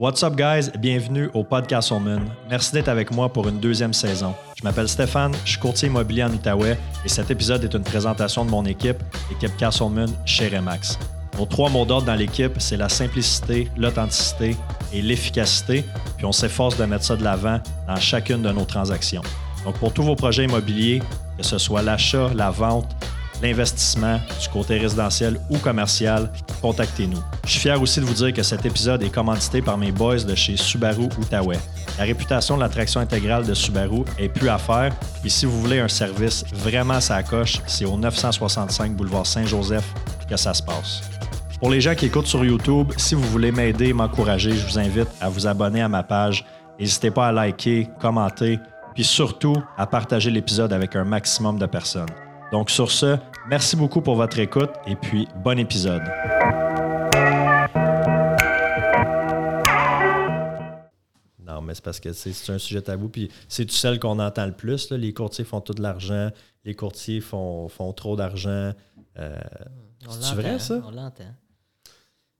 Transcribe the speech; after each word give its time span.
What's 0.00 0.22
up, 0.22 0.36
guys? 0.36 0.70
Bienvenue 0.78 1.28
au 1.34 1.42
Podcast 1.42 1.90
Moon. 1.90 2.20
Merci 2.48 2.72
d'être 2.72 2.86
avec 2.86 3.10
moi 3.10 3.32
pour 3.32 3.48
une 3.48 3.58
deuxième 3.58 3.92
saison. 3.92 4.32
Je 4.56 4.62
m'appelle 4.62 4.88
Stéphane, 4.88 5.34
je 5.44 5.50
suis 5.50 5.58
courtier 5.58 5.88
immobilier 5.88 6.22
en 6.22 6.32
Outaouais 6.32 6.78
et 7.04 7.08
cet 7.08 7.32
épisode 7.32 7.64
est 7.64 7.74
une 7.74 7.82
présentation 7.82 8.44
de 8.44 8.50
mon 8.50 8.64
équipe, 8.64 8.98
l'équipe 9.28 9.56
Castleman 9.56 10.08
chez 10.24 10.56
Remax. 10.56 11.00
Nos 11.36 11.46
trois 11.46 11.68
mots 11.68 11.84
d'ordre 11.84 12.06
dans 12.06 12.14
l'équipe, 12.14 12.52
c'est 12.58 12.76
la 12.76 12.88
simplicité, 12.88 13.68
l'authenticité 13.76 14.56
et 14.92 15.02
l'efficacité, 15.02 15.84
puis 16.16 16.26
on 16.26 16.32
s'efforce 16.32 16.76
de 16.76 16.84
mettre 16.84 17.04
ça 17.04 17.16
de 17.16 17.24
l'avant 17.24 17.58
dans 17.88 17.96
chacune 17.96 18.42
de 18.42 18.52
nos 18.52 18.66
transactions. 18.66 19.22
Donc, 19.64 19.78
pour 19.78 19.92
tous 19.92 20.04
vos 20.04 20.14
projets 20.14 20.44
immobiliers, 20.44 21.02
que 21.36 21.42
ce 21.42 21.58
soit 21.58 21.82
l'achat, 21.82 22.30
la 22.36 22.52
vente, 22.52 22.94
l'investissement, 23.42 24.20
du 24.40 24.48
côté 24.48 24.78
résidentiel 24.78 25.38
ou 25.50 25.58
commercial, 25.58 26.30
contactez-nous. 26.60 27.22
Je 27.44 27.50
suis 27.50 27.60
fier 27.60 27.80
aussi 27.80 28.00
de 28.00 28.04
vous 28.04 28.14
dire 28.14 28.32
que 28.32 28.42
cet 28.42 28.66
épisode 28.66 29.02
est 29.02 29.10
commandité 29.10 29.62
par 29.62 29.78
mes 29.78 29.92
boys 29.92 30.24
de 30.24 30.34
chez 30.34 30.56
Subaru 30.56 31.08
Outaouais. 31.18 31.58
La 31.98 32.04
réputation 32.04 32.56
de 32.56 32.62
l'attraction 32.62 33.00
intégrale 33.00 33.46
de 33.46 33.54
Subaru 33.54 34.04
est 34.18 34.28
plus 34.28 34.48
à 34.48 34.58
faire. 34.58 34.92
Et 35.24 35.28
si 35.28 35.46
vous 35.46 35.60
voulez 35.60 35.80
un 35.80 35.88
service 35.88 36.44
vraiment 36.52 37.00
sa 37.00 37.22
coche, 37.22 37.60
c'est 37.66 37.84
au 37.84 37.96
965 37.96 38.94
boulevard 38.94 39.26
Saint-Joseph 39.26 39.84
que 40.28 40.36
ça 40.36 40.54
se 40.54 40.62
passe. 40.62 41.02
Pour 41.58 41.70
les 41.70 41.80
gens 41.80 41.94
qui 41.94 42.06
écoutent 42.06 42.26
sur 42.26 42.44
YouTube, 42.44 42.92
si 42.96 43.14
vous 43.14 43.22
voulez 43.22 43.50
m'aider, 43.50 43.92
m'encourager, 43.92 44.52
je 44.52 44.64
vous 44.64 44.78
invite 44.78 45.08
à 45.20 45.28
vous 45.28 45.46
abonner 45.46 45.82
à 45.82 45.88
ma 45.88 46.04
page. 46.04 46.44
N'hésitez 46.78 47.10
pas 47.10 47.28
à 47.28 47.32
liker, 47.32 47.88
commenter, 48.00 48.60
puis 48.94 49.02
surtout 49.02 49.56
à 49.76 49.86
partager 49.86 50.30
l'épisode 50.30 50.72
avec 50.72 50.94
un 50.94 51.04
maximum 51.04 51.58
de 51.58 51.66
personnes. 51.66 52.06
Donc 52.50 52.70
sur 52.70 52.90
ce, 52.90 53.18
merci 53.46 53.76
beaucoup 53.76 54.00
pour 54.00 54.16
votre 54.16 54.38
écoute 54.38 54.70
et 54.86 54.96
puis 54.96 55.28
bon 55.44 55.58
épisode. 55.58 56.02
Non, 61.40 61.60
mais 61.60 61.74
c'est 61.74 61.84
parce 61.84 62.00
que 62.00 62.12
c'est 62.14 62.50
un 62.50 62.58
sujet 62.58 62.80
tabou. 62.80 63.10
Puis 63.10 63.30
c'est 63.48 63.66
tout 63.66 63.74
celle 63.74 64.00
qu'on 64.00 64.18
entend 64.18 64.46
le 64.46 64.52
plus. 64.52 64.90
Les 64.92 65.12
courtiers 65.12 65.44
font 65.44 65.60
tout 65.60 65.74
de 65.74 65.82
l'argent. 65.82 66.30
Les 66.64 66.74
courtiers 66.74 67.20
font, 67.20 67.68
font 67.68 67.92
trop 67.92 68.16
d'argent. 68.16 68.72
Euh, 69.18 69.38
c'est 70.08 70.34
vrai, 70.34 70.58
ça? 70.58 70.80
On 70.86 70.90
l'entend. 70.90 71.34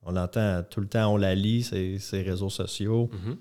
On 0.02 0.12
l'entend 0.12 0.62
tout 0.62 0.80
le 0.80 0.88
temps. 0.88 1.12
On 1.12 1.18
la 1.18 1.34
lit, 1.34 1.64
ces, 1.64 1.98
ces 1.98 2.22
réseaux 2.22 2.50
sociaux. 2.50 3.10
Mm-hmm. 3.12 3.36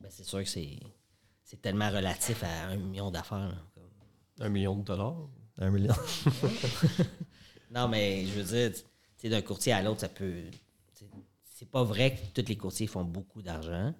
ben, 0.00 0.08
c'est 0.10 0.24
sûr 0.24 0.42
que 0.42 0.48
c'est 0.48 1.62
tellement 1.62 1.90
relatif 1.90 2.42
à 2.42 2.72
un 2.72 2.76
million 2.76 3.12
d'affaires. 3.12 3.52
Un 4.40 4.48
million 4.48 4.74
de 4.74 4.82
dollars? 4.82 5.28
Un 5.60 5.70
million. 5.70 5.94
non, 7.70 7.86
mais 7.88 8.24
je 8.26 8.40
veux 8.40 8.44
dire, 8.44 8.72
d'un 9.24 9.42
courtier 9.42 9.72
à 9.72 9.82
l'autre, 9.82 10.00
ça 10.00 10.08
peut. 10.08 10.42
C'est 11.44 11.70
pas 11.70 11.84
vrai 11.84 12.14
que 12.14 12.40
tous 12.40 12.48
les 12.48 12.56
courtiers 12.56 12.86
font 12.86 13.04
beaucoup 13.04 13.42
d'argent. 13.42 13.92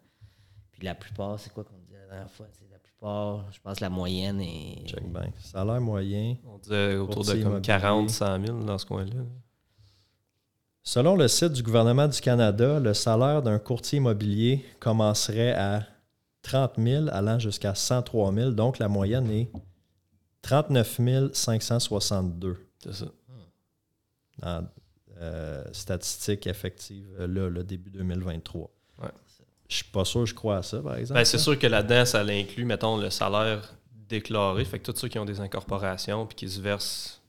Puis 0.72 0.82
la 0.82 0.94
plupart, 0.94 1.38
c'est 1.38 1.52
quoi 1.52 1.62
qu'on 1.64 1.76
dit 1.86 1.92
la 1.92 2.06
dernière 2.06 2.30
fois? 2.30 2.46
La 2.70 2.78
plupart, 2.78 3.52
je 3.52 3.60
pense 3.60 3.80
la 3.80 3.90
moyenne 3.90 4.40
est. 4.40 4.86
Check 4.86 5.06
bien. 5.12 5.30
Salaire 5.38 5.80
moyen. 5.80 6.36
On 6.46 6.56
disait 6.56 6.96
autour 6.96 7.24
de 7.24 7.42
comme 7.42 7.60
40, 7.60 8.08
100 8.08 8.46
000 8.46 8.60
dans 8.62 8.78
ce 8.78 8.86
coin-là. 8.86 9.20
Selon 10.82 11.14
le 11.14 11.28
site 11.28 11.52
du 11.52 11.62
gouvernement 11.62 12.08
du 12.08 12.18
Canada, 12.20 12.80
le 12.80 12.94
salaire 12.94 13.42
d'un 13.42 13.58
courtier 13.58 13.98
immobilier 13.98 14.64
commencerait 14.80 15.52
à 15.52 15.84
30 16.40 16.72
000 16.78 17.08
allant 17.10 17.38
jusqu'à 17.38 17.74
103 17.74 18.32
000. 18.32 18.50
Donc, 18.52 18.78
la 18.78 18.88
moyenne 18.88 19.30
est 19.30 19.50
39 20.42 21.32
562. 21.32 22.66
C'est 22.82 22.94
ça. 22.94 23.06
En 24.42 24.64
euh, 25.20 25.64
statistique 25.72 26.46
effective, 26.46 27.06
là, 27.18 27.48
le 27.50 27.62
début 27.62 27.90
2023. 27.90 28.70
Ouais. 29.02 29.08
Je 29.68 29.76
suis 29.76 29.84
pas 29.84 30.04
sûr, 30.06 30.24
je 30.24 30.34
crois 30.34 30.56
à 30.58 30.62
ça, 30.62 30.80
par 30.80 30.96
exemple. 30.96 31.20
Ben, 31.20 31.24
c'est 31.24 31.38
sûr 31.38 31.58
que 31.58 31.66
là-dedans, 31.66 32.06
ça 32.06 32.20
inclut, 32.20 32.64
mettons, 32.64 32.96
le 32.96 33.10
salaire 33.10 33.74
déclaré. 34.08 34.64
Fait 34.64 34.78
que 34.78 34.90
tous 34.90 34.98
ceux 34.98 35.08
qui 35.08 35.18
ont 35.18 35.26
des 35.26 35.40
incorporations 35.40 36.26
puis 36.26 36.36
qui 36.36 36.48
se 36.48 36.60
versent 36.60 37.20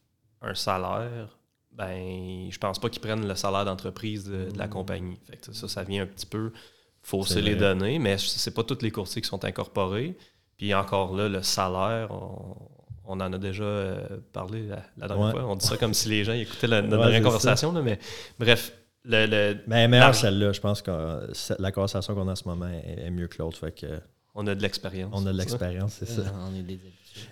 un 0.41 0.55
salaire, 0.55 1.37
ben, 1.73 2.49
je 2.49 2.57
pense 2.57 2.79
pas 2.79 2.89
qu'ils 2.89 3.01
prennent 3.01 3.27
le 3.27 3.35
salaire 3.35 3.65
d'entreprise 3.65 4.23
de, 4.23 4.47
la 4.55 4.67
mmh. 4.67 4.69
compagnie. 4.69 5.19
Fait 5.29 5.37
que 5.37 5.53
ça, 5.53 5.67
ça 5.67 5.83
vient 5.83 6.03
un 6.03 6.07
petit 6.07 6.25
peu 6.25 6.53
fausser 7.01 7.41
les 7.41 7.55
données, 7.55 7.99
mais 7.99 8.17
c'est 8.17 8.53
pas 8.53 8.63
tous 8.63 8.81
les 8.81 8.91
courtiers 8.91 9.21
qui 9.21 9.27
sont 9.27 9.43
incorporés. 9.43 10.17
Puis 10.57 10.73
encore 10.73 11.13
là, 11.13 11.27
le 11.27 11.43
salaire, 11.43 12.11
on 12.11 12.55
en 13.19 13.33
a 13.33 13.37
déjà 13.37 13.63
euh, 13.63 14.19
parlé 14.33 14.67
la, 14.67 15.07
dernière 15.07 15.31
fois. 15.31 15.45
On 15.45 15.55
dit 15.55 15.65
ça 15.65 15.77
comme 15.77 15.93
si 15.93 16.09
les 16.09 16.23
gens 16.23 16.33
écoutaient 16.33 16.67
la, 16.67 16.81
notre 16.81 17.03
dernière 17.03 17.23
conversation, 17.23 17.71
mais 17.71 17.99
bref. 18.39 18.73
Le, 19.03 19.25
le 19.25 19.57
mais 19.65 19.87
meilleure 19.87 20.13
celle-là, 20.13 20.51
je 20.51 20.61
pense 20.61 20.83
que 20.83 20.91
la 21.57 21.71
conversation 21.71 22.13
qu'on 22.13 22.27
a 22.27 22.33
en 22.33 22.35
ce 22.35 22.47
moment 22.47 22.67
est, 22.67 23.09
mieux 23.09 23.27
que 23.27 23.39
l'autre. 23.39 23.57
Fait 23.57 23.71
que, 23.71 23.87
on 24.35 24.45
a 24.45 24.53
de 24.53 24.61
l'expérience. 24.61 25.11
On 25.13 25.25
a 25.25 25.33
de 25.33 25.37
l'expérience, 25.37 25.95
c'est 25.99 26.07
ça. 26.07 26.21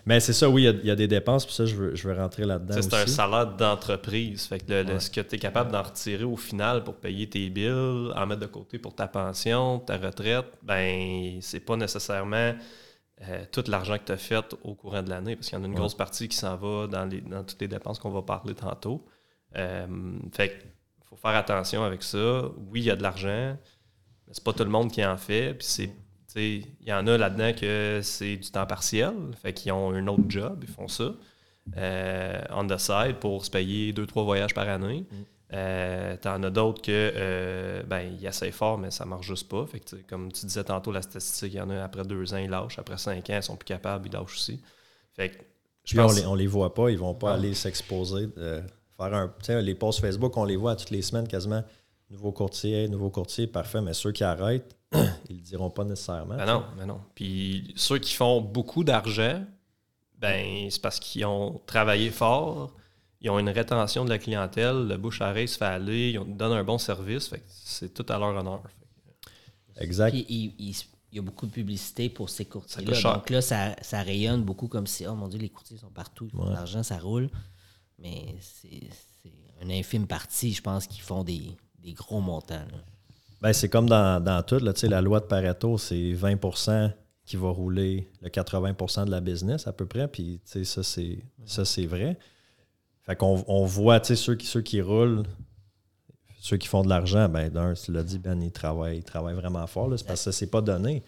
mais 0.06 0.20
c'est 0.20 0.34
ça, 0.34 0.50
oui, 0.50 0.64
il 0.64 0.88
y, 0.88 0.92
a, 0.92 0.96
des 0.96 1.08
dépenses, 1.08 1.46
puis 1.46 1.54
ça, 1.54 1.66
je 1.66 1.76
veux, 1.76 1.96
je 1.96 2.08
veux 2.08 2.16
rentrer 2.16 2.44
là-dedans. 2.44 2.76
C'est 2.82 2.94
un 2.96 3.06
salaire 3.06 3.56
d'entreprise. 3.56 4.48
Fait 4.48 4.60
que 4.60 5.00
ce 5.00 5.12
que 5.12 5.22
tu 5.22 5.36
es 5.36 5.38
capable 5.38 5.72
d'en 5.72 5.84
retirer 5.84 6.24
au 6.24 6.38
final 6.38 6.84
pour 6.84 6.96
payer 6.96 7.30
tes 7.30 7.50
bills, 7.52 8.12
en 8.16 8.26
mettre 8.26 8.42
de 8.42 8.48
côté 8.48 8.80
pour 8.80 8.96
ta 8.96 9.08
pension, 9.08 9.78
ta 9.78 9.98
retraite, 9.98 10.48
ben 10.64 11.38
c'est 11.42 11.60
pas 11.60 11.78
nécessairement 11.78 12.54
euh, 13.28 13.44
tout 13.52 13.64
l'argent 13.68 13.98
que 13.98 14.06
tu 14.06 14.12
as 14.12 14.18
fait 14.18 14.56
au 14.64 14.76
courant 14.76 15.04
de 15.04 15.10
l'année, 15.10 15.36
parce 15.36 15.50
qu'il 15.50 15.58
y 15.58 15.62
en 15.62 15.64
a 15.64 15.68
une 15.68 15.76
grosse 15.76 15.96
partie 15.96 16.28
qui 16.28 16.38
s'en 16.38 16.56
va 16.56 16.88
dans, 16.88 17.06
les, 17.06 17.22
dans 17.22 17.44
toutes 17.44 17.62
les 17.62 17.68
dépenses 17.68 18.00
qu'on 18.00 18.12
va 18.12 18.22
parler 18.22 18.56
tantôt. 18.56 19.06
Euh, 19.56 20.20
fait 20.32 20.50
qu'il 20.50 21.06
faut 21.06 21.16
faire 21.16 21.36
attention 21.36 21.84
avec 21.84 22.04
ça. 22.04 22.44
Oui, 22.70 22.82
il 22.82 22.86
y 22.86 22.92
a 22.92 22.96
de 22.96 23.04
l'argent, 23.04 23.58
mais 24.28 24.34
c'est 24.34 24.44
pas 24.44 24.54
tout 24.54 24.64
le 24.64 24.70
monde 24.70 24.92
qui 24.92 25.04
en 25.04 25.18
fait. 25.18 25.54
Puis 25.54 25.68
c'est 25.68 25.92
il 26.36 26.66
y 26.86 26.94
en 26.94 27.08
a 27.08 27.18
là-dedans 27.18 27.54
que 27.54 28.02
c'est 28.04 28.38
du 28.38 28.52
temps 28.52 28.66
partiel, 28.66 29.14
fait 29.42 29.54
qu'ils 29.54 29.72
ont 29.72 29.92
un 29.92 30.08
autre 30.08 30.26
job, 30.28 30.60
ils 30.62 30.70
font 30.70 30.88
ça. 30.88 31.16
Euh, 31.78 32.42
on 32.52 32.66
the 32.66 32.78
side 32.78 33.18
pour 33.20 33.46
se 33.46 33.52
payer 33.52 33.94
deux, 33.94 34.06
trois 34.06 34.24
voyages 34.24 34.54
par 34.54 34.68
année. 34.68 35.06
Mm. 35.12 35.16
Euh, 35.52 36.16
T'en 36.18 36.44
as 36.44 36.50
d'autres 36.50 36.82
que 36.82 36.92
euh, 36.92 37.82
ben, 37.84 38.02
ils 38.02 38.26
essayent 38.26 38.52
fort, 38.52 38.78
mais 38.78 38.92
ça 38.92 39.06
marche 39.06 39.26
juste 39.26 39.50
pas. 39.50 39.66
Fait 39.66 39.80
que, 39.80 39.96
comme 40.08 40.32
tu 40.32 40.46
disais 40.46 40.64
tantôt, 40.64 40.92
la 40.92 41.02
statistique, 41.02 41.54
il 41.54 41.58
y 41.58 41.62
en 41.62 41.70
a 41.70 41.84
après 41.84 42.04
deux 42.04 42.34
ans, 42.34 42.38
ils 42.38 42.50
lâchent. 42.50 42.78
Après 42.78 42.98
cinq 42.98 43.30
ans, 43.30 43.38
ils 43.38 43.44
sont 43.44 43.56
plus 43.56 43.66
capables, 43.66 44.08
ils 44.08 44.14
lâchent 44.14 44.36
aussi. 44.36 44.60
Fait 45.14 45.30
que, 45.30 45.38
je 45.86 45.96
pense... 45.96 46.12
on, 46.12 46.16
les, 46.16 46.26
on 46.28 46.36
les 46.36 46.48
voit 46.48 46.74
pas, 46.74 46.90
ils 46.92 47.00
vont 47.00 47.16
pas 47.16 47.34
aller 47.34 47.56
s'exposer. 47.56 48.30
faire 48.36 49.14
un, 49.14 49.62
les 49.62 49.76
posts 49.76 50.02
Facebook, 50.02 50.38
on 50.38 50.46
les 50.46 50.56
voit 50.56 50.76
toutes 50.76 50.92
les 50.92 51.02
semaines 51.02 51.28
quasiment. 51.28 51.64
Nouveau 52.12 52.32
courtier, 52.32 52.88
nouveau 52.88 53.10
courtier, 53.10 53.48
parfait. 53.48 53.82
Mais 53.82 53.94
ceux 53.94 54.12
qui 54.12 54.24
arrêtent, 54.24 54.76
ils 55.30 55.38
le 55.38 55.42
diront 55.42 55.70
pas 55.70 55.84
nécessairement. 55.84 56.38
Ben 56.38 56.46
non, 56.46 56.64
ben 56.78 56.86
non. 56.86 57.02
Puis 57.16 57.74
ceux 57.76 57.98
qui 57.98 58.14
font 58.14 58.42
beaucoup 58.42 58.84
d'argent, 58.84 59.44
ben 60.18 60.68
c'est 60.70 60.82
parce 60.82 61.00
qu'ils 61.00 61.26
ont 61.26 61.62
travaillé 61.66 62.10
fort 62.10 62.76
ils 63.22 63.30
ont 63.30 63.40
une 63.40 63.50
rétention 63.50 64.06
de 64.06 64.10
la 64.10 64.18
clientèle, 64.18 64.88
le 64.88 64.98
bouche 64.98 65.22
à 65.22 65.34
se 65.34 65.58
fait 65.58 65.66
aller, 65.66 66.12
ils 66.12 66.38
donnent 66.38 66.54
un 66.54 66.64
bon 66.64 66.78
service. 66.78 67.32
c'est 67.48 67.94
tout 67.94 68.06
à 68.10 68.18
leur 68.18 68.30
honneur. 68.30 68.62
Exact. 69.78 70.14
il, 70.14 70.76
y 71.12 71.20
a 71.20 71.22
beaucoup 71.22 71.48
de 71.48 71.52
publicité 71.52 72.10
pour 72.10 72.30
ces 72.30 72.46
courtiers-là. 72.46 73.02
Donc 73.14 73.30
là, 73.30 73.42
ça, 73.42 73.76
rayonne 73.92 74.44
beaucoup 74.44 74.68
comme 74.68 74.88
si, 74.88 75.06
oh 75.08 75.16
mon 75.16 75.28
Dieu, 75.28 75.40
les 75.40 75.50
courtiers 75.50 75.78
sont 75.78 75.90
partout, 75.90 76.30
l'argent, 76.34 76.84
ça 76.84 76.98
roule. 76.98 77.30
Mais 77.98 78.36
c'est 78.40 78.88
une 79.62 79.72
infime 79.72 80.08
partie, 80.08 80.54
je 80.54 80.62
pense, 80.62 80.88
qui 80.88 81.02
font 81.02 81.24
des, 81.24 81.58
gros 81.94 82.22
montants. 82.22 82.66
Ben, 83.42 83.52
c'est 83.54 83.70
comme 83.70 83.90
dans, 83.90 84.44
tout. 84.46 84.60
Là, 84.60 84.74
la 84.84 85.02
loi 85.02 85.20
de 85.20 85.26
Pareto, 85.26 85.78
c'est 85.78 86.14
20% 86.14 86.92
qui 87.26 87.36
va 87.36 87.50
rouler 87.50 88.08
le 88.22 88.30
80% 88.30 89.06
de 89.06 89.12
la 89.12 89.22
business 89.22 89.68
à 89.68 89.74
peu 89.74 89.86
près. 89.86 90.08
Puis 90.08 90.42
ça, 90.46 90.84
c'est 90.84 91.86
vrai. 91.86 92.18
Fait 93.04 93.16
qu'on 93.16 93.44
on 93.48 93.66
voit, 93.66 94.00
tu 94.00 94.08
sais, 94.08 94.16
ceux 94.16 94.36
qui, 94.36 94.46
ceux 94.46 94.62
qui 94.62 94.82
roulent, 94.82 95.24
ceux 96.40 96.58
qui 96.58 96.68
font 96.68 96.84
de 96.84 96.90
l'argent, 96.90 97.28
ben 97.28 97.50
d'un, 97.50 97.74
tu 97.74 97.92
l'as 97.92 98.04
dit, 98.04 98.18
Ben, 98.18 98.42
ils 98.42 98.52
travaillent, 98.52 99.04
ils 99.06 99.36
vraiment 99.36 99.68
fort. 99.68 99.92
C'est 99.98 100.08
parce 100.08 100.26
que 100.26 100.32
c'est 100.32 100.48
pas 100.48 100.62
donné. 100.62 101.04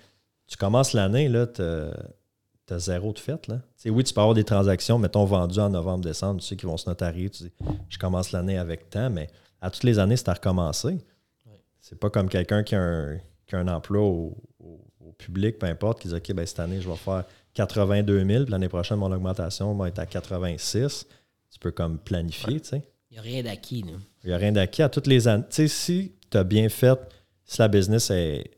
Tu 0.48 0.58
commences 0.58 0.94
l'année, 0.94 1.30
là, 1.30 1.48
tu 1.48 1.62
as 1.62 2.80
zéro 2.80 3.14
de 3.14 3.20
fait. 3.20 3.48
Là. 3.48 3.60
oui, 3.86 4.04
tu 4.04 4.14
peux 4.14 4.22
avoir 4.22 4.34
des 4.34 4.44
transactions, 4.44 4.98
mettons, 5.00 5.26
vendues 5.26 5.60
en 5.60 5.70
novembre, 5.70 6.04
décembre, 6.04 6.42
tu 6.42 6.48
sais, 6.48 6.56
qui 6.56 6.66
vont 6.66 6.78
se 6.78 6.90
notarier. 6.90 7.30
Tu 7.30 7.44
dis, 7.44 7.52
je 7.90 7.98
commence 7.98 8.32
l'année 8.32 8.58
avec 8.58 8.90
temps, 8.90 9.10
mais 9.10 9.30
à 9.62 9.70
toutes 9.70 9.84
les 9.84 10.00
années, 10.00 10.18
c'est 10.18 10.30
à 10.30 10.34
recommencer. 10.34 10.98
C'est 11.80 12.00
pas 12.00 12.10
comme 12.10 12.30
quelqu'un 12.30 12.64
qui, 12.64 12.76
a 12.76 13.18
un 13.54 13.68
emploi 13.68 14.02
au, 14.02 14.38
public, 15.18 15.60
peu 15.60 15.68
importe, 15.68 16.02
qui 16.02 16.08
dit, 16.08 16.16
OK, 16.16 16.34
ben, 16.34 16.46
cette 16.46 16.60
année, 16.60 16.82
je 16.82 16.90
vais 16.90 16.96
faire 16.96 17.26
82 17.54 18.26
000, 18.26 18.44
puis 18.44 18.52
l'année 18.52 18.70
prochaine, 18.70 18.98
mon 18.98 19.12
augmentation 19.12 19.74
va 19.76 19.88
être 19.88 20.00
à 20.00 20.06
86 20.06 21.06
tu 21.52 21.60
peux 21.60 21.72
comme 21.72 22.00
planifier, 22.00 22.60
tu 22.60 22.70
sais. 22.70 22.84
Il 23.10 23.16
n'y 23.16 23.20
a 23.20 23.22
rien 23.22 23.44
d'acquis, 23.44 23.84
nous. 23.84 24.00
Il 24.24 24.28
n'y 24.30 24.34
a 24.34 24.38
rien 24.38 24.52
d'acquis 24.52 24.82
à 24.82 24.90
toutes 24.90 25.08
les 25.08 25.28
années. 25.28 25.44
Tu 25.50 25.56
sais, 25.56 25.68
si 25.68 26.12
tu 26.30 26.38
as 26.38 26.44
bien 26.44 26.70
fait, 26.70 26.98
si 27.44 27.60
la 27.60 27.68
business 27.68 28.10
est, 28.10 28.50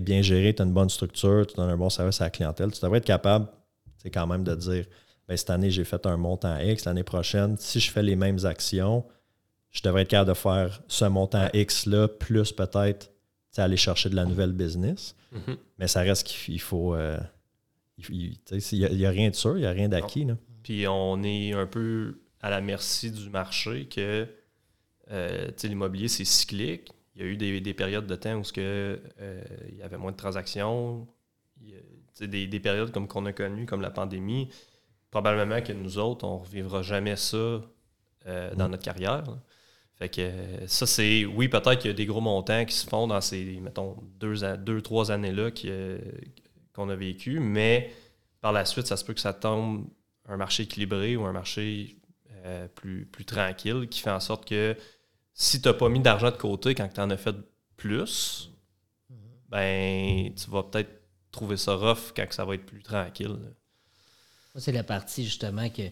bien 0.00 0.22
gérée, 0.22 0.54
tu 0.54 0.62
as 0.62 0.64
une 0.66 0.72
bonne 0.72 0.90
structure, 0.90 1.46
tu 1.46 1.56
donnes 1.56 1.70
un 1.70 1.76
bon 1.76 1.90
service 1.90 2.20
à 2.20 2.24
la 2.24 2.30
clientèle, 2.30 2.70
tu 2.70 2.80
devrais 2.80 2.98
être 2.98 3.04
capable, 3.04 3.48
c'est 3.96 4.10
quand 4.10 4.26
même 4.26 4.44
de 4.44 4.54
dire, 4.54 4.84
ben, 5.26 5.36
cette 5.36 5.50
année, 5.50 5.70
j'ai 5.70 5.84
fait 5.84 6.04
un 6.06 6.16
montant 6.18 6.58
X, 6.58 6.84
l'année 6.84 7.02
prochaine, 7.02 7.56
si 7.58 7.80
je 7.80 7.90
fais 7.90 8.02
les 8.02 8.16
mêmes 8.16 8.44
actions, 8.44 9.04
je 9.70 9.80
devrais 9.82 10.02
être 10.02 10.08
capable 10.08 10.28
de 10.28 10.34
faire 10.34 10.82
ce 10.86 11.06
montant 11.06 11.48
X-là, 11.52 12.08
plus 12.08 12.52
peut-être 12.52 13.10
aller 13.62 13.76
chercher 13.76 14.08
de 14.10 14.16
la 14.16 14.24
nouvelle 14.24 14.52
business. 14.52 15.14
Mhm. 15.32 15.56
Mais 15.78 15.88
ça 15.88 16.00
reste 16.00 16.26
qu'il 16.26 16.60
faut. 16.60 16.94
euh, 16.94 17.18
il 18.08 18.36
n'y 18.72 19.06
a, 19.06 19.10
rien 19.10 19.30
de 19.30 19.34
sûr, 19.34 19.56
il 19.56 19.60
n'y 19.60 19.66
a 19.66 19.70
rien 19.70 19.88
d'acquis. 19.88 20.24
là. 20.24 20.36
Puis 20.62 20.86
on 20.88 21.22
est 21.22 21.52
un 21.52 21.66
peu 21.66 22.18
à 22.44 22.50
la 22.50 22.60
merci 22.60 23.10
du 23.10 23.30
marché 23.30 23.86
que 23.88 24.28
euh, 25.10 25.50
l'immobilier, 25.62 26.08
c'est 26.08 26.26
cyclique. 26.26 26.90
Il 27.14 27.22
y 27.22 27.24
a 27.24 27.28
eu 27.28 27.38
des, 27.38 27.58
des 27.62 27.72
périodes 27.72 28.06
de 28.06 28.16
temps 28.16 28.34
où 28.34 28.42
que, 28.42 29.00
euh, 29.18 29.42
il 29.70 29.78
y 29.78 29.82
avait 29.82 29.96
moins 29.96 30.12
de 30.12 30.16
transactions. 30.18 31.08
Il 31.62 31.70
y 31.70 31.74
a, 31.74 31.78
tu 31.78 31.86
sais, 32.12 32.28
des, 32.28 32.46
des 32.46 32.60
périodes 32.60 32.92
comme 32.92 33.08
qu'on 33.08 33.24
a 33.24 33.32
connues, 33.32 33.64
comme 33.64 33.80
la 33.80 33.90
pandémie. 33.90 34.50
Probablement 35.10 35.62
que 35.62 35.72
nous 35.72 35.96
autres, 35.96 36.26
on 36.26 36.34
ne 36.40 36.44
revivra 36.44 36.82
jamais 36.82 37.16
ça 37.16 37.36
euh, 38.26 38.54
dans 38.56 38.68
Mm. 38.68 38.72
notre 38.72 38.84
carrière. 38.84 39.24
là. 39.24 39.38
Fait 39.94 40.10
que 40.10 40.30
ça, 40.66 40.86
c'est. 40.86 41.24
Oui, 41.24 41.48
peut-être 41.48 41.78
qu'il 41.78 41.90
y 41.90 41.94
a 41.94 41.96
des 41.96 42.04
gros 42.04 42.20
montants 42.20 42.66
qui 42.66 42.74
se 42.74 42.86
font 42.86 43.06
dans 43.06 43.22
ces, 43.22 43.58
mettons, 43.62 43.96
deux, 44.20 44.34
deux 44.58 44.82
trois 44.82 45.10
années-là 45.10 45.50
qu'on 46.74 46.90
a 46.90 46.96
vécu, 46.96 47.40
mais 47.40 47.90
par 48.42 48.52
la 48.52 48.66
suite, 48.66 48.86
ça 48.86 48.98
se 48.98 49.04
peut 49.06 49.14
que 49.14 49.20
ça 49.20 49.32
tombe 49.32 49.86
un 50.28 50.36
marché 50.36 50.64
équilibré 50.64 51.16
ou 51.16 51.24
un 51.24 51.32
marché 51.32 51.96
euh, 52.44 52.68
plus, 52.68 53.06
plus 53.06 53.24
tranquille 53.24 53.88
qui 53.90 54.00
fait 54.00 54.10
en 54.10 54.20
sorte 54.20 54.46
que 54.48 54.76
si 55.32 55.60
tu 55.60 55.68
n'as 55.68 55.74
pas 55.74 55.88
mis 55.88 56.00
d'argent 56.00 56.30
de 56.30 56.36
côté 56.36 56.74
quand 56.74 56.88
tu 56.88 57.00
en 57.00 57.10
as 57.10 57.16
fait 57.16 57.34
plus, 57.76 58.50
ben 59.48 60.32
tu 60.34 60.50
vas 60.50 60.62
peut-être 60.62 60.90
trouver 61.30 61.56
ça 61.56 61.74
rough 61.74 62.12
quand 62.16 62.26
que 62.26 62.34
ça 62.34 62.44
va 62.44 62.54
être 62.54 62.66
plus 62.66 62.82
tranquille. 62.82 63.36
c'est 64.56 64.72
la 64.72 64.84
partie 64.84 65.24
justement 65.24 65.68
que 65.68 65.82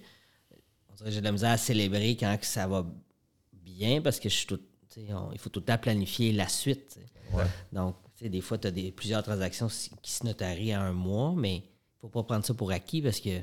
on 0.90 0.94
dirait 0.94 1.08
que 1.08 1.14
j'ai 1.14 1.20
de 1.20 1.24
la 1.24 1.32
misère 1.32 1.50
à 1.50 1.56
célébrer 1.58 2.16
quand 2.16 2.36
que 2.38 2.46
ça 2.46 2.66
va 2.66 2.86
bien 3.52 4.00
parce 4.00 4.20
que 4.20 4.28
je 4.28 4.34
suis 4.34 4.46
tout. 4.46 4.60
on- 5.10 5.32
il 5.32 5.38
faut 5.38 5.48
tout 5.50 5.60
le 5.60 5.66
temps 5.66 5.78
planifier 5.78 6.32
la 6.32 6.48
suite. 6.48 6.98
Donc, 7.72 7.96
des 8.20 8.40
fois, 8.40 8.58
tu 8.58 8.68
as 8.68 8.72
plusieurs 8.94 9.22
transactions 9.22 9.68
qui 10.02 10.12
se 10.12 10.24
notarient 10.24 10.74
à 10.74 10.82
un 10.82 10.92
mois, 10.92 11.32
mais 11.36 11.56
il 11.56 11.60
ne 11.62 12.00
faut 12.02 12.08
pas 12.08 12.22
prendre 12.22 12.44
ça 12.44 12.54
pour 12.54 12.70
acquis 12.70 13.00
parce 13.02 13.20
que 13.20 13.40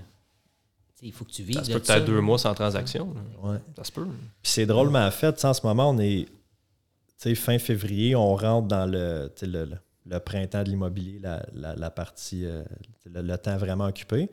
il 1.01 1.11
faut 1.11 1.25
que 1.25 1.31
tu 1.31 1.43
vives. 1.43 1.55
Ça 1.57 1.63
se 1.63 1.71
peut 1.71 1.79
que 1.79 1.85
tu 1.85 1.91
ça, 1.91 1.99
deux 1.99 2.21
mois 2.21 2.37
sans 2.37 2.53
transaction. 2.53 3.13
Ouais. 3.43 3.57
Ça 3.77 3.83
se 3.83 3.91
peut. 3.91 4.05
Puis 4.41 4.51
c'est 4.51 4.65
drôlement 4.65 5.09
fait. 5.11 5.33
tu 5.33 5.39
sais, 5.41 5.47
En 5.47 5.53
ce 5.53 5.65
moment, 5.65 5.89
on 5.89 5.97
est 5.99 6.25
tu 6.25 7.29
sais, 7.29 7.35
fin 7.35 7.59
février, 7.59 8.15
on 8.15 8.33
rentre 8.35 8.67
dans 8.69 8.85
le, 8.85 9.29
le, 9.41 9.65
le- 9.65 9.77
le 10.05 10.19
printemps 10.19 10.63
de 10.63 10.69
l'immobilier, 10.69 11.19
la, 11.19 11.45
la- 11.53 11.75
la 11.75 11.89
partie, 11.91 12.45
euh, 12.45 12.63
le, 13.05 13.21
le 13.21 13.37
temps 13.37 13.57
vraiment 13.57 13.85
occupé. 13.85 14.29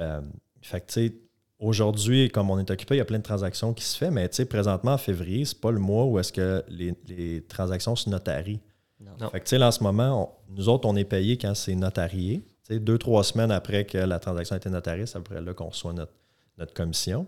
Euh, 0.00 0.20
fait 0.62 0.80
que, 0.80 0.86
tu 0.86 0.92
sais, 1.08 1.14
aujourd'hui, 1.58 2.30
comme 2.30 2.50
on 2.50 2.58
est 2.58 2.70
occupé, 2.70 2.94
il 2.94 2.98
y 2.98 3.02
a 3.02 3.04
plein 3.04 3.18
de 3.18 3.22
transactions 3.22 3.74
qui 3.74 3.84
se 3.84 3.96
font, 3.98 4.10
mais 4.10 4.28
tu 4.28 4.36
sais, 4.36 4.44
présentement, 4.46 4.94
en 4.94 4.98
février, 4.98 5.44
c'est 5.44 5.60
pas 5.60 5.70
le 5.70 5.78
mois 5.78 6.06
où 6.06 6.18
est-ce 6.18 6.32
que 6.32 6.64
les, 6.68 6.94
les 7.06 7.42
transactions 7.42 7.94
se 7.94 8.08
notarient. 8.08 8.60
Non. 9.00 9.28
Fait 9.30 9.40
que, 9.40 9.44
tu 9.44 9.50
sais, 9.50 9.58
là, 9.58 9.68
en 9.68 9.72
ce 9.72 9.82
moment, 9.82 10.34
on- 10.48 10.54
nous 10.54 10.68
autres, 10.68 10.88
on 10.88 10.96
est 10.96 11.04
payé 11.04 11.36
quand 11.36 11.54
c'est 11.54 11.74
notarié. 11.74 12.42
Deux, 12.78 12.98
trois 12.98 13.24
semaines 13.24 13.50
après 13.50 13.84
que 13.84 13.98
la 13.98 14.18
transaction 14.18 14.54
a 14.54 14.58
été 14.58 14.70
notariée, 14.70 15.06
c'est 15.06 15.16
à 15.18 15.20
peu 15.20 15.34
près 15.34 15.40
là 15.42 15.52
qu'on 15.54 15.68
reçoit 15.70 15.92
notre, 15.92 16.12
notre 16.58 16.72
commission. 16.74 17.26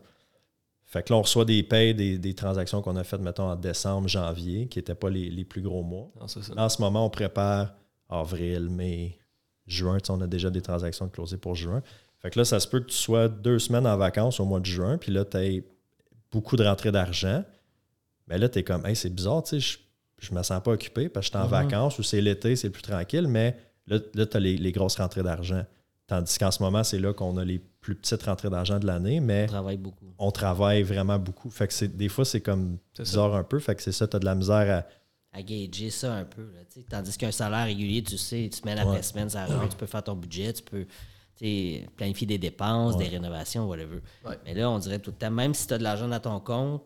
Fait 0.84 1.02
que 1.02 1.12
là, 1.12 1.18
on 1.18 1.22
reçoit 1.22 1.44
des 1.46 1.62
payes 1.62 1.94
des, 1.94 2.18
des 2.18 2.34
transactions 2.34 2.82
qu'on 2.82 2.96
a 2.96 3.04
faites, 3.04 3.20
mettons, 3.20 3.48
en 3.50 3.56
décembre, 3.56 4.08
janvier, 4.08 4.68
qui 4.68 4.78
n'étaient 4.78 4.94
pas 4.94 5.08
les, 5.10 5.30
les 5.30 5.44
plus 5.44 5.62
gros 5.62 5.82
mois. 5.82 6.10
Non, 6.20 6.28
c'est 6.28 6.42
ça. 6.42 6.54
Là, 6.54 6.64
en 6.64 6.68
ce 6.68 6.80
moment, 6.82 7.06
on 7.06 7.10
prépare 7.10 7.72
avril, 8.10 8.68
mai, 8.68 9.18
juin. 9.66 9.98
Tu 9.98 10.06
sais, 10.08 10.12
on 10.12 10.20
a 10.20 10.26
déjà 10.26 10.50
des 10.50 10.60
transactions 10.60 11.08
closées 11.08 11.38
pour 11.38 11.54
juin. 11.54 11.82
Fait 12.18 12.30
que 12.30 12.38
là, 12.38 12.44
ça 12.44 12.60
se 12.60 12.68
peut 12.68 12.80
que 12.80 12.86
tu 12.90 12.96
sois 12.96 13.28
deux 13.28 13.58
semaines 13.58 13.86
en 13.86 13.96
vacances 13.96 14.38
au 14.38 14.44
mois 14.44 14.60
de 14.60 14.66
juin, 14.66 14.98
puis 14.98 15.10
là, 15.12 15.24
tu 15.24 15.36
as 15.38 15.60
beaucoup 16.30 16.56
de 16.56 16.64
rentrées 16.64 16.92
d'argent. 16.92 17.42
Mais 18.28 18.36
là, 18.38 18.48
tu 18.48 18.58
es 18.58 18.62
comme, 18.62 18.84
hey, 18.86 18.94
c'est 18.94 19.10
bizarre, 19.10 19.42
tu 19.42 19.60
sais, 19.60 19.60
je, 19.60 19.78
je 20.28 20.34
me 20.34 20.42
sens 20.42 20.62
pas 20.62 20.72
occupé 20.72 21.08
parce 21.08 21.28
que 21.30 21.32
je 21.32 21.38
suis 21.38 21.44
en 21.44 21.48
Mhm. 21.48 21.64
vacances 21.64 21.98
ou 21.98 22.02
c'est 22.02 22.20
l'été, 22.20 22.54
c'est 22.54 22.70
plus 22.70 22.82
tranquille, 22.82 23.26
mais 23.26 23.56
là, 23.86 23.98
là 24.14 24.26
tu 24.26 24.36
as 24.36 24.40
les, 24.40 24.56
les 24.56 24.72
grosses 24.72 24.96
rentrées 24.96 25.22
d'argent. 25.22 25.64
Tandis 26.06 26.36
qu'en 26.38 26.50
ce 26.50 26.62
moment, 26.62 26.82
c'est 26.84 26.98
là 26.98 27.12
qu'on 27.14 27.36
a 27.38 27.44
les 27.44 27.58
plus 27.58 27.94
petites 27.94 28.22
rentrées 28.24 28.50
d'argent 28.50 28.78
de 28.78 28.86
l'année, 28.86 29.20
mais 29.20 29.44
On 29.44 29.48
travaille 29.48 29.76
beaucoup. 29.78 30.06
on 30.18 30.30
travaille 30.30 30.82
vraiment 30.82 31.18
beaucoup. 31.18 31.48
Fait 31.50 31.66
que 31.66 31.72
c'est, 31.72 31.96
des 31.96 32.08
fois, 32.08 32.24
c'est 32.24 32.40
comme 32.40 32.78
C'est 32.92 33.04
ça. 33.04 33.10
bizarre 33.12 33.34
un 33.36 33.44
peu. 33.44 33.58
Fait 33.58 33.74
que 33.74 33.82
c'est 33.82 33.92
ça, 33.92 34.06
tu 34.06 34.16
as 34.16 34.18
de 34.18 34.24
la 34.24 34.34
misère 34.34 34.84
à. 35.32 35.38
à 35.38 35.42
gager 35.42 35.90
ça 35.90 36.12
un 36.14 36.24
peu. 36.24 36.42
là, 36.42 36.60
tu 36.70 36.80
sais. 36.80 36.86
Tandis 36.88 37.16
qu'un 37.16 37.30
salaire 37.32 37.64
régulier, 37.64 38.02
tu 38.02 38.18
sais, 38.18 38.50
semaine 38.52 38.78
après 38.78 38.96
Ouais. 38.96 39.02
semaine, 39.02 39.30
ça 39.30 39.46
rentre, 39.46 39.70
tu 39.70 39.76
peux 39.76 39.86
faire 39.86 40.02
ton 40.02 40.14
budget, 40.14 40.52
tu 40.52 40.62
peux 40.62 40.86
planifier 41.96 42.26
des 42.26 42.38
dépenses, 42.38 42.94
Ouais. 42.96 43.04
des 43.04 43.10
rénovations, 43.10 43.66
whatever. 43.68 44.00
Ouais. 44.24 44.38
Mais 44.44 44.54
là, 44.54 44.70
on 44.70 44.78
dirait 44.78 44.98
tout 44.98 45.10
le 45.10 45.16
temps, 45.16 45.30
même 45.30 45.54
si 45.54 45.66
tu 45.66 45.74
as 45.74 45.78
de 45.78 45.82
l'argent 45.82 46.08
dans 46.08 46.20
ton 46.20 46.38
compte, 46.40 46.82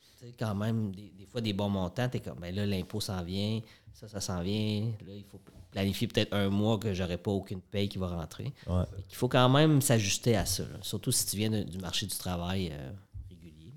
tu 0.00 0.26
sais, 0.26 0.32
quand 0.38 0.54
même, 0.54 0.92
des, 0.94 1.12
des 1.16 1.26
fois, 1.26 1.40
des 1.40 1.52
bons 1.52 1.68
montants, 1.68 2.08
tu 2.08 2.16
es 2.16 2.20
comme, 2.20 2.38
ben 2.40 2.54
là, 2.54 2.66
l'impôt 2.66 3.00
s'en 3.00 3.22
vient, 3.22 3.60
ça, 3.92 4.08
ça 4.08 4.20
s'en 4.20 4.42
vient. 4.42 4.86
Là, 5.06 5.12
il 5.14 5.24
faut 5.24 5.38
planifier 5.70 6.06
peut-être 6.08 6.32
un 6.34 6.48
mois 6.48 6.78
que 6.78 6.92
j'aurai 6.94 7.16
pas 7.18 7.30
aucune 7.30 7.60
paye 7.60 7.88
qui 7.88 7.98
va 7.98 8.08
rentrer. 8.08 8.52
Ouais. 8.66 8.84
Il 9.08 9.14
faut 9.14 9.28
quand 9.28 9.48
même 9.48 9.80
s'ajuster 9.80 10.36
à 10.36 10.44
ça, 10.46 10.64
là. 10.64 10.78
surtout 10.82 11.12
si 11.12 11.26
tu 11.26 11.36
viens 11.36 11.50
de- 11.50 11.62
du 11.62 11.78
marché 11.78 12.06
du 12.06 12.16
travail 12.16 12.70
euh, 12.72 12.90
régulier 13.28 13.72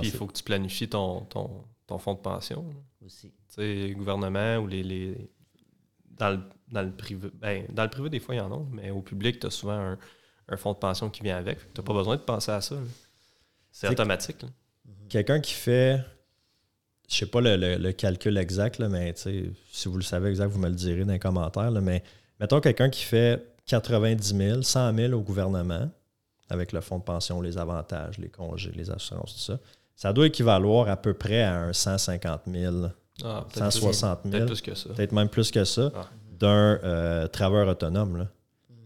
Puis 0.00 0.08
il 0.08 0.10
faut 0.10 0.26
que 0.26 0.34
tu 0.34 0.42
planifies 0.42 0.88
ton, 0.88 1.20
ton, 1.22 1.64
ton 1.86 1.98
fonds 1.98 2.14
de 2.14 2.18
pension. 2.20 2.68
là. 2.68 3.06
aussi. 3.06 3.28
Tu 3.54 3.54
sais, 3.88 3.94
gouvernement 3.96 4.56
ou 4.58 4.66
les. 4.66 4.82
les 4.82 5.30
dans, 6.10 6.30
le, 6.30 6.40
dans 6.70 6.82
le 6.82 6.90
privé. 6.92 7.28
Ben, 7.34 7.66
dans 7.70 7.82
le 7.84 7.90
privé, 7.90 8.08
des 8.10 8.20
fois, 8.20 8.34
il 8.34 8.38
y 8.38 8.40
en 8.40 8.52
a, 8.52 8.64
mais 8.72 8.90
au 8.90 9.02
public, 9.02 9.38
tu 9.38 9.46
as 9.46 9.50
souvent 9.50 9.72
un, 9.78 9.98
un 10.48 10.56
fonds 10.56 10.72
de 10.72 10.78
pension 10.78 11.10
qui 11.10 11.22
vient 11.22 11.36
avec. 11.36 11.58
Tu 11.74 11.80
n'as 11.80 11.84
pas 11.86 11.92
besoin 11.92 12.16
de 12.16 12.22
penser 12.22 12.50
à 12.52 12.60
ça. 12.60 12.76
C'est 13.70 13.88
automatique. 13.90 14.38
quelqu'un 15.10 15.40
qui 15.40 15.52
fait, 15.52 16.00
je 17.08 17.16
sais 17.16 17.26
pas 17.26 17.40
le, 17.40 17.56
le- 17.56 17.76
le 17.76 17.92
calcul 17.92 18.36
exact, 18.38 18.78
là, 18.78 18.88
mais 18.88 19.14
si 19.16 19.88
vous 19.88 19.96
le 19.96 20.02
savez 20.02 20.30
exact, 20.30 20.46
vous 20.48 20.58
me 20.58 20.68
le 20.68 20.74
direz 20.74 21.04
dans 21.04 21.12
les 21.12 21.18
commentaires, 21.18 21.70
là, 21.70 21.80
mais 21.80 22.02
mettons 22.40 22.60
quelqu'un 22.60 22.90
qui 22.90 23.02
fait 23.04 23.44
90 23.66 24.36
000, 24.36 24.62
100 24.62 24.94
000 24.94 25.12
au 25.14 25.20
gouvernement, 25.20 25.90
avec 26.48 26.72
le 26.72 26.80
fonds 26.80 26.98
de 26.98 27.04
pension, 27.04 27.40
les 27.40 27.58
avantages, 27.58 28.18
les 28.18 28.28
congés, 28.28 28.72
les 28.76 28.90
assurances, 28.90 29.34
tout 29.34 29.40
ça, 29.52 29.58
ça 29.96 30.12
doit 30.12 30.26
équivaloir 30.26 30.88
à 30.88 30.96
peu 30.96 31.14
près 31.14 31.42
à 31.42 31.56
un 31.56 31.72
150 31.72 32.42
000, 32.46 32.74
Ah, 33.24 33.44
peut-être 33.50 33.70
plus- 33.70 33.80
160 33.80 34.18
000, 34.24 34.30
Peut-être 34.32 34.46
plus 34.46 34.60
que 34.62 34.74
ça. 34.74 34.90
peut-être 34.90 35.12
même 35.12 35.28
plus 35.28 35.50
que 35.50 35.64
ça, 35.64 35.90
Ah. 35.94 36.06
d'un 36.38 36.78
euh, 36.84 37.26
travailleur 37.28 37.68
autonome. 37.68 38.16
là. 38.18 38.28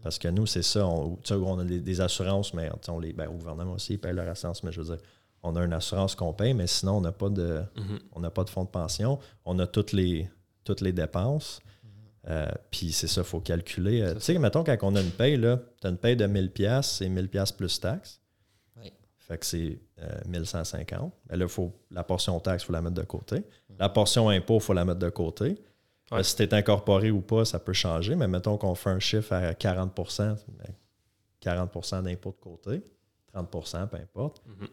Parce 0.01 0.17
que 0.17 0.27
nous, 0.29 0.47
c'est 0.47 0.63
ça, 0.63 0.87
on, 0.87 1.19
on 1.29 1.59
a 1.59 1.63
des, 1.63 1.79
des 1.79 2.01
assurances, 2.01 2.53
mais 2.55 2.71
on 2.87 2.99
les, 2.99 3.13
ben, 3.13 3.27
au 3.27 3.33
gouvernement 3.33 3.73
aussi, 3.73 3.93
ils 3.93 3.99
payent 3.99 4.13
leur 4.15 4.27
assurance, 4.27 4.63
mais 4.63 4.71
je 4.71 4.81
veux 4.81 4.95
dire, 4.95 5.03
on 5.43 5.55
a 5.55 5.63
une 5.63 5.73
assurance 5.73 6.15
qu'on 6.15 6.33
paye, 6.33 6.53
mais 6.53 6.67
sinon, 6.67 6.97
on 6.97 7.01
n'a 7.01 7.11
pas 7.11 7.29
de, 7.29 7.63
Mhm. 7.77 7.99
on 8.13 8.19
n'a 8.19 8.29
pas 8.29 8.43
de 8.43 8.49
fonds 8.49 8.63
de 8.63 8.69
pension. 8.69 9.19
On 9.45 9.57
a 9.59 9.67
toutes 9.67 9.91
les, 9.93 10.29
toutes 10.63 10.81
les 10.81 10.91
dépenses. 10.93 11.59
Euh, 12.29 12.51
Puis 12.69 12.91
c'est 12.91 13.07
ça, 13.07 13.21
il 13.21 13.27
faut 13.27 13.39
calculer. 13.39 14.01
Euh, 14.01 14.13
Tu 14.15 14.19
sais, 14.21 14.37
mettons, 14.37 14.63
quand 14.63 14.77
on 14.83 14.95
a 14.95 15.01
une 15.01 15.09
paye, 15.11 15.39
tu 15.39 15.47
as 15.87 15.89
une 15.89 15.97
paye 15.97 16.15
de 16.15 16.27
1000$, 16.27 16.49
piastres, 16.51 16.93
c'est 16.97 17.09
1000$ 17.09 17.27
piastres 17.27 17.57
plus 17.57 17.79
taxes. 17.79 18.21
Oui. 18.77 18.93
Fait 19.17 19.39
que 19.39 19.45
c'est 19.45 19.79
euh, 19.99 20.19
1150. 20.27 21.11
Mais 21.29 21.37
là, 21.37 21.47
faut, 21.47 21.71
la 21.89 22.03
portion 22.03 22.39
taxe, 22.39 22.61
il 22.63 22.65
faut 22.67 22.73
la 22.73 22.81
mettre 22.81 22.95
de 22.95 23.03
côté. 23.03 23.43
La 23.79 23.89
portion 23.89 24.29
impôt, 24.29 24.57
il 24.57 24.61
faut 24.61 24.73
la 24.73 24.85
mettre 24.85 24.99
de 24.99 25.09
côté. 25.09 25.59
Ouais. 26.11 26.19
Euh, 26.19 26.23
si 26.23 26.35
tu 26.35 26.43
es 26.43 26.53
incorporé 26.53 27.09
ou 27.09 27.21
pas, 27.21 27.43
ça 27.45 27.57
peut 27.57 27.73
changer. 27.73 28.15
Mais 28.15 28.27
mettons 28.27 28.55
qu'on 28.57 28.75
fait 28.75 28.91
un 28.91 28.99
chiffre 28.99 29.33
à 29.33 29.53
40% 29.53 30.35
ben, 30.49 30.75
40% 31.43 32.03
d'impôt 32.03 32.29
de 32.31 32.35
côté, 32.39 32.83
30% 33.33 33.87
peu 33.87 33.97
importe. 33.97 34.43
Mhm. 34.45 34.67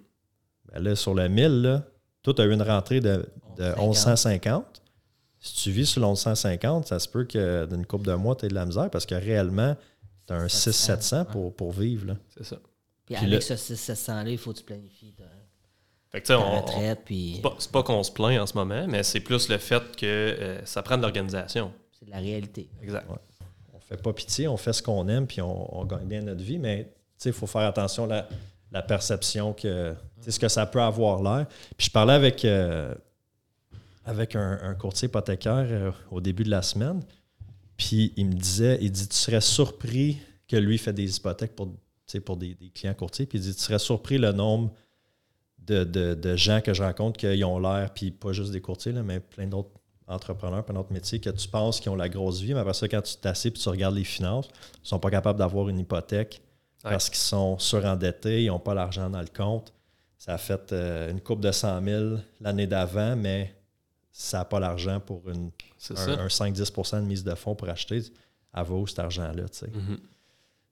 Ben 0.73 0.83
là, 0.83 0.95
sur 0.97 1.15
le 1.15 1.29
1000, 1.29 1.63
là, 1.63 1.83
toi, 2.23 2.35
tu 2.35 2.43
as 2.43 2.45
eu 2.45 2.53
une 2.53 2.63
rentrée 2.63 3.01
de, 3.01 3.27
de 3.57 3.65
1150. 3.79 3.81
1150. 3.81 4.83
Si 5.41 5.55
tu 5.63 5.71
vis 5.71 5.87
sur 5.87 6.01
le 6.01 6.07
1150, 6.09 6.87
ça 6.89 6.99
se 6.99 7.09
peut 7.09 7.25
que 7.25 7.67
d'une 7.67 7.87
couple 7.87 8.07
de 8.07 8.15
mois, 8.15 8.35
tu 8.37 8.47
aies 8.47 8.49
de 8.49 8.55
la 8.55 8.67
misère 8.67 8.91
parce 8.91 9.07
que 9.07 9.15
réellement, 9.15 9.77
tu 10.27 10.33
as 10.33 10.37
un 10.37 10.47
600-700 10.47 11.27
pour, 11.27 11.55
pour 11.55 11.73
vivre. 11.73 12.07
là. 12.09 12.15
C'est 12.37 12.45
ça. 12.45 12.57
Puis, 13.07 13.15
Puis 13.15 13.27
avec 13.27 13.49
là- 13.49 13.57
ce 13.57 13.75
600-là, 13.75 14.29
il 14.31 14.37
faut 14.39 14.53
que 14.53 14.59
tu 14.59 14.65
planifies 14.65 15.13
ta, 15.13 15.25
Fait 16.11 16.21
que, 16.21 16.27
tu 16.27 16.33
sais, 16.33 16.39
ta 16.39 16.45
on- 16.45 16.61
retraite, 16.61 17.01
puis 17.05 17.35
C'est 17.37 17.43
pas, 17.43 17.55
c'est 17.59 17.71
pas 17.73 17.83
qu'on 17.83 18.03
se 18.03 18.11
plaint 18.11 18.39
en 18.41 18.47
ce 18.47 18.55
moment, 18.55 18.87
mais 18.89 19.03
c'est 19.05 19.21
plus 19.21 19.49
le 19.49 19.59
fait 19.59 19.83
que 19.97 20.05
euh, 20.07 20.65
ça 20.67 20.83
prend 20.83 20.97
de 20.97 21.03
l'organisation. 21.03 21.73
c'est 21.99 22.05
de 22.07 22.11
la 22.11 22.19
réalité. 22.19 22.69
Exact. 22.83 23.07
On 23.73 23.79
fait 23.81 24.03
pas 24.03 24.13
pitié, 24.13 24.49
on 24.49 24.57
fait 24.59 24.73
ce 24.75 24.83
qu'on 24.83 25.09
aime, 25.09 25.27
puis 25.27 25.41
on, 25.41 25.79
on 25.81 25.85
gagne 25.87 26.07
bien 26.07 26.21
notre 26.21 26.43
vie, 26.43 26.59
mais 26.59 26.93
il 27.25 27.33
faut 27.33 27.47
faire 27.47 27.63
attention 27.63 28.05
à 28.05 28.09
la, 28.09 28.29
la 28.73 28.83
perception 28.83 29.55
que 29.55 29.95
sais, 30.23 30.31
ce 30.33 30.39
que 30.41 30.49
ça 30.49 30.67
peut 30.67 30.81
avoir 30.83 31.23
l'air. 31.23 31.47
Puis 31.77 31.87
je 31.87 31.91
parlais 31.91 32.13
avec, 32.15 32.45
euh, 32.45 32.95
avec 34.05 34.35
un, 34.37 34.59
un 34.63 34.75
courtier 34.75 35.07
hypothécaire 35.09 35.67
euh, 35.69 35.91
au 36.11 36.21
début 36.21 36.45
de 36.45 36.51
la 36.51 36.63
semaine, 36.63 37.03
puis 37.77 38.13
il 38.17 38.27
me 38.27 38.35
disait, 38.35 38.79
il 38.81 38.91
dit, 38.91 39.07
tu 39.09 39.17
serais 39.17 39.41
surpris 39.41 40.19
que 40.49 40.57
lui 40.57 40.79
fait 40.79 40.93
des 40.93 41.17
hypothèques 41.17 41.55
pour, 41.55 41.69
pour 42.25 42.37
des, 42.37 42.55
des 42.55 42.71
clients 42.71 42.95
courtiers, 42.95 43.27
puis 43.27 43.39
il 43.39 43.43
dit, 43.43 43.55
tu 43.55 43.61
serais 43.63 43.79
surpris 43.79 44.19
le 44.19 44.33
nombre 44.33 44.73
de, 45.59 45.85
de- 45.85 46.15
de 46.15 46.37
gens 46.37 46.61
que 46.63 46.73
je 46.73 46.83
rencontre 46.83 47.19
qui 47.19 47.45
ont 47.45 47.59
l'air, 47.59 47.93
puis 47.93 48.11
pas 48.11 48.33
juste 48.33 48.53
des 48.53 48.61
courtiers, 48.63 48.93
là, 48.93 49.03
mais 49.03 49.21
plein 49.21 49.47
d'autres 49.47 49.71
entrepreneurs, 50.07 50.65
plein 50.65 50.75
d'autres 50.75 50.93
métiers 50.93 51.21
que 51.21 51.29
tu 51.29 51.47
penses 51.49 51.79
qui 51.81 51.91
ont 51.91 51.95
la 51.95 52.09
grosse 52.09 52.41
vie, 52.41 52.55
mais 52.55 52.61
après 52.61 52.73
ça, 52.73 52.89
quand 52.89 53.03
tu 53.03 53.17
t'assieds 53.17 53.51
et 53.51 53.53
tu 53.55 53.69
regardes 53.69 53.95
les 53.95 54.05
finances, 54.05 54.47
ils 54.77 54.81
ne 54.85 54.87
sont 54.89 54.99
pas 54.99 55.11
capables 55.11 55.39
d'avoir 55.39 55.69
une 55.69 55.79
hypothèque 55.79 56.41
Ouais. 56.85 56.93
parce 56.93 57.09
qu'ils 57.11 57.19
sont 57.19 57.59
surendettés, 57.59 58.45
ils 58.45 58.47
n'ont 58.47 58.61
pas 58.61 58.73
l'argent 58.73 59.11
dans 59.11 59.21
le 59.21 59.27
compte. 59.27 59.73
Ça 60.19 60.35
a 60.35 60.39
fait 60.39 60.73
euh, 60.73 61.11
une 61.13 61.21
coupe 61.21 61.41
de 61.41 61.51
100 61.53 61.83
000 61.83 62.17
l'année 62.41 62.67
d'avant, 62.67 63.15
mais 63.17 63.55
ça 64.11 64.39
n'a 64.39 64.45
pas 64.45 64.59
l'argent 64.61 64.99
pour 65.01 65.29
une, 65.31 65.47
un, 65.91 65.97
ça. 65.97 66.11
un 66.11 66.27
5-10 66.27 67.01
de 67.01 67.07
mise 67.07 67.23
de 67.25 67.35
fonds 67.37 67.55
pour 67.55 67.69
acheter, 67.69 68.03
elle 68.53 68.65
vaut 68.65 68.87
cet 68.87 68.99
argent-là. 68.99 69.49
tu 69.49 69.59
sais. 69.59 69.69
Mhm. 69.69 69.99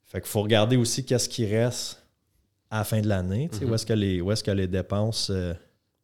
Fait 0.05 0.21
qu'il 0.21 0.29
faut 0.29 0.43
regarder 0.43 0.77
aussi 0.77 1.05
qu'est-ce 1.05 1.29
qui 1.29 1.47
reste 1.47 2.03
à 2.71 2.79
la 2.79 2.85
fin 2.85 3.01
de 3.01 3.09
l'année. 3.09 3.49
tu 3.51 3.59
sais, 3.59 3.65
Mhm. 3.65 3.71
Où 3.71 3.75
est-ce 3.75 3.87
que, 3.87 3.93
les- 3.93 4.21
où 4.21 4.33
est-ce 4.33 4.43
que 4.43 4.51
les 4.51 4.67
dépenses. 4.67 5.31
euh, 5.31 5.55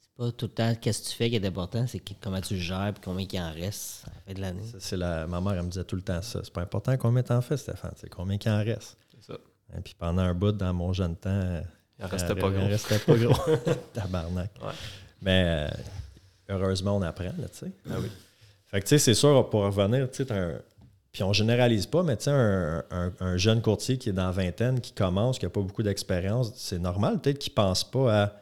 C'est 0.00 0.16
pas 0.16 0.30
tout 0.32 0.46
le 0.46 0.52
temps 0.52 0.74
qu'est-ce 0.76 1.02
que 1.02 1.08
tu 1.08 1.16
fais 1.16 1.30
qui 1.30 1.36
est 1.36 1.46
important, 1.46 1.84
c'est 1.88 2.00
comment 2.20 2.40
tu 2.40 2.54
le 2.54 2.60
gères 2.60 2.88
et 2.96 3.00
combien 3.04 3.26
il 3.30 3.40
en 3.40 3.52
reste 3.52 4.04
à 4.06 4.10
la 4.10 4.20
fin 4.26 4.32
de 4.34 4.40
l'année. 4.40 4.62
c'est 4.78 4.96
la, 4.96 5.26
ma 5.26 5.40
mère, 5.40 5.54
elle 5.54 5.62
me 5.64 5.68
disait 5.70 5.84
tout 5.84 5.96
le 5.96 6.02
temps 6.02 6.22
ça. 6.22 6.40
C'est 6.44 6.52
pas 6.52 6.62
important 6.62 6.96
combien 6.96 7.22
t'en 7.24 7.40
fais, 7.40 7.56
Stéphane. 7.56 7.94
C'est 7.96 8.08
combien 8.10 8.38
qu'il 8.38 8.52
en 8.52 8.62
reste. 8.62 8.96
C'est 9.14 9.32
ça. 9.32 9.38
Et 9.76 9.80
puis 9.80 9.94
pendant 9.98 10.22
un 10.22 10.34
bout, 10.34 10.52
dans 10.52 10.72
mon 10.74 10.92
jeune 10.92 11.16
temps, 11.16 11.62
Il 12.02 12.06
en 12.06 12.08
restait 12.08 12.32
il 12.34 12.40
pas 12.40 12.48
il 12.48 12.54
gros. 12.58 12.66
restait 12.66 12.98
pas 12.98 13.16
gros. 13.16 13.56
Tabarnak. 13.94 14.50
Ouais. 14.62 14.72
Mais 15.22 15.44
euh, 15.46 15.68
heureusement, 16.48 16.96
on 16.96 17.02
apprend, 17.02 17.24
là, 17.24 17.48
tu 17.50 17.58
sais. 17.58 17.72
Ah 17.90 17.94
oui. 18.00 18.08
Fait 18.66 18.80
que, 18.80 18.84
tu 18.86 18.88
sais, 18.90 18.98
c'est 18.98 19.14
sûr, 19.14 19.48
pour 19.50 19.62
revenir, 19.62 20.10
tu 20.10 20.24
sais, 20.24 20.32
un- 20.32 20.58
Puis 21.12 21.22
on 21.22 21.32
généralise 21.32 21.86
pas, 21.86 22.02
mais 22.02 22.16
tu 22.16 22.24
sais, 22.24 22.30
un, 22.30 22.82
un- 22.90 23.12
un 23.20 23.36
jeune 23.36 23.60
courtier 23.60 23.98
qui 23.98 24.08
est 24.08 24.12
dans 24.14 24.26
la 24.26 24.32
vingtaine, 24.32 24.80
qui 24.80 24.92
commence, 24.92 25.38
qui 25.38 25.44
n'a 25.44 25.50
pas 25.50 25.60
beaucoup 25.60 25.82
d'expérience, 25.82 26.52
c'est 26.56 26.78
normal 26.78 27.20
peut-être 27.20 27.38
qu'il 27.38 27.52
pense 27.52 27.84
pas 27.84 28.22
à 28.24 28.32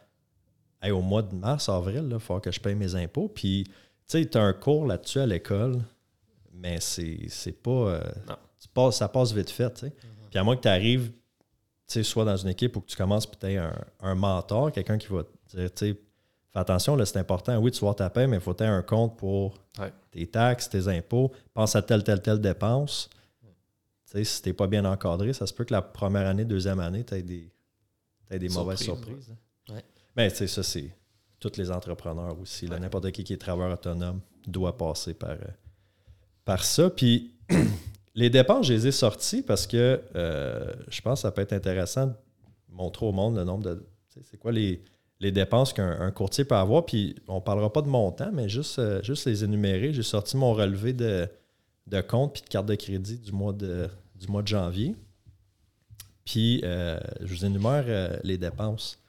Hey, 0.83 0.89
au 0.91 1.01
mois 1.01 1.21
de 1.21 1.35
mars, 1.35 1.69
avril, 1.69 2.07
il 2.11 2.19
falloir 2.19 2.41
que 2.41 2.51
je 2.51 2.59
paye 2.59 2.73
mes 2.73 2.95
impôts. 2.95 3.27
Puis, 3.27 3.65
tu 3.65 3.73
sais, 4.07 4.25
tu 4.25 4.35
as 4.37 4.41
un 4.41 4.53
cours 4.53 4.87
là-dessus 4.87 5.19
à 5.19 5.27
l'école, 5.27 5.77
mais 6.55 6.79
c'est 6.79 7.61
pas. 7.61 7.69
euh, 7.69 8.01
Non. 8.27 8.35
tu 8.59 8.67
passes- 8.73 8.95
ça 8.97 9.07
passe 9.07 9.31
vite 9.31 9.51
fait, 9.51 9.71
tu 9.75 9.81
sais. 9.81 9.93
Puis 10.31 10.39
à 10.39 10.43
moins 10.43 10.55
que 10.55 10.61
tu 10.61 10.67
arrives, 10.69 11.11
soit 12.03 12.25
dans 12.25 12.37
une 12.37 12.49
équipe 12.49 12.75
ou 12.77 12.81
que 12.81 12.87
tu 12.87 12.95
commences 12.95 13.25
peut-être 13.25 13.57
un, 13.59 13.73
un 14.11 14.15
mentor, 14.15 14.71
quelqu'un 14.71 14.97
qui 14.97 15.07
va 15.07 15.23
te 15.23 15.57
dire, 15.57 15.73
tu 15.73 15.91
sais, 15.93 15.93
fais 16.51 16.59
attention, 16.59 16.95
là, 16.95 17.05
c'est 17.05 17.17
important. 17.19 17.57
Oui, 17.57 17.71
tu 17.71 17.79
vas 17.79 17.87
avoir 17.89 17.95
ta 17.95 18.09
paie, 18.09 18.27
mais 18.27 18.37
il 18.37 18.41
faut 18.41 18.53
que 18.53 18.59
tu 18.59 18.63
aies 18.63 18.67
un 18.67 18.81
compte 18.83 19.17
pour 19.17 19.55
Ouais. 19.79 19.91
tes 20.11 20.27
taxes, 20.27 20.69
tes 20.69 20.87
impôts. 20.89 21.31
Pense 21.53 21.75
à 21.75 21.81
telle, 21.81 22.03
telle, 22.03 22.21
telle 22.21 22.39
dépense. 22.41 23.09
Tu 23.41 23.47
sais, 24.17 24.23
si 24.25 24.41
tu 24.41 24.49
n'es 24.49 24.53
pas 24.53 24.67
bien 24.67 24.83
encadré, 24.85 25.31
ça 25.33 25.47
se 25.47 25.53
peut 25.53 25.63
que 25.63 25.73
la 25.73 25.81
première 25.81 26.27
année, 26.27 26.43
deuxième 26.45 26.79
année, 26.81 27.03
tu 27.05 27.13
aies 27.15 27.21
des, 27.23 27.49
t'aies 28.27 28.39
des 28.39 28.49
mauvaises 28.49 28.79
Surprise, 28.79 29.23
surprises. 29.25 29.35
Ouais. 29.69 29.83
Mais 30.17 30.29
tu 30.29 30.37
sais, 30.37 30.47
ça, 30.47 30.61
c'est 30.63 30.93
tous 31.39 31.55
les 31.57 31.71
entrepreneurs 31.71 32.37
aussi. 32.39 32.65
N'importe 32.67 33.11
qui 33.11 33.23
qui 33.23 33.33
est 33.33 33.37
travailleur 33.37 33.73
autonome 33.73 34.19
doit 34.45 34.75
passer 34.77 35.13
par, 35.13 35.31
euh, 35.31 35.37
par 36.43 36.63
ça. 36.65 36.89
Puis 36.89 37.31
les 38.13 38.29
dépenses, 38.29 38.67
je 38.67 38.73
les 38.73 38.87
ai 38.87 38.91
sorties 38.91 39.41
parce 39.41 39.65
que 39.65 40.01
euh, 40.15 40.73
je 40.89 41.01
pense 41.01 41.19
que 41.19 41.21
ça 41.21 41.31
peut 41.31 41.41
être 41.41 41.53
intéressant 41.53 42.07
de 42.07 42.13
montrer 42.69 43.05
au 43.05 43.11
monde 43.11 43.37
le 43.37 43.43
nombre 43.43 43.63
de. 43.63 43.85
C'est 44.23 44.37
quoi 44.37 44.51
les, 44.51 44.83
dépenses 45.19 45.71
qu'un 45.71 46.01
un 46.01 46.11
courtier 46.11 46.43
peut 46.43 46.55
avoir. 46.55 46.85
Puis 46.85 47.15
on 47.27 47.35
ne 47.35 47.39
parlera 47.39 47.71
pas 47.71 47.81
de 47.81 47.87
montant, 47.87 48.31
mais 48.33 48.49
juste, 48.49 48.79
euh, 48.79 49.01
juste 49.03 49.25
les 49.25 49.43
énumérer. 49.43 49.93
J'ai 49.93 50.03
sorti 50.03 50.35
mon 50.35 50.53
relevé 50.53 50.93
de, 50.93 51.27
de 51.87 52.01
compte 52.01 52.33
puis 52.33 52.41
de 52.41 52.47
carte 52.47 52.65
de 52.65 52.75
crédit 52.75 53.17
du 53.17 53.31
mois 53.31 53.53
de, 53.53 53.87
janvier. 54.45 54.95
Puis 56.25 56.61
euh, 56.63 56.99
je 57.21 57.33
vous 57.33 57.45
énumère 57.45 58.19
les 58.23 58.37
dépenses. 58.37 58.99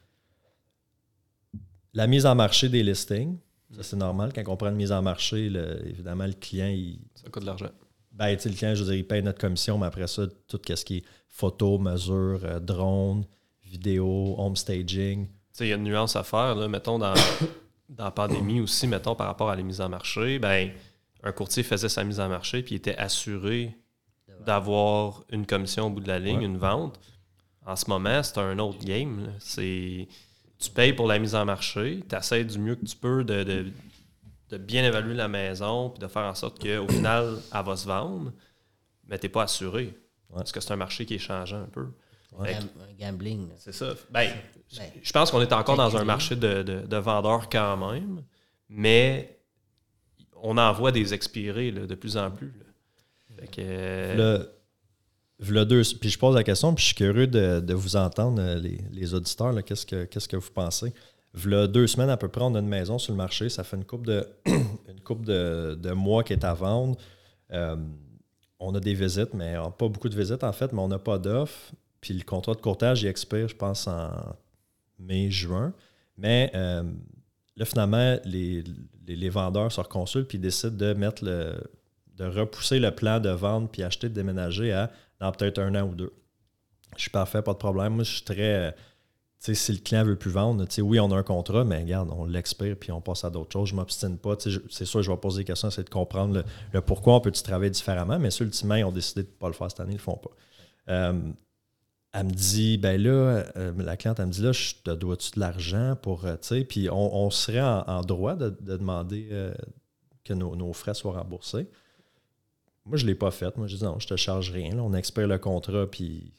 La 1.92 2.06
mise 2.06 2.24
en 2.24 2.34
marché 2.34 2.68
des 2.68 2.82
listings. 2.82 3.36
Ça, 3.74 3.82
c'est 3.82 3.96
normal. 3.96 4.32
Quand 4.34 4.42
on 4.48 4.56
prend 4.56 4.68
une 4.68 4.76
mise 4.76 4.92
en 4.92 5.02
marché, 5.02 5.50
évidemment, 5.86 6.26
le 6.26 6.34
client, 6.34 6.68
il, 6.68 6.98
Ça 7.14 7.28
coûte 7.30 7.42
de 7.42 7.46
l'argent. 7.46 7.70
Ben, 8.12 8.36
tu 8.36 8.42
sais, 8.42 8.48
le 8.50 8.54
client, 8.56 8.74
je 8.74 8.80
veux 8.84 8.90
dire, 8.90 8.98
il 8.98 9.06
paye 9.06 9.22
notre 9.22 9.40
commission, 9.40 9.78
mais 9.78 9.86
après 9.86 10.06
ça, 10.06 10.22
tout 10.48 10.60
ce 10.66 10.84
qui 10.84 10.98
est 10.98 11.04
photo, 11.28 11.78
mesure, 11.78 12.40
euh, 12.44 12.60
drone, 12.60 13.24
vidéo, 13.64 14.34
home 14.38 14.54
staging. 14.56 15.26
Tu 15.26 15.32
sais, 15.52 15.66
il 15.66 15.70
y 15.70 15.72
a 15.72 15.76
une 15.76 15.84
nuance 15.84 16.14
à 16.16 16.22
faire. 16.22 16.54
Là. 16.54 16.68
Mettons, 16.68 16.98
dans, 16.98 17.14
dans 17.88 18.04
la 18.04 18.10
pandémie 18.10 18.60
aussi, 18.60 18.86
mettons, 18.86 19.14
par 19.14 19.26
rapport 19.26 19.50
à 19.50 19.56
la 19.56 19.62
mise 19.62 19.80
en 19.80 19.88
marché, 19.88 20.38
ben, 20.38 20.70
un 21.22 21.32
courtier 21.32 21.62
faisait 21.62 21.88
sa 21.88 22.04
mise 22.04 22.20
en 22.20 22.28
marché 22.28 22.62
puis 22.62 22.74
il 22.74 22.78
était 22.78 22.96
assuré 22.96 23.76
d'avoir 24.44 25.22
une 25.30 25.46
commission 25.46 25.86
au 25.86 25.90
bout 25.90 26.00
de 26.00 26.08
la 26.08 26.18
ligne, 26.18 26.38
Ouais. 26.38 26.44
une 26.46 26.56
vente. 26.58 26.98
En 27.64 27.76
ce 27.76 27.88
moment, 27.88 28.22
c'est 28.22 28.38
un 28.38 28.58
autre 28.58 28.84
game. 28.84 29.32
C'est 29.38 30.08
tu 30.58 30.70
payes 30.70 30.92
pour 30.92 31.06
la 31.06 31.18
mise 31.18 31.34
en 31.34 31.44
marché, 31.44 32.00
tu 32.08 32.16
essaies 32.16 32.44
du 32.44 32.58
mieux 32.58 32.74
que 32.76 32.84
tu 32.84 32.96
peux 32.96 33.24
de, 33.24 33.42
de- 33.44 33.66
de 34.52 34.58
bien 34.58 34.84
évaluer 34.84 35.14
la 35.14 35.28
maison 35.28 35.90
puis 35.90 35.98
de 36.00 36.06
faire 36.08 36.22
en 36.24 36.34
sorte 36.34 36.58
qu'au 36.62 36.86
final, 36.88 37.38
elle 37.54 37.64
va 37.64 37.76
se 37.76 37.86
vendre, 37.86 38.32
mais 39.06 39.18
tu 39.18 39.26
n'es 39.26 39.30
pas 39.30 39.44
assuré. 39.44 39.94
Parce 40.32 40.52
que 40.52 40.60
c'est 40.60 40.72
un 40.72 40.76
marché 40.76 41.04
qui 41.06 41.14
est 41.14 41.18
changeant 41.18 41.62
un 41.62 41.66
peu. 41.68 41.86
Fait 42.44 42.52
que- 42.54 42.58
Gam- 42.60 42.68
un 42.88 42.92
gambling. 43.10 43.48
c'est 43.58 43.72
ça. 43.74 43.94
Ben, 44.10 44.30
Ben, 44.78 44.90
je 45.02 45.12
pense 45.12 45.30
qu'on 45.30 45.40
est 45.42 45.52
encore 45.52 45.76
dans 45.76 45.94
un 45.96 46.04
marché 46.04 46.34
de, 46.36 46.62
de- 46.62 46.86
de 46.86 46.96
vendeurs 46.96 47.48
quand 47.50 47.76
même, 47.92 48.22
mais 48.70 49.38
on 50.36 50.56
en 50.56 50.72
voit 50.72 50.92
des 50.92 51.12
expirés 51.12 51.70
là, 51.70 51.86
de 51.86 51.94
plus 51.94 52.16
en 52.16 52.30
plus. 52.30 52.52
là. 52.58 53.36
Fait 53.40 53.46
que, 53.48 53.60
euh, 53.60 54.14
Le, 54.38 54.50
v'là 55.40 55.64
deux, 55.66 55.82
puis 56.00 56.08
je 56.10 56.18
pose 56.18 56.34
la 56.34 56.42
question, 56.44 56.74
puis 56.74 56.82
je 56.82 56.86
suis 56.88 56.94
curieux 56.96 57.26
de, 57.26 57.60
de 57.60 57.74
vous 57.74 57.96
entendre, 57.96 58.40
euh, 58.40 58.54
les, 58.56 58.80
les 58.92 59.12
auditeurs, 59.14 59.52
là, 59.52 59.62
qu'est-ce, 59.62 59.84
que, 59.84 60.04
qu'est-ce 60.04 60.28
que 60.28 60.36
vous 60.36 60.50
pensez? 60.52 60.92
V'là 61.34 61.66
deux 61.66 61.86
semaines 61.86 62.10
à 62.10 62.16
peu 62.16 62.28
près, 62.28 62.42
on 62.42 62.54
a 62.54 62.58
une 62.58 62.68
maison 62.68 62.98
sur 62.98 63.12
le 63.12 63.16
marché, 63.16 63.48
ça 63.48 63.64
fait 63.64 63.76
une 63.76 63.84
coupe 63.84 64.06
de, 64.06 64.28
une 64.46 65.00
couple 65.02 65.24
de, 65.24 65.78
de 65.80 65.92
mois 65.92 66.22
qui 66.24 66.34
est 66.34 66.44
à 66.44 66.52
vendre. 66.52 66.96
Euh, 67.52 67.76
on 68.58 68.74
a 68.74 68.80
des 68.80 68.94
visites, 68.94 69.34
mais 69.34 69.54
pas 69.78 69.88
beaucoup 69.88 70.08
de 70.08 70.16
visites 70.16 70.44
en 70.44 70.52
fait, 70.52 70.72
mais 70.72 70.80
on 70.80 70.88
n'a 70.88 70.98
pas 70.98 71.18
d'offre. 71.18 71.72
Puis 72.00 72.14
le 72.14 72.22
contrat 72.24 72.54
de 72.54 72.60
courtage, 72.60 73.02
il 73.02 73.08
expire, 73.08 73.48
je 73.48 73.56
pense, 73.56 73.86
en 73.86 74.10
mai, 74.98 75.30
juin. 75.30 75.72
Mais 76.16 76.50
euh, 76.54 76.82
là, 77.56 77.64
finalement, 77.64 78.18
les, 78.24 79.28
vendeurs 79.30 79.72
se 79.72 79.80
reconsultent 79.80 80.28
puis 80.28 80.38
décident 80.38 80.76
de 80.76 80.94
mettre 80.94 81.24
le, 81.24 81.54
de 82.16 82.24
repousser 82.24 82.78
le 82.78 82.90
plan 82.90 83.20
de 83.20 83.30
vente 83.30 83.72
puis 83.72 83.82
acheter 83.82 84.08
de 84.08 84.14
déménager 84.14 84.72
à 84.72 84.90
dans 85.20 85.32
peut-être 85.32 85.58
un 85.58 85.74
an 85.74 85.88
ou 85.88 85.94
deux. 85.94 86.12
Je 86.96 87.02
suis 87.02 87.10
parfait, 87.10 87.42
pas 87.42 87.52
de 87.52 87.58
problème. 87.58 87.94
Moi, 87.94 88.04
je 88.04 88.12
suis 88.12 88.24
très. 88.24 88.74
Si 89.42 89.72
le 89.72 89.78
client 89.78 90.04
veut 90.04 90.16
plus 90.16 90.30
vendre, 90.30 90.64
oui, 90.82 91.00
on 91.00 91.10
a 91.10 91.16
un 91.16 91.22
contrat, 91.24 91.64
mais 91.64 91.78
regarde, 91.78 92.10
on 92.16 92.24
l'expire 92.24 92.76
puis 92.78 92.92
on 92.92 93.00
passe 93.00 93.24
à 93.24 93.30
d'autres 93.30 93.52
choses. 93.52 93.70
Je 93.70 93.74
m'obstine 93.74 94.16
pas. 94.16 94.36
C'est 94.38 94.84
sûr, 94.84 95.02
je 95.02 95.10
vais 95.10 95.16
poser 95.16 95.38
des 95.38 95.44
questions, 95.44 95.68
essayer 95.68 95.82
de 95.82 95.90
comprendre 95.90 96.44
le, 96.72 96.80
pourquoi 96.80 97.16
on 97.16 97.20
peut-tu 97.20 97.42
travailler 97.42 97.70
différemment, 97.70 98.20
mais 98.20 98.30
ceux, 98.30 98.44
ultimement, 98.44 98.76
ils 98.76 98.84
ont 98.84 98.92
décidé 98.92 99.22
de 99.22 99.28
ne 99.28 99.32
pas 99.32 99.48
le 99.48 99.54
faire 99.54 99.68
cette 99.68 99.80
année, 99.80 99.92
ils 99.92 99.96
le 99.96 100.00
font 100.00 100.16
pas. 100.16 100.30
Euh, 100.90 101.20
elle 102.12 102.26
me 102.26 102.30
dit, 102.30 102.78
ben 102.78 103.02
là, 103.02 103.44
euh, 103.56 103.72
la 103.78 103.96
cliente, 103.96 104.20
elle 104.20 104.26
me 104.26 104.32
dit, 104.32 104.42
là, 104.42 104.52
je 104.52 104.74
te 104.84 104.90
dois-tu 104.90 105.32
de 105.32 105.40
l'argent 105.40 105.96
pour, 106.00 106.24
euh, 106.24 106.36
puis 106.68 106.88
on, 106.90 107.30
serait 107.30 107.60
en, 107.60 108.02
droit 108.02 108.36
de, 108.36 108.50
de 108.50 108.76
demander 108.76 109.52
que 110.24 110.34
nos, 110.34 110.72
frais 110.72 110.94
soient 110.94 111.14
remboursés. 111.14 111.66
Moi, 112.84 112.96
je 112.96 113.04
ne 113.04 113.10
l'ai 113.10 113.14
pas 113.16 113.30
fait. 113.30 113.56
Moi, 113.56 113.66
je 113.66 113.76
dis, 113.76 113.84
non, 113.84 113.98
je 113.98 114.06
te 114.06 114.16
charge 114.16 114.50
rien. 114.50 114.78
on 114.78 114.92
expire 114.94 115.26
le 115.26 115.38
contrat, 115.38 115.86
puis 115.90 116.32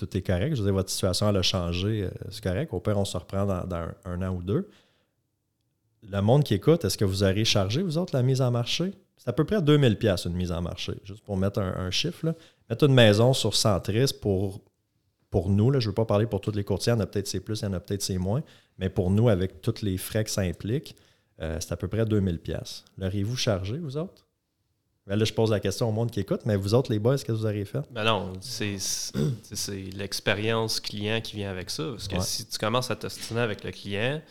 tout 0.00 0.16
est 0.16 0.22
correct. 0.22 0.54
Je 0.54 0.60
veux 0.60 0.66
dire, 0.66 0.74
votre 0.74 0.90
situation, 0.90 1.28
elle 1.28 1.36
a 1.36 1.42
changé, 1.42 2.04
euh, 2.04 2.10
c'est 2.30 2.42
correct. 2.42 2.72
Au 2.72 2.80
pire, 2.80 2.98
on 2.98 3.04
se 3.04 3.16
reprend 3.16 3.44
dans, 3.44 3.88
un, 4.04 4.22
an 4.22 4.34
ou 4.34 4.42
deux. 4.42 4.68
Le 6.02 6.20
monde 6.22 6.42
qui 6.42 6.54
écoute, 6.54 6.84
est-ce 6.84 6.96
que 6.96 7.04
vous 7.04 7.22
aurez 7.22 7.44
chargé, 7.44 7.82
vous 7.82 7.98
autres, 7.98 8.16
la 8.16 8.22
mise 8.22 8.40
en 8.40 8.50
marché? 8.50 8.92
C'est 9.18 9.28
à 9.28 9.34
peu 9.34 9.44
près 9.44 9.60
2000 9.60 9.98
pièces 9.98 10.24
une 10.24 10.32
mise 10.32 10.50
en 10.50 10.62
marché, 10.62 10.94
juste 11.04 11.22
pour 11.22 11.36
mettre 11.36 11.60
un, 11.60 11.90
chiffre. 11.90 12.34
Mettre 12.70 12.84
une 12.84 12.94
maison 12.94 13.34
sur 13.34 13.54
Centris 13.54 14.14
pour, 14.18 14.62
pour 15.28 15.50
nous, 15.50 15.70
là, 15.70 15.78
je 15.78 15.86
ne 15.86 15.90
veux 15.90 15.94
pas 15.94 16.06
parler 16.06 16.26
pour 16.26 16.40
tous 16.40 16.52
les 16.52 16.64
courtiers, 16.64 16.94
il 16.94 16.96
y 16.96 16.98
en 16.98 17.00
a 17.00 17.06
peut-être 17.06 17.26
c'est 17.26 17.40
plus, 17.40 17.60
il 17.60 17.64
y 17.64 17.68
en 17.68 17.74
a 17.74 17.80
peut-être 17.80 18.02
c'est 18.02 18.16
moins, 18.16 18.42
mais 18.78 18.88
pour 18.88 19.10
nous, 19.10 19.28
avec 19.28 19.60
tous 19.60 19.82
les 19.82 19.98
frais 19.98 20.24
que 20.24 20.30
ça 20.30 20.40
implique, 20.40 20.96
euh, 21.42 21.58
c'est 21.60 21.72
à 21.72 21.76
peu 21.76 21.88
près 21.88 22.06
2000 22.06 22.38
pièces. 22.38 22.84
L'auriez-vous 22.96 23.36
chargé, 23.36 23.76
vous 23.76 23.98
autres? 23.98 24.26
Ben 25.10 25.16
là, 25.16 25.24
je 25.24 25.32
pose 25.32 25.50
la 25.50 25.58
question 25.58 25.88
au 25.88 25.92
monde 25.92 26.10
qui 26.12 26.20
écoute, 26.20 26.42
mais 26.46 26.54
vous 26.56 26.72
autres, 26.72 26.92
les 26.92 27.00
boys, 27.00 27.14
qu'est-ce 27.14 27.24
que 27.24 27.32
vous 27.32 27.44
auriez 27.44 27.64
fait? 27.64 27.80
ben 27.90 28.04
non, 28.04 28.32
c'est 28.40 28.76
l'expérience 29.92 30.78
client 30.78 31.20
qui 31.20 31.34
vient 31.36 31.50
avec 31.50 31.68
ça. 31.68 31.82
Parce 31.90 32.06
que 32.06 32.14
Ouais. 32.14 32.20
si 32.22 32.46
tu 32.46 32.56
commences 32.58 32.90
à 32.92 32.96
t'ostiner 32.96 33.40
avec 33.40 33.64
le 33.64 33.72
client, 33.72 34.22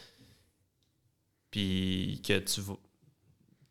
puis 1.51 2.21
que 2.25 2.39
tu 2.39 2.61
vas. 2.61 2.73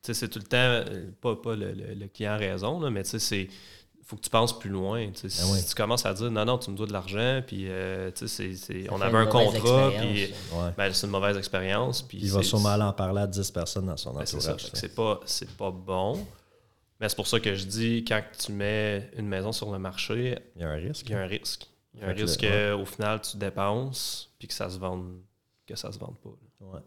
Tu 0.03 0.13
sais, 0.13 0.15
c'est 0.15 0.29
tout 0.29 0.39
le 0.39 0.45
temps, 0.45 0.57
euh, 0.59 1.11
pas, 1.21 1.37
pas 1.37 1.57
le, 1.57 1.73
le- 1.73 1.95
le 1.95 2.07
client 2.09 2.33
a 2.33 2.37
raison, 2.37 2.81
là, 2.81 2.91
mais 2.91 3.03
tu 3.03 3.11
sais, 3.11 3.19
c'est. 3.19 3.49
faut 4.05 4.17
que 4.17 4.23
tu 4.23 4.31
penses 4.31 4.59
plus 4.59 4.71
loin. 4.71 5.07
Ben 5.07 5.13
oui. 5.23 5.59
Si 5.61 5.67
tu 5.67 5.75
commences 5.75 6.07
à 6.07 6.15
dire 6.15 6.31
non, 6.31 6.45
non, 6.45 6.59
tu 6.59 6.71
me 6.71 6.77
dois 6.77 6.87
de 6.87 6.93
l'argent, 6.93 7.43
puis 7.47 7.67
euh, 7.69 8.11
tu 8.15 8.27
sais, 8.29 8.55
c'est- 8.55 8.87
on 8.91 9.01
avait 9.01 9.19
un 9.19 9.27
contrat, 9.27 9.91
puis. 9.99 10.25
Ouais. 10.53 10.71
ben, 10.77 10.93
c'est 10.93 11.07
une 11.07 11.13
mauvaise 11.13 11.37
expérience. 11.37 12.03
Puis 12.03 12.19
Il 12.21 12.31
va 12.33 12.43
sûrement 12.43 12.71
aller 12.71 12.83
en 12.85 12.93
parler 12.93 13.23
à 13.23 13.27
10 13.27 13.51
personnes 13.51 13.87
dans 13.87 13.97
son 13.97 14.13
ben, 14.13 14.23
entourage. 14.23 14.67
C'est 14.73 14.95
pas, 14.95 15.21
c'est 15.27 15.51
pas 15.57 15.71
bon. 15.71 16.27
Mais 17.01 17.09
c'est 17.09 17.17
pour 17.17 17.27
ça 17.29 17.39
que 17.39 17.55
je 17.55 17.65
dis, 17.65 18.05
quand 18.07 18.21
tu 18.39 18.53
mets 18.53 19.11
une 19.17 19.29
maison 19.29 19.53
sur 19.53 19.71
le 19.71 19.79
marché, 19.79 20.39
Il 20.57 20.63
y 20.63 20.65
a 20.65 20.71
un 20.71 20.75
risque. 20.75 21.07
il 21.09 21.13
y 21.13 21.15
a 21.15 21.21
un 21.21 21.27
risque. 21.27 21.67
Il 21.95 22.01
y 22.01 22.05
a 22.05 22.09
un 22.09 22.13
risque 22.13 22.41
qu'au 22.41 22.85
final, 22.85 23.21
tu 23.21 23.37
dépenses 23.37 24.33
puis 24.39 24.49
que 24.49 24.55
ça 24.55 24.69
se 24.69 24.79
vende 24.79 25.21
que 25.67 25.77
ça 25.77 25.93
se 25.93 25.99
vende 25.99 26.17
pas. 26.23 26.31
Ouais. 26.61 26.81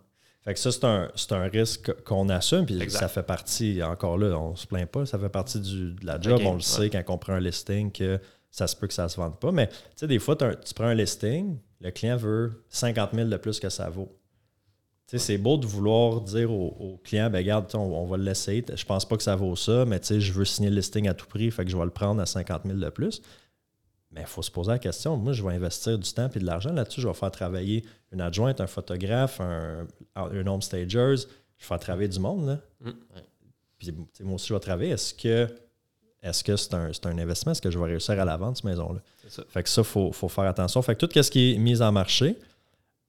Fait 0.44 0.54
que 0.56 0.60
ça, 0.60 0.72
c'est 0.72 0.84
un, 0.86 1.12
un 1.32 1.48
risque 1.50 1.94
qu'on 2.04 2.28
assume, 2.30 2.66
puis 2.66 2.82
Exact. 2.82 3.00
ça 3.00 3.08
fait 3.08 3.22
partie, 3.24 3.82
encore 3.84 4.18
là, 4.18 4.36
on 4.38 4.56
se 4.56 4.66
plaint 4.66 4.90
pas, 4.90 5.06
ça 5.06 5.20
fait 5.20 5.30
partie 5.30 5.60
du, 5.60 5.94
de 5.94 6.06
la 6.06 6.20
job. 6.20 6.42
On 6.44 6.52
le 6.52 6.56
ouais. 6.56 6.62
sait 6.62 6.90
quand 6.90 7.04
on 7.10 7.18
prend 7.20 7.34
un 7.34 7.40
listing 7.40 7.92
que 7.92 8.20
ça 8.50 8.66
se 8.68 8.76
peut 8.76 8.88
que 8.88 8.94
ça 8.94 9.08
se 9.08 9.18
vende 9.18 9.40
pas. 9.40 9.52
Mais 9.52 9.68
tu 9.68 9.76
sais, 9.98 10.08
des 10.08 10.18
fois, 10.18 10.36
tu 10.36 10.74
prends 10.74 10.86
un 10.86 10.96
listing, 10.96 11.60
le 11.80 11.92
client 11.92 12.18
veut 12.18 12.64
50 12.70 13.12
000 13.14 13.30
de 13.30 13.38
plus 13.38 13.60
que 13.60 13.70
ça 13.70 13.90
vaut. 13.90 14.18
Sais, 15.12 15.18
c'est 15.18 15.38
beau 15.38 15.58
de 15.58 15.68
vouloir 15.68 16.22
dire 16.22 16.50
au, 16.50 16.68
au 16.80 16.98
client, 17.04 17.30
ben 17.30 17.40
regarde, 17.40 17.70
on, 17.74 17.80
on 17.80 18.06
va 18.06 18.16
le 18.16 18.24
laisser. 18.24 18.64
Je 18.74 18.86
pense 18.86 19.04
pas 19.04 19.18
que 19.18 19.24
ça 19.24 19.36
vaut 19.36 19.58
ça, 19.58 19.84
mais 19.84 20.00
je 20.02 20.32
veux 20.32 20.46
signer 20.46 20.70
le 20.70 20.78
listing 20.78 21.06
à 21.10 21.14
tout 21.14 21.26
prix, 21.26 21.52
fait 21.52 21.66
que 21.66 21.70
je 21.70 21.76
vais 21.76 21.84
le 21.84 21.90
prendre 21.90 22.22
à 22.22 22.26
50 22.26 22.62
000 22.66 22.78
de 22.78 22.90
plus. 22.90 23.22
Mais 24.14 24.22
il 24.22 24.28
faut 24.28 24.42
se 24.42 24.50
poser 24.50 24.72
la 24.72 24.80
question. 24.80 25.18
Moi, 25.18 25.34
je 25.34 25.44
vais 25.44 25.54
investir 25.54 26.00
du 26.00 26.10
temps 26.14 26.30
et 26.34 26.40
de 26.40 26.46
l'argent 26.46 26.72
là-dessus. 26.72 27.02
Je 27.02 27.10
vais 27.10 27.14
faire 27.14 27.32
travailler 27.32 27.84
une 28.14 28.22
adjointe, 28.22 28.62
un 28.62 28.68
photographe, 28.68 29.42
un, 29.42 29.86
un 30.16 30.48
home 30.48 30.62
stagers. 30.62 31.16
Je 31.18 31.24
vais 31.26 31.68
faire 31.68 31.80
travailler 31.80 32.08
du 32.08 32.20
monde. 32.20 32.48
Là. 32.48 32.60
Mm. 32.80 32.92
Puis 33.80 33.94
moi 34.22 34.36
aussi, 34.36 34.48
je 34.48 34.54
vais 34.54 34.60
travailler. 34.62 34.92
Est-ce 34.92 35.14
que 35.14 35.48
est-ce 36.24 36.44
que 36.44 36.56
c'est 36.56 36.74
un, 36.74 36.92
un 37.04 37.18
investissement? 37.18 37.52
Est-ce 37.52 37.62
que 37.62 37.72
je 37.72 37.80
vais 37.80 37.86
réussir 37.86 38.18
à 38.18 38.24
la 38.24 38.38
vendre, 38.38 38.56
cette 38.56 38.64
maison-là? 38.64 39.02
Fait 39.50 39.64
que 39.64 39.70
ça, 39.70 39.82
il 39.82 39.86
faut, 39.86 40.14
faut 40.14 40.30
faire 40.30 40.46
attention. 40.46 40.82
Fait 40.82 40.96
que 40.96 41.06
tout 41.06 41.22
ce 41.22 41.32
qui 41.32 41.54
est 41.54 41.58
mis 41.58 41.82
en 41.82 41.92
marché. 41.92 42.38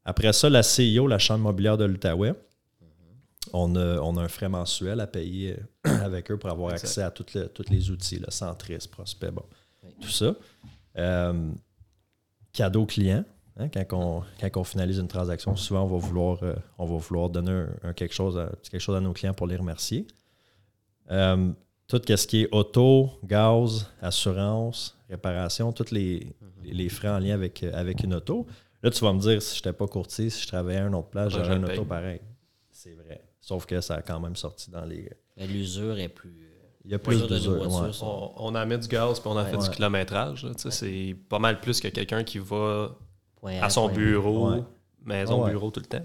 Après 0.04 0.32
ça, 0.32 0.50
la 0.50 0.62
CIO, 0.62 1.06
la 1.06 1.18
Chambre 1.18 1.44
mobilière 1.44 1.76
de 1.78 1.84
l'Outaouais, 1.84 2.34
on, 3.52 3.74
a, 3.76 3.98
on 4.00 4.16
a 4.16 4.22
un 4.22 4.28
frais 4.28 4.48
mensuel 4.48 5.00
à 5.00 5.06
payer 5.06 5.56
euh, 5.86 5.98
avec 6.04 6.30
eux 6.30 6.38
pour 6.38 6.50
avoir 6.50 6.72
Exact. 6.72 6.86
accès 6.88 7.02
à 7.02 7.10
tous 7.10 7.68
les, 7.70 7.90
outils, 7.90 8.18
le 8.18 8.30
Centris, 8.30 8.88
Prospect, 8.90 9.30
bon, 9.30 9.44
Oui. 9.84 9.90
tout 10.00 10.08
ça. 10.10 10.34
Euh, 10.98 11.50
cadeau 12.52 12.86
client. 12.86 13.24
hein, 13.58 13.68
quand, 13.68 13.84
on, 13.92 14.22
quand 14.50 14.60
on 14.60 14.64
finalise 14.64 14.98
une 14.98 15.08
transaction, 15.08 15.54
souvent, 15.56 15.82
on 15.82 15.86
va 15.86 15.98
vouloir, 15.98 16.38
euh, 16.42 16.54
on 16.78 16.86
va 16.86 16.96
vouloir 16.96 17.30
donner 17.30 17.50
un, 17.52 17.68
un 17.88 17.92
quelque, 17.92 18.14
chose 18.14 18.38
à, 18.38 18.50
quelque 18.70 18.80
chose 18.80 18.96
à 18.96 19.00
nos 19.00 19.12
clients 19.12 19.34
pour 19.34 19.46
les 19.46 19.56
remercier. 19.56 20.06
Euh, 21.10 21.50
tout 21.88 22.00
ce 22.06 22.26
qui 22.26 22.42
est 22.42 22.48
auto, 22.52 23.10
gaz, 23.24 23.86
assurance, 24.00 24.96
réparation, 25.10 25.72
tous 25.72 25.90
les, 25.90 26.26
les- 26.64 26.72
les 26.72 26.88
frais 26.88 27.08
en 27.08 27.18
lien 27.18 27.34
avec, 27.34 27.62
avec 27.64 28.02
une 28.02 28.14
auto. 28.14 28.46
Là, 28.82 28.90
tu 28.90 29.04
vas 29.04 29.12
me 29.12 29.20
dire, 29.20 29.40
si 29.40 29.54
je 29.56 29.60
n'étais 29.60 29.72
pas 29.72 29.86
courtier, 29.86 30.28
si 30.30 30.42
je 30.42 30.48
travaillais 30.48 30.80
à 30.80 30.86
une 30.86 30.94
autre 30.94 31.08
place, 31.08 31.32
j'aurais 31.32 31.58
le 31.58 31.70
auto 31.72 31.84
pareil. 31.84 32.20
C'est 32.70 32.94
vrai. 32.94 33.22
Sauf 33.40 33.66
que 33.66 33.80
ça 33.80 33.96
a 33.96 34.02
quand 34.02 34.18
même 34.20 34.36
sorti 34.36 34.70
dans 34.70 34.84
les. 34.84 35.08
Mais 35.36 35.46
l'usure 35.46 35.98
est 35.98 36.08
plus. 36.08 36.48
Il 36.84 36.90
y 36.90 36.94
a 36.94 36.98
plus 36.98 37.22
d'usure. 37.28 37.58
voitures 37.58 37.80
ouais. 37.86 37.92
sont- 37.92 38.32
On, 38.36 38.48
on 38.52 38.54
en 38.56 38.66
met 38.66 38.76
du 38.78 38.88
gaz 38.88 39.20
puis 39.20 39.28
on 39.28 39.36
en 39.38 39.44
fait 39.44 39.56
Ouais. 39.56 39.62
du 39.62 39.70
kilométrage. 39.70 40.42
là, 40.44 40.52
tu 40.54 40.62
sais, 40.62 40.70
C'est 40.72 41.16
pas 41.28 41.38
mal 41.38 41.60
plus 41.60 41.80
que 41.80 41.86
quelqu'un 41.88 42.24
qui 42.24 42.38
va 42.38 42.96
point 43.36 43.60
à 43.62 43.70
son 43.70 43.88
bureau, 43.88 44.50
Ouais. 44.50 44.62
maison, 45.04 45.44
Ouais. 45.44 45.50
bureau 45.52 45.70
tout 45.70 45.78
le 45.80 45.86
temps. 45.86 46.04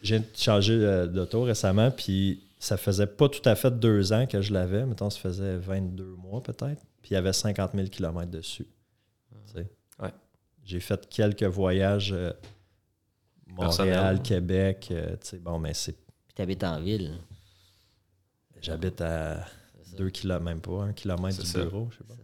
J'ai 0.00 0.22
changé 0.34 0.72
euh, 0.72 1.06
d'auto 1.06 1.42
récemment, 1.42 1.90
puis 1.90 2.42
ça 2.58 2.78
faisait 2.78 3.06
pas 3.06 3.28
tout 3.28 3.46
à 3.46 3.54
fait 3.54 3.70
deux 3.78 4.14
ans 4.14 4.26
que 4.26 4.40
je 4.40 4.52
l'avais. 4.54 4.86
Mettons, 4.86 5.10
ça 5.10 5.18
faisait 5.18 5.58
22 5.58 6.14
mois 6.16 6.42
peut-être. 6.42 6.82
Puis 7.02 7.10
il 7.10 7.14
y 7.14 7.16
avait 7.16 7.34
50 7.34 7.72
000 7.74 7.88
km 7.88 8.30
dessus. 8.30 8.66
J'ai 10.70 10.78
fait 10.80 11.08
quelques 11.08 11.42
voyages 11.42 12.12
euh, 12.12 12.32
Montréal. 13.48 14.22
Québec. 14.22 14.88
euh, 14.92 15.16
tu 15.20 15.28
sais, 15.30 15.38
bon, 15.38 15.58
mais 15.58 15.74
c'est. 15.74 15.92
Puis 15.94 16.34
t'habites 16.36 16.62
en 16.62 16.80
ville. 16.80 17.18
J'habite 18.62 19.00
à 19.00 19.44
C'est 19.82 19.90
ça. 19.92 19.96
2 19.96 20.10
km, 20.10 20.44
même 20.44 20.60
pas, 20.60 20.82
1 20.84 20.92
km 20.92 21.40
du 21.40 21.46
ça. 21.46 21.64
bureau. 21.64 21.88
Je 21.90 21.98
sais 21.98 22.04
pas. 22.04 22.14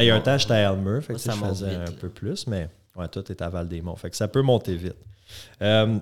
Il 0.00 0.06
y 0.06 0.10
a 0.10 0.16
un 0.16 0.20
temps, 0.20 0.38
j'étais 0.38 0.54
à 0.54 0.72
Elmer, 0.72 1.00
fait 1.00 1.12
que 1.14 1.18
tu 1.18 1.24
ça 1.24 1.32
je 1.34 1.44
faisais 1.44 1.68
vite, 1.70 1.78
un 1.78 1.84
là. 1.84 1.92
peu 1.92 2.08
plus, 2.08 2.46
mais 2.46 2.68
ouais, 2.96 3.08
tout 3.08 3.30
est 3.30 3.40
à 3.42 3.48
Val-des-Monts. 3.50 3.96
Fait 3.96 4.10
que 4.10 4.16
ça 4.16 4.26
peut 4.26 4.42
monter 4.42 4.74
vite. 4.76 4.96
Euh, 5.62 5.98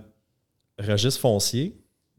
registre 0.79 1.21
foncier, 1.21 1.77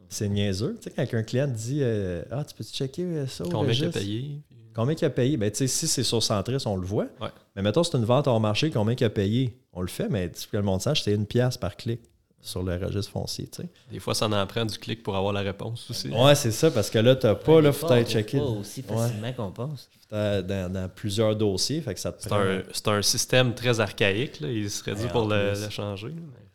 c'est 0.09 0.27
niaiseux. 0.29 0.77
Tu 0.81 0.89
sais, 0.89 0.91
quand 1.07 1.17
un 1.17 1.23
client 1.23 1.47
te 1.47 1.53
dit 1.57 1.79
euh, 1.81 2.23
Ah, 2.29 2.43
tu 2.43 2.53
peux-tu 2.55 2.71
checker 2.73 3.03
euh, 3.03 3.27
ça 3.27 3.45
au 3.45 3.49
Combien 3.49 3.69
registre? 3.69 3.99
payé? 3.99 4.41
Combien 4.75 4.93
il 4.93 5.05
a 5.05 5.09
payé? 5.09 5.37
Ben, 5.37 5.49
tu 5.49 5.57
sais, 5.57 5.67
si 5.67 5.87
c'est 5.87 6.03
sur 6.03 6.21
Centris, 6.21 6.61
on 6.65 6.75
le 6.75 6.85
voit. 6.85 7.07
Ouais. 7.21 7.29
Mais 7.55 7.61
mettons, 7.61 7.83
c'est 7.83 7.97
une 7.97 8.03
vente 8.05 8.27
hors 8.27 8.39
marché, 8.41 8.69
combien 8.69 8.93
il 8.99 9.03
a 9.05 9.09
payé? 9.09 9.57
On 9.73 9.81
le 9.81 9.87
fait, 9.87 10.09
mais 10.09 10.29
tu 10.29 10.47
que 10.47 10.57
le 10.57 10.63
monde 10.63 10.81
sache, 10.81 11.03
c'est 11.03 11.13
une 11.13 11.25
pièce 11.25 11.57
par 11.57 11.75
clic 11.77 12.01
sur 12.41 12.61
le 12.61 12.75
registre 12.75 13.11
foncier. 13.11 13.47
tu 13.47 13.63
sais. 13.63 13.69
Des 13.91 13.99
fois, 13.99 14.13
ça 14.13 14.27
en 14.27 14.47
prend 14.47 14.65
du 14.65 14.77
clic 14.77 15.01
pour 15.01 15.15
avoir 15.15 15.33
la 15.33 15.41
réponse 15.41 15.89
aussi. 15.89 16.09
Ouais, 16.09 16.35
c'est 16.35 16.51
ça, 16.51 16.69
parce 16.69 16.89
que 16.91 16.99
là, 16.99 17.15
tu 17.15 17.25
n'as 17.25 17.33
pas, 17.35 17.59
là, 17.61 17.71
faut 17.71 17.89
aller 17.91 18.05
checker 18.05 18.37
pas 18.37 18.43
aussi 18.43 18.81
facilement 18.83 19.33
qu'on 19.33 19.51
pense. 19.51 19.89
dans, 20.11 20.45
dans- 20.45 20.71
dans 20.71 20.89
plusieurs 20.89 21.35
dossiers. 21.35 21.81
Fait 21.81 21.93
que 21.95 21.99
ça 21.99 22.11
te 22.11 22.21
C'est 22.21 22.29
prend- 22.29 22.39
un, 22.39 22.61
c'est 22.71 22.87
un 22.89 23.01
système 23.01 23.55
très 23.55 23.79
archaïque. 23.79 24.39
là. 24.41 24.49
Il 24.51 24.69
serait 24.69 24.93
dû 24.93 25.07
pour 25.07 25.27
le, 25.27 25.53
changer. 25.71 26.09
mais- 26.09 26.45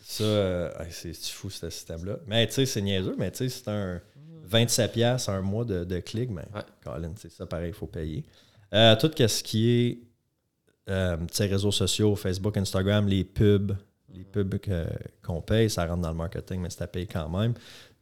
Ça, 0.00 0.24
euh, 0.24 0.70
c'est 0.90 1.14
fou 1.26 1.50
ce 1.50 1.68
système-là? 1.68 2.18
Mais 2.26 2.46
tu 2.46 2.54
sais, 2.54 2.66
c'est 2.66 2.80
niaiseux, 2.80 3.14
mais 3.18 3.30
tu 3.30 3.38
sais, 3.38 3.48
c'est 3.48 3.68
un 3.68 4.00
27$ 4.50 4.88
piastres 4.92 5.30
un 5.30 5.42
mois 5.42 5.64
de, 5.64 5.84
de 5.84 6.00
clic, 6.00 6.30
mais 6.30 6.44
Ouais. 6.54 6.62
Colin, 6.82 7.12
c'est 7.16 7.30
ça, 7.30 7.46
pareil, 7.46 7.68
il 7.70 7.74
faut 7.74 7.86
payer. 7.86 8.24
Euh, 8.74 8.96
tout 8.96 9.10
ce 9.16 9.42
qui 9.42 9.70
est 9.70 9.98
euh, 10.90 11.16
réseaux 11.38 11.72
sociaux, 11.72 12.16
Facebook, 12.16 12.56
Instagram, 12.56 13.06
les 13.08 13.24
pubs, 13.24 13.72
les 14.12 14.24
pubs 14.24 14.58
que- 14.58 14.86
qu'on 15.22 15.40
paye, 15.42 15.68
ça 15.68 15.86
rentre 15.86 16.02
dans 16.02 16.08
le 16.10 16.14
marketing, 16.16 16.60
mais 16.60 16.70
c'est 16.70 16.82
à 16.82 16.86
payer 16.86 17.06
quand 17.06 17.28
même. 17.28 17.54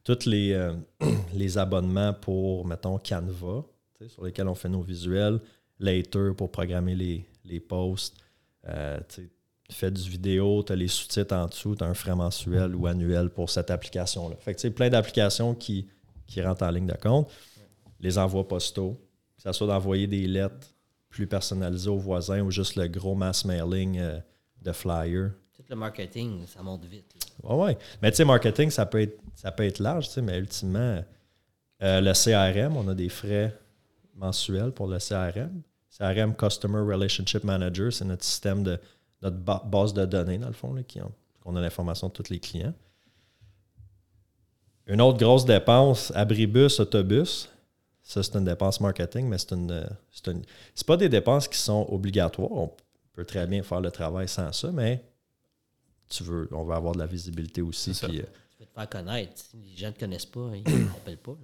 Tous 0.04 0.24
les, 0.26 0.52
euh, 0.52 0.72
les 1.35 1.59
abonnements 1.59 2.12
pour, 2.14 2.64
mettons, 2.66 2.98
Canva, 2.98 3.64
sur 4.09 4.24
lesquels 4.24 4.46
on 4.48 4.54
fait 4.54 4.68
nos 4.68 4.82
visuels, 4.82 5.40
Later 5.80 6.30
pour 6.37 6.50
programmer 6.50 6.94
les, 6.94 7.26
les 7.44 7.61
posts, 7.61 8.16
euh, 8.68 8.98
tu 9.11 9.28
fais 9.70 9.90
du 9.90 10.09
vidéo, 10.09 10.62
tu 10.64 10.72
as 10.72 10.76
les 10.76 10.88
sous-titres 10.88 11.35
en 11.35 11.46
dessous, 11.46 11.74
tu 11.74 11.82
as 11.85 11.87
un 11.87 11.94
frais 11.94 12.14
mensuel 12.14 12.74
ou 12.74 12.87
annuel 12.87 13.30
pour 13.30 13.50
cette 13.50 13.70
application-là. 13.70 14.37
Fait 14.37 14.52
que 14.54 14.59
tu 14.59 14.62
sais, 14.62 14.70
plein 14.70 14.88
d'applications 14.88 15.54
qui, 15.54 15.88
qui 16.26 16.42
rentrent 16.42 16.64
en 16.64 16.70
ligne 16.70 16.86
de 16.86 16.96
compte. 16.96 17.30
Les 18.00 18.18
envois 18.18 18.46
postaux, 18.46 19.00
que 19.36 19.42
ce 19.42 19.52
soit 19.52 19.66
d'envoyer 19.66 20.06
des 20.06 20.26
lettres 20.26 20.68
plus 21.08 21.26
personnalisées 21.26 21.88
aux 21.90 21.96
voisins 21.98 22.40
ou 22.42 22.50
juste 22.50 22.76
le 22.76 22.88
gros 22.88 23.14
mass 23.14 23.44
mailing 23.44 23.98
euh, 23.98 24.18
de 24.62 24.72
flyers. 24.72 25.30
Tout 25.54 25.62
le 25.70 25.76
marketing, 25.76 26.46
ça 26.46 26.62
monte 26.62 26.84
vite. 26.84 27.14
là. 27.42 27.54
Ouais, 27.54 27.64
ouais. 27.64 27.78
Mais 28.02 28.10
tu 28.10 28.18
sais, 28.18 28.24
marketing, 28.24 28.70
ça 28.70 28.84
peut 28.84 29.00
être, 29.00 29.18
ça 29.34 29.50
peut 29.52 29.64
être 29.64 29.78
large, 29.78 30.08
mais 30.18 30.38
ultimement, 30.38 31.02
euh, 31.82 32.00
le 32.00 32.12
CRM, 32.12 32.76
on 32.76 32.86
a 32.88 32.94
des 32.94 33.08
frais 33.08 33.56
mensuels 34.14 34.72
pour 34.72 34.86
le 34.88 34.98
CRM. 34.98 35.62
CRM, 35.96 36.34
Customer 36.34 36.80
Relationship 36.80 37.44
Manager, 37.44 37.90
c'est 37.92 38.04
notre 38.04 38.24
système 38.24 38.62
de 38.62 38.78
notre 39.22 39.36
ba- 39.38 39.62
base 39.64 39.94
de 39.94 40.04
données, 40.04 40.36
dans 40.38 40.48
le 40.48 40.52
fond, 40.52 40.74
là, 40.74 40.82
qui 40.82 41.00
qu'on 41.40 41.56
a 41.56 41.60
l'information 41.60 42.08
de 42.08 42.12
tous 42.12 42.28
les 42.30 42.38
clients. 42.40 42.74
Une 44.87 45.01
autre 45.01 45.18
grosse 45.18 45.44
dépense, 45.44 46.12
abribus, 46.14 46.79
autobus. 46.81 47.49
Ça, 48.03 48.22
c'est 48.22 48.37
une 48.37 48.44
dépense 48.44 48.81
marketing, 48.81 49.27
mais 49.29 49.38
c'est 49.38 49.53
une. 49.53 49.70
euh, 49.70 49.87
C'est 50.12 50.29
une- 50.31 50.42
c'est 50.75 50.87
pas 50.87 50.96
des 50.96 51.09
dépenses 51.09 51.49
qui 51.49 51.59
sont 51.59 51.87
obligatoires. 51.90 52.53
On 52.53 52.70
peut 53.12 53.25
très 53.25 53.46
bien 53.46 53.62
faire 53.62 53.81
le 53.81 53.90
travail 53.90 54.29
sans 54.29 54.53
ça, 54.53 54.70
mais 54.72 55.03
tu 56.09 56.22
veux, 56.22 56.49
on 56.53 56.62
veut 56.64 56.75
avoir 56.75 56.94
de 56.94 56.99
la 57.01 57.07
visibilité 57.07 57.62
aussi. 57.62 57.90
Puis, 57.92 58.20
euh, 58.20 58.22
Tu 58.51 58.59
peux 58.59 58.64
te 58.66 58.70
faire 58.75 58.88
connaître. 58.88 59.42
Les 59.55 59.77
gens 59.77 59.88
ne 59.88 59.92
te 59.92 60.01
connaissent 60.01 60.25
pas, 60.27 60.51
ils 60.55 60.62
ne 60.62 60.85
t'appellent 60.88 61.18
pas. 61.18 61.37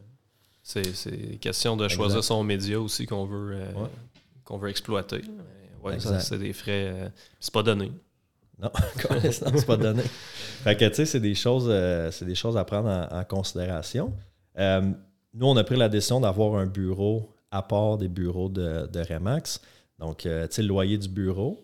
C'est, 0.62 1.38
question 1.40 1.76
de 1.76 1.84
Exact. 1.84 1.96
choisir 1.96 2.22
son 2.24 2.42
média 2.44 2.80
aussi 2.80 3.04
qu'on 3.06 3.26
veut, 3.26 3.56
euh, 3.56 3.72
Ouais. 3.72 3.88
qu'on 4.44 4.56
veut 4.58 4.70
exploiter. 4.70 5.22
Ouais, 5.82 5.98
c'est 5.98 6.38
des 6.38 6.52
frais. 6.52 6.86
euh, 6.94 7.08
c'est 7.40 7.52
pas 7.52 7.64
donné. 7.64 7.90
Non, 9.10 9.20
c'est 9.58 9.66
pas 9.66 9.76
donné. 9.76 10.02
Fait 10.02 10.76
que, 10.76 10.84
tu 10.88 10.94
sais, 10.94 11.06
c'est 11.06 11.20
des 11.20 11.34
choses, 11.34 11.66
euh, 11.68 12.10
c'est 12.10 12.24
des 12.24 12.34
choses 12.34 12.56
à 12.56 12.64
prendre 12.64 12.88
en, 12.88 13.18
en 13.20 13.24
considération. 13.24 14.12
Euh, 14.58 14.80
nous, 15.34 15.46
on 15.46 15.56
a 15.56 15.64
pris 15.64 15.76
la 15.76 15.88
décision 15.88 16.20
d'avoir 16.20 16.56
un 16.56 16.66
bureau 16.66 17.28
à 17.50 17.62
part 17.62 17.98
des 17.98 18.08
bureaux 18.08 18.48
de, 18.48 18.86
de 18.86 19.00
Remax. 19.00 19.60
Donc, 19.98 20.26
euh, 20.26 20.46
tu 20.46 20.54
sais, 20.54 20.62
le 20.62 20.68
loyer 20.68 20.98
du 20.98 21.08
bureau. 21.08 21.58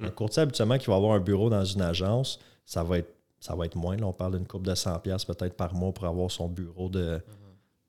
Un 0.00 0.06
Mm. 0.08 0.10
courtier, 0.12 0.42
habituellement, 0.42 0.78
qui 0.78 0.86
va 0.86 0.96
avoir 0.96 1.14
un 1.14 1.20
bureau 1.20 1.50
dans 1.50 1.64
une 1.64 1.82
agence, 1.82 2.38
ça 2.64 2.82
va 2.82 2.98
être, 2.98 3.12
ça 3.40 3.54
va 3.54 3.66
être 3.66 3.76
moins. 3.76 3.96
Là, 3.96 4.06
on 4.06 4.12
parle 4.12 4.36
d'une 4.38 4.46
coupe 4.46 4.66
de 4.66 4.74
100$ 4.74 5.00
piastres 5.00 5.34
peut-être 5.34 5.54
par 5.56 5.74
mois 5.74 5.92
pour 5.92 6.06
avoir 6.06 6.30
son 6.30 6.48
bureau 6.48 6.88
de 6.88 7.20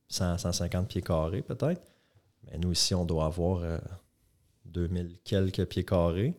100, 0.10 0.38
150 0.40 0.88
pieds 0.88 1.02
carrés, 1.02 1.42
peut-être. 1.42 1.82
Mais 2.52 2.58
nous, 2.58 2.72
ici, 2.72 2.94
on 2.94 3.06
doit 3.06 3.26
avoir 3.26 3.60
euh, 3.64 3.78
2000 4.66 5.18
quelques 5.24 5.66
pieds 5.66 5.86
carrés. 5.86 6.34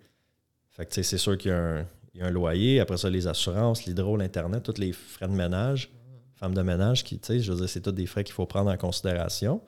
Fait 0.75 0.85
que, 0.87 1.03
c'est 1.03 1.19
sûr 1.19 1.39
qu'il 1.39 1.51
y, 1.51 1.55
a 1.55 1.59
un- 1.59 1.87
il 2.15 2.21
y 2.21 2.23
a 2.23 2.27
un 2.27 2.31
loyer. 2.31 2.81
Après 2.81 2.97
ça, 2.97 3.09
les 3.09 3.27
assurances, 3.27 3.87
l'hydro, 3.87 4.17
l'Internet, 4.17 4.63
tous 4.63 4.79
les 4.79 4.93
frais 4.93 5.29
de 5.29 5.33
ménage, 5.33 5.91
femmes 6.35 6.55
de 6.55 6.63
ménage, 6.63 7.03
qui, 7.05 7.19
tu 7.19 7.27
sais, 7.29 7.41
je 7.41 7.53
veux 7.53 7.59
dire, 7.59 7.69
c'est 7.69 7.81
tous 7.81 7.93
des 7.93 8.07
frais 8.07 8.25
qu'il 8.25 8.35
faut 8.35 8.45
prendre 8.47 8.71
en 8.71 8.77
considération. 8.77 9.61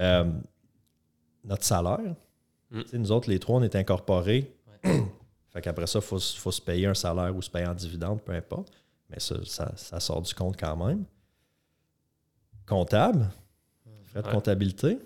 Euh, 0.00 0.30
notre 1.44 1.64
salaire, 1.64 2.14
Mm. 2.70 2.80
nous 2.94 3.12
autres, 3.12 3.30
les 3.30 3.38
trois, 3.38 3.60
on 3.60 3.62
est 3.62 3.76
incorporés. 3.76 4.52
fait 5.50 5.60
qu'après 5.62 5.86
ça, 5.86 6.00
il 6.00 6.02
faut, 6.04 6.18
se- 6.18 6.36
faut 6.36 6.50
se 6.50 6.60
payer 6.60 6.86
un 6.86 6.94
salaire 6.94 7.34
ou 7.36 7.40
se 7.40 7.48
payer 7.50 7.66
en 7.66 7.74
dividende, 7.74 8.20
peu 8.22 8.32
importe. 8.32 8.72
Mais 9.10 9.20
ça, 9.20 9.36
ça, 9.44 9.72
ça 9.76 10.00
sort 10.00 10.20
du 10.22 10.34
compte 10.34 10.56
quand 10.58 10.76
même. 10.84 11.04
Comptable, 12.66 13.28
frais 14.06 14.22
de 14.22 14.26
Ouais. 14.26 14.32
comptabilité. 14.32 14.98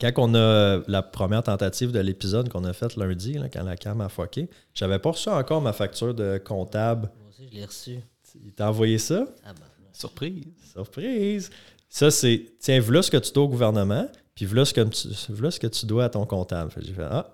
Quand 0.00 0.12
on 0.16 0.34
a 0.34 0.80
la 0.88 1.02
première 1.02 1.42
tentative 1.42 1.90
de 1.92 2.00
l'épisode 2.00 2.48
qu'on 2.48 2.64
a 2.64 2.72
faite 2.72 2.96
lundi, 2.96 3.34
là, 3.34 3.48
quand 3.48 3.62
la 3.62 3.76
cam 3.76 4.00
a 4.00 4.08
foqué, 4.08 4.48
j'avais 4.74 4.98
pas 4.98 5.10
reçu 5.10 5.28
encore 5.28 5.60
ma 5.62 5.72
facture 5.72 6.14
de 6.14 6.38
comptable. 6.38 7.10
Moi 7.18 7.28
aussi, 7.30 7.48
je 7.50 7.54
l'ai 7.56 7.64
reçu. 7.64 7.98
Il 8.44 8.52
t'a 8.52 8.68
envoyé 8.68 8.98
ça? 8.98 9.24
Ah, 9.44 9.52
ben, 9.54 9.62
Surprise. 9.92 10.44
Surprise! 10.72 11.50
Ça, 11.88 12.10
c'est 12.10 12.44
tiens, 12.60 12.80
voilà 12.80 13.00
ce 13.02 13.10
que 13.10 13.16
tu 13.16 13.32
dois 13.32 13.44
au 13.44 13.48
gouvernement, 13.48 14.06
puis 14.34 14.44
voilà 14.44 14.66
ce 14.66 14.74
que 14.74 14.82
tu, 14.82 15.08
voilà 15.30 15.50
ce 15.50 15.58
que 15.58 15.66
tu 15.68 15.86
dois 15.86 16.04
à 16.04 16.08
ton 16.10 16.26
comptable. 16.26 16.70
J'ai 16.78 16.92
fait 16.92 17.02
Ah, 17.10 17.32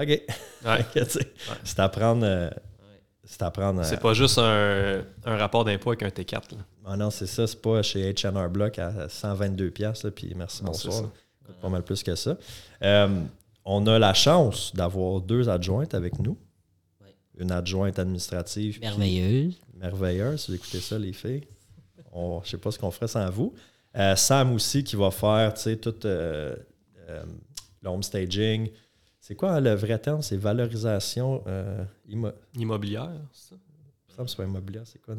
OK. 0.00 0.08
Ouais. 0.08 0.86
C'est 1.64 1.80
à 1.80 1.88
prendre, 1.90 2.24
euh, 2.24 2.50
c'est 3.26 3.42
à 3.42 3.50
prendre. 3.50 3.84
C'est 3.84 4.00
pas 4.00 4.12
juste 4.14 4.38
un, 4.38 5.02
un 5.24 5.36
rapport 5.36 5.64
d'impôt 5.64 5.90
avec 5.90 6.02
un 6.02 6.08
T4. 6.08 6.56
là. 6.56 6.64
Ah 6.86 6.96
non, 6.96 7.10
c'est 7.10 7.26
ça. 7.26 7.46
C'est 7.46 7.60
pas 7.62 7.82
chez 7.82 8.12
H&R 8.12 8.50
Block 8.50 8.78
à 8.78 9.08
122 9.08 9.70
pièces 9.70 10.06
puis 10.14 10.32
merci, 10.36 10.62
Non, 10.62 10.72
bonsoir. 10.72 11.10
Ça. 11.44 11.48
Ça 11.48 11.52
coûte 11.52 11.60
pas 11.62 11.68
mal 11.68 11.82
plus 11.82 12.02
que 12.02 12.14
ça. 12.14 12.36
Euh, 12.82 13.22
on 13.64 13.86
a 13.86 13.98
la 13.98 14.14
chance 14.14 14.74
d'avoir 14.74 15.20
deux 15.20 15.48
adjointes 15.48 15.94
avec 15.94 16.18
nous. 16.18 16.36
Oui. 17.02 17.08
Une 17.38 17.50
adjointe 17.50 17.98
administrative. 17.98 18.78
Merveilleuse. 18.80 19.58
merveilleuse. 19.74 20.40
Si 20.42 20.50
vous 20.50 20.56
écoutez 20.56 20.80
ça, 20.80 20.98
les 20.98 21.12
filles, 21.12 21.42
on, 22.12 22.40
je 22.44 22.50
sais 22.50 22.58
pas 22.58 22.70
ce 22.70 22.78
qu'on 22.78 22.90
ferait 22.90 23.08
sans 23.08 23.28
vous. 23.30 23.54
Euh, 23.96 24.16
Sam 24.16 24.52
aussi 24.52 24.82
qui 24.84 24.96
va 24.96 25.10
faire, 25.10 25.54
tu 25.54 25.60
sais, 25.62 25.76
tout 25.76 25.94
euh, 26.04 26.54
euh, 27.08 27.24
le 27.82 27.88
home 27.88 28.02
staging. 28.02 28.70
C'est 29.20 29.34
quoi 29.36 29.52
hein, 29.52 29.60
le 29.60 29.74
vrai 29.74 29.98
terme? 29.98 30.20
C'est 30.20 30.36
valorisation 30.36 31.42
euh, 31.46 31.84
immo- 32.08 32.34
Immobilière, 32.56 33.10
c'est 33.32 33.50
ça? 33.50 33.56
il 33.56 34.12
me 34.12 34.16
semble 34.16 34.26
que 34.26 34.30
c'est 34.30 34.36
pas 34.36 34.44
immobilière, 34.44 34.82
c'est 34.84 35.00
quoi? 35.00 35.14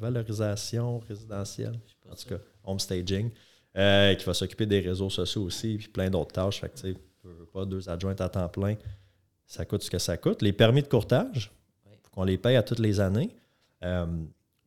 Valorisation 0.00 0.98
résidentielle? 1.00 1.78
En 2.10 2.14
tout 2.14 2.28
cas, 2.28 2.38
home 2.64 2.78
staging. 2.80 3.30
Euh, 3.76 4.14
qui 4.16 4.24
va 4.24 4.34
s'occuper 4.34 4.66
des 4.66 4.80
réseaux 4.80 5.10
sociaux 5.10 5.42
aussi, 5.42 5.76
puis 5.78 5.86
plein 5.88 6.10
d'autres 6.10 6.32
tâches. 6.32 6.60
Fait 6.60 6.68
que, 6.68 6.80
tu 6.80 6.96
pas 7.52 7.64
deux 7.64 7.88
adjointes 7.88 8.20
à 8.20 8.28
temps 8.28 8.48
plein, 8.48 8.74
ça 9.46 9.64
coûte 9.64 9.82
ce 9.84 9.90
que 9.90 9.98
ça 9.98 10.16
coûte. 10.16 10.42
Les 10.42 10.52
permis 10.52 10.82
de 10.82 10.88
courtage, 10.88 11.52
qu'on 12.12 12.24
les 12.24 12.36
paye 12.36 12.56
à 12.56 12.64
toutes 12.64 12.80
les 12.80 12.98
années. 12.98 13.30
Euh, 13.84 14.06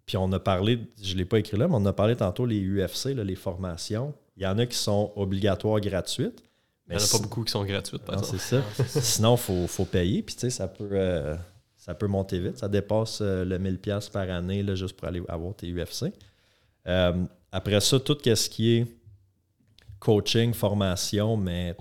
puis 0.06 0.16
on 0.16 0.32
a 0.32 0.40
parlé, 0.40 0.80
je 1.02 1.14
ne 1.14 1.18
l'ai 1.18 1.26
pas 1.26 1.40
écrit 1.40 1.58
là, 1.58 1.68
mais 1.68 1.76
on 1.76 1.86
a 1.86 1.92
parlé 1.92 2.16
tantôt 2.16 2.46
les 2.46 2.62
UFC, 2.62 3.14
là, 3.14 3.26
les 3.26 3.36
formations. 3.36 4.14
Il 4.38 4.44
y 4.44 4.48
en 4.48 4.58
a 4.58 4.66
qui 4.66 4.78
sont 4.78 5.12
obligatoires 5.18 5.82
gratuites. 5.82 6.42
Il 6.88 6.92
n'y 6.92 6.96
en 6.96 6.98
a 6.98 7.02
si- 7.02 7.18
pas 7.18 7.24
beaucoup 7.24 7.44
qui 7.44 7.52
sont 7.52 7.66
gratuites, 7.66 8.04
par 8.04 8.16
non, 8.16 8.22
exemple. 8.22 8.40
c'est 8.76 8.84
ça. 8.84 9.02
Sinon, 9.02 9.36
il 9.36 9.40
faut, 9.40 9.68
faut 9.68 9.86
payer. 9.86 10.24
Puis, 10.24 10.36
tu 10.36 10.42
sais, 10.42 10.50
ça 10.50 10.68
peut, 10.70 10.88
euh, 10.94 11.36
ça 11.76 11.94
peut 11.94 12.08
monter 12.08 12.40
vite. 12.40 12.58
Ça 12.58 12.70
dépasse 12.70 13.20
euh, 13.22 13.44
le 13.44 13.58
1000$ 13.60 14.10
par 14.12 14.30
année 14.30 14.64
là, 14.64 14.76
juste 14.76 14.96
pour 14.96 15.10
aller 15.10 15.22
avoir 15.28 15.54
tes 15.56 15.68
UFC. 15.72 16.06
Après 17.56 17.80
ça, 17.82 18.00
tout 18.00 18.18
ce 18.24 18.50
qui 18.50 18.78
est 18.78 18.88
coaching, 20.00 20.54
formation, 20.54 21.38
mais 21.38 21.76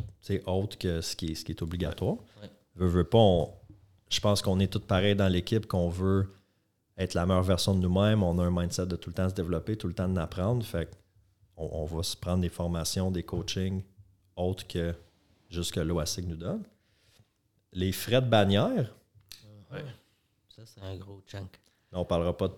autre 0.47 0.77
que 0.79 1.01
ce 1.01 1.17
qui 1.17 1.33
est, 1.33 1.35
ce 1.35 1.45
qui 1.45 1.53
est 1.53 1.63
obligatoire. 1.63 2.17
Ouais. 2.41 2.51
Veux, 2.77 2.87
veux 2.89 3.05
pas, 3.05 3.19
on- 3.19 3.53
je 4.11 4.21
pense 4.21 4.43
qu'on 4.43 4.61
est 4.61 4.69
tous 4.71 4.81
pareils 4.81 5.17
dans 5.17 5.29
l'équipe, 5.29 5.67
qu'on 5.67 5.89
veut 5.89 6.29
être 6.99 7.15
la 7.15 7.25
meilleure 7.25 7.43
version 7.43 7.75
de 7.75 7.81
nous-mêmes. 7.81 8.23
On 8.23 8.39
a 8.39 8.45
un 8.45 8.51
mindset 8.51 8.87
de 8.87 8.97
tout 8.97 9.09
le 9.11 9.15
temps 9.15 9.29
se 9.31 9.35
développer, 9.35 9.77
tout 9.77 9.89
le 9.89 9.95
temps 9.95 10.09
d'apprendre. 10.09 10.63
Fait 10.65 10.91
on, 11.57 11.69
on 11.73 11.85
va 11.87 12.03
se 12.03 12.17
prendre 12.17 12.43
des 12.43 12.51
formations, 12.51 13.11
des 13.11 13.23
coachings 13.23 13.83
autres 14.37 14.67
que 14.69 14.95
juste 15.51 15.73
que 15.73 15.81
l'OASIG 15.81 16.29
nous 16.29 16.37
donne. 16.37 16.63
Les 17.73 17.93
frais 17.93 18.21
de 18.21 18.29
bannière, 18.29 18.95
Ouais. 19.73 19.83
Ça, 20.55 20.63
c'est 20.67 20.83
un 20.83 20.95
gros 20.99 21.23
chunk. 21.27 21.49
on 21.93 22.01
ne 22.01 22.05
parlera 22.05 22.37
pas 22.37 22.49
des- 22.49 22.55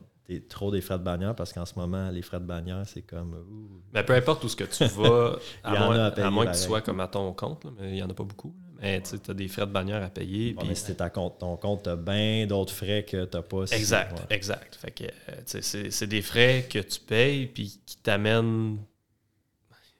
trop 0.49 0.71
des 0.71 0.81
frais 0.81 0.99
de 0.99 1.05
bannière 1.05 1.35
parce 1.35 1.53
qu'en 1.53 1.67
ce 1.67 1.75
moment, 1.79 2.11
les 2.11 2.23
frais 2.23 2.41
de 2.41 2.45
bannière, 2.47 2.83
c'est 2.87 3.03
comme. 3.03 3.35
ouh. 3.35 3.81
Mais 3.93 4.03
peu 4.03 4.15
importe 4.15 4.43
où 4.45 4.49
ce 4.49 4.57
que 4.57 4.65
tu 4.65 4.85
vas, 4.85 5.37
à 5.65 5.71
moins, 5.79 5.99
à 5.99 6.27
à 6.27 6.31
moins 6.31 6.47
que 6.47 6.53
tu 6.53 6.59
sois 6.59 6.81
comme 6.81 7.01
à 7.01 7.09
ton 7.09 7.33
compte, 7.33 7.65
là, 7.65 7.71
mais 7.79 7.91
il 7.91 7.95
n'y 7.95 8.03
en 8.03 8.09
a 8.11 8.15
pas 8.15 8.25
beaucoup. 8.25 8.55
là. 8.59 8.65
Mais 8.83 9.03
tu 9.03 9.31
as 9.31 9.35
des 9.35 9.49
frais 9.49 9.67
de 9.67 9.73
bannière 9.73 10.03
à 10.03 10.09
payer. 10.09 10.53
Bon, 10.53 10.61
puis- 10.61 10.69
mais 10.71 10.75
si 10.75 10.95
compte, 11.15 11.39
ton 11.39 11.57
compte, 11.57 11.85
tu 11.85 11.91
as 11.91 11.97
bien 11.97 12.47
d'autres 12.47 12.73
frais 12.73 13.05
que 13.05 13.25
tu 13.25 13.37
n'as 13.37 13.43
pas. 13.43 13.67
si- 13.67 13.75
Exact, 13.75 14.19
ouais. 14.19 14.37
exact. 14.37 14.77
Fait 14.77 14.91
que, 14.91 15.05
euh, 15.05 15.89
c'est, 15.91 16.07
des 16.07 16.23
frais 16.23 16.67
que 16.69 16.79
tu 16.81 17.01
payes 17.01 17.47
puis 17.47 17.81
qui 17.87 17.97
t'amènent. 17.99 18.79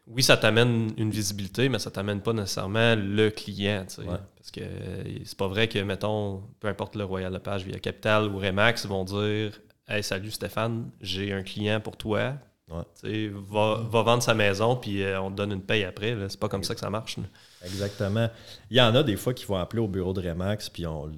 Oui, 0.07 0.23
ça 0.23 0.37
t'amène 0.37 0.93
une 0.99 1.11
visibilité, 1.11 1.71
mais 1.71 1.79
ça 1.79 1.91
t'amène 1.91 2.21
pas 2.21 2.35
nécessairement 2.35 2.95
le 2.95 3.31
client. 3.31 3.87
Ouais. 3.99 4.05
Parce 4.37 4.51
que 4.51 4.61
euh, 4.61 5.03
c'est 5.25 5.39
pas 5.39 5.49
vrai 5.49 5.67
que, 5.67 5.79
mettons, 5.79 6.43
peu 6.61 6.69
importe 6.69 6.95
le 6.97 7.05
Royal 7.05 7.33
Lepage 7.33 7.65
via 7.65 7.79
Capital 7.79 8.27
ou 8.27 8.39
Remax, 8.39 8.85
ils 8.85 8.89
vont 8.89 9.05
dire 9.05 9.59
Hey, 9.87 10.03
salut 10.03 10.31
Stéphane, 10.31 10.91
j'ai 11.01 11.33
un 11.33 11.43
client 11.43 11.81
pour 11.81 11.97
toi. 11.97 12.35
Ouais. 12.69 13.29
Va, 13.29 13.77
va 13.83 14.03
vendre 14.03 14.23
sa 14.23 14.33
maison 14.33 14.75
puis 14.77 15.03
euh, 15.03 15.21
on 15.21 15.31
te 15.31 15.37
donne 15.37 15.53
une 15.53 15.63
paye 15.63 15.85
après. 15.85 16.17
C'est 16.31 16.41
pas 16.41 16.49
comme 16.49 16.65
ça 16.65 16.73
que 16.75 16.81
ça 16.81 16.89
marche. 16.89 17.19
là. 17.19 17.25
Exactement. 17.67 18.31
Il 18.71 18.79
y 18.79 18.81
en 18.81 18.95
a 18.95 19.03
des 19.03 19.17
fois 19.17 19.35
qui 19.35 19.45
vont 19.45 19.57
appeler 19.57 19.83
au 19.83 19.89
bureau 19.89 20.15
de 20.15 20.27
Remax, 20.27 20.71
puis 20.71 20.87
on 20.87 21.13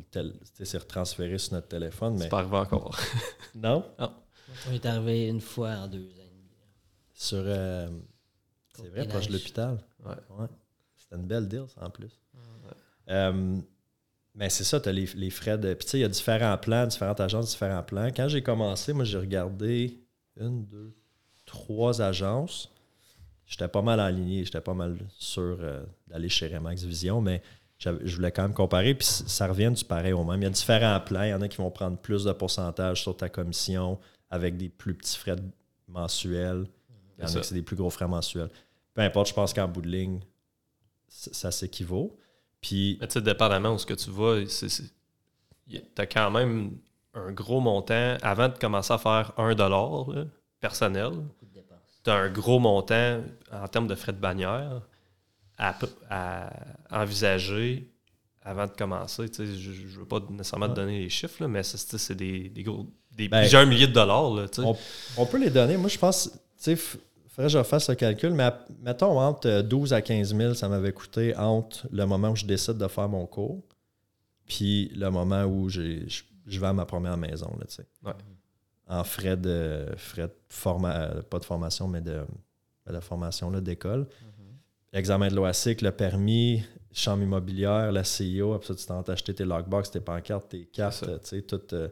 c'est 0.64 0.78
retransféré 0.78 1.38
sur 1.38 1.52
notre 1.54 1.68
téléphone. 1.68 2.14
Mais 2.14 2.22
C'est 2.24 2.28
pas 2.28 2.40
arrivé 2.40 2.56
encore. 2.56 2.98
non, 3.54 3.84
On 4.68 4.72
est 4.72 4.84
arrivé 4.86 5.28
une 5.28 5.40
fois 5.40 5.70
en 5.76 5.86
deux 5.86 6.08
ans. 6.08 6.32
sur. 7.14 7.38
euh, 7.42 7.88
c'est 8.74 8.88
vrai, 8.88 9.06
proche 9.06 9.28
de 9.28 9.32
l'hôpital. 9.34 9.78
Ouais. 10.04 10.14
Ouais. 10.30 10.46
C'était 10.96 11.16
une 11.16 11.26
belle 11.28 11.46
deal, 11.46 11.64
ça, 11.72 11.84
en 11.86 11.90
plus. 11.90 12.20
Euh, 13.08 13.60
mais 14.36 14.50
c'est 14.50 14.64
ça, 14.64 14.78
tu 14.78 14.88
as 14.90 14.92
les, 14.92 15.06
les 15.14 15.30
frais 15.30 15.56
de. 15.56 15.72
Puis 15.72 15.86
tu 15.86 15.90
sais, 15.92 15.98
il 15.98 16.02
y 16.02 16.04
a 16.04 16.08
différents 16.08 16.58
plans, 16.58 16.86
différentes 16.86 17.20
agences, 17.20 17.50
différents 17.50 17.82
plans. 17.82 18.08
Quand 18.14 18.28
j'ai 18.28 18.42
commencé, 18.42 18.92
moi, 18.92 19.04
j'ai 19.04 19.16
regardé 19.18 19.98
une, 20.38 20.66
deux, 20.66 20.94
trois 21.46 22.02
agences. 22.02 22.70
J'étais 23.46 23.68
pas 23.68 23.80
mal 23.80 23.98
aligné, 23.98 24.44
j'étais 24.44 24.60
pas 24.60 24.74
mal 24.74 24.98
sûr 25.08 25.56
euh, 25.60 25.82
d'aller 26.06 26.28
chez 26.28 26.48
Remax 26.48 26.82
Vision, 26.82 27.22
mais 27.22 27.40
je 27.78 28.16
voulais 28.16 28.32
quand 28.32 28.42
même 28.42 28.52
comparer. 28.52 28.94
Puis 28.94 29.06
ça 29.06 29.46
revient 29.46 29.72
du 29.74 29.84
pareil 29.84 30.12
au 30.12 30.24
même. 30.24 30.40
Il 30.42 30.44
y 30.44 30.48
a 30.48 30.50
différents 30.50 31.00
plans. 31.00 31.22
Il 31.22 31.30
y 31.30 31.34
en 31.34 31.40
a 31.40 31.48
qui 31.48 31.56
vont 31.56 31.70
prendre 31.70 31.96
plus 31.96 32.24
de 32.24 32.32
pourcentage 32.32 33.02
sur 33.02 33.16
ta 33.16 33.30
commission 33.30 33.98
avec 34.28 34.56
des 34.56 34.68
plus 34.68 34.94
petits 34.94 35.16
frais 35.16 35.36
mensuels. 35.88 36.66
Il 37.18 37.24
y 37.24 37.26
en 37.26 37.30
a 37.30 37.40
qui 37.40 37.46
c'est 37.46 37.54
des 37.54 37.62
plus 37.62 37.76
gros 37.76 37.90
frais 37.90 38.08
mensuels. 38.08 38.50
Peu 38.92 39.00
importe, 39.02 39.28
je 39.28 39.34
pense 39.34 39.54
qu'en 39.54 39.68
bout 39.68 39.82
de 39.82 39.88
ligne, 39.88 40.20
ça 41.08 41.50
s'équivaut. 41.50 42.18
Puis, 42.66 42.98
Mais 43.00 43.06
tu 43.06 43.12
sais, 43.14 43.20
dépendamment 43.20 43.74
où 43.74 43.78
ce 43.78 43.86
que 43.86 43.94
tu 43.94 44.10
vas, 44.10 44.42
tu 44.44 45.78
as 45.98 46.06
quand 46.06 46.32
même 46.32 46.72
un 47.14 47.30
gros 47.30 47.60
montant. 47.60 48.16
Avant 48.22 48.48
de 48.48 48.58
commencer 48.58 48.92
à 48.92 48.98
faire 48.98 49.32
un 49.36 49.54
dollar 49.54 50.10
là, 50.10 50.24
personnel, 50.58 51.12
tu 52.02 52.10
as 52.10 52.14
un 52.14 52.28
gros 52.28 52.58
montant 52.58 53.22
en 53.52 53.68
termes 53.68 53.86
de 53.86 53.94
frais 53.94 54.12
de 54.12 54.18
bannière 54.18 54.82
à, 55.58 56.50
envisager 56.90 57.88
avant 58.42 58.66
de 58.66 58.72
commencer. 58.72 59.28
Tu 59.28 59.46
sais, 59.46 59.54
je 59.56 59.70
ne 59.70 60.00
veux 60.00 60.04
pas 60.04 60.18
nécessairement 60.28 60.68
te 60.68 60.74
donner 60.74 60.98
les 60.98 61.08
chiffres, 61.08 61.42
là, 61.42 61.48
mais 61.48 61.62
c'est- 61.62 62.14
des, 62.14 62.48
des, 62.48 62.62
gros, 62.64 62.88
des 63.12 63.28
Ben, 63.28 63.42
plusieurs 63.42 63.64
milliers 63.64 63.86
de 63.86 63.92
dollars. 63.92 64.30
Là, 64.34 64.48
tu 64.48 64.60
sais. 64.60 64.66
on, 64.66 64.76
on 65.18 65.26
peut 65.26 65.38
les 65.38 65.50
donner. 65.50 65.76
Moi, 65.76 65.88
je 65.88 65.98
pense, 65.98 66.30
tu 66.32 66.38
sais, 66.56 66.72
il 66.72 67.00
faudrait 67.36 67.46
que 67.48 67.52
je 67.52 67.58
refasse 67.58 67.88
le 67.88 67.94
calcul, 67.94 68.30
mais 68.32 68.42
à- 68.44 68.64
mettons 68.82 69.18
entre 69.20 69.60
12 69.62 69.92
à 69.92 70.02
15 70.02 70.34
000, 70.34 70.54
ça 70.54 70.68
m'avait 70.68 70.92
coûté 70.92 71.36
entre 71.36 71.86
le 71.92 72.04
moment 72.06 72.30
où 72.30 72.36
je 72.36 72.44
décide 72.46 72.78
de 72.78 72.88
faire 72.88 73.08
mon 73.08 73.26
cours 73.26 73.62
puis 74.46 74.88
le 74.94 75.10
moment 75.10 75.44
où 75.44 75.68
je, 75.68 76.04
je 76.46 76.60
vais 76.60 76.66
à 76.68 76.72
ma 76.72 76.86
première 76.86 77.16
maison, 77.16 77.50
là, 77.58 77.66
tu 77.66 77.74
sais. 77.76 77.86
Ouais. 78.04 78.12
En 78.88 79.02
frais 79.02 79.36
de, 79.36 79.86
frais 79.96 80.28
de 80.28 80.34
forma, 80.48 81.08
pas 81.28 81.40
de 81.40 81.44
formation, 81.44 81.88
mais 81.88 82.00
de, 82.00 82.22
de 82.88 83.00
formation 83.00 83.50
d'école. 83.60 84.06
Examen 84.92 85.28
de 85.28 85.34
l'OASIC, 85.34 85.82
le 85.82 85.90
permis, 85.90 86.62
chambre 86.92 87.24
immobilière, 87.24 87.90
la 87.90 88.04
CIO, 88.04 88.54
après 88.54 88.68
ça, 88.68 88.74
tu 88.76 88.86
t'en 88.86 89.02
acheté 89.02 89.34
tes 89.34 89.44
lockbox, 89.44 89.90
tes 89.90 90.00
pancartes, 90.00 90.48
tes 90.50 90.64
cartes, 90.66 91.04
tu 91.22 91.28
sais, 91.28 91.42
tout. 91.42 91.60
euh, 91.74 91.88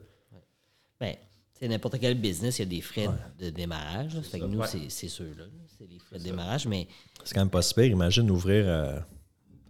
Ben, 1.00 1.16
c'est 1.58 1.68
n'importe 1.68 1.98
quel 2.00 2.20
business, 2.20 2.58
il 2.58 2.62
y 2.62 2.64
a 2.64 2.68
des 2.68 2.80
frais 2.80 3.06
Ouais. 3.08 3.14
de 3.38 3.50
démarrage. 3.50 4.20
Fait 4.22 4.40
que 4.40 4.44
nous, 4.44 4.58
Ouais. 4.60 4.66
c'est 4.66 4.90
c'est 4.90 5.08
ceux-là. 5.08 5.44
là. 5.44 5.50
C'est 5.78 5.88
les 5.88 5.98
frais 5.98 6.18
de 6.18 6.24
démarrage, 6.24 6.66
mais 6.66 6.86
C'est 7.24 7.34
quand 7.34 7.40
même 7.40 7.50
pas 7.50 7.62
super. 7.62 7.84
Imagine 7.86 8.30
ouvrir 8.30 8.64
euh, 8.68 8.98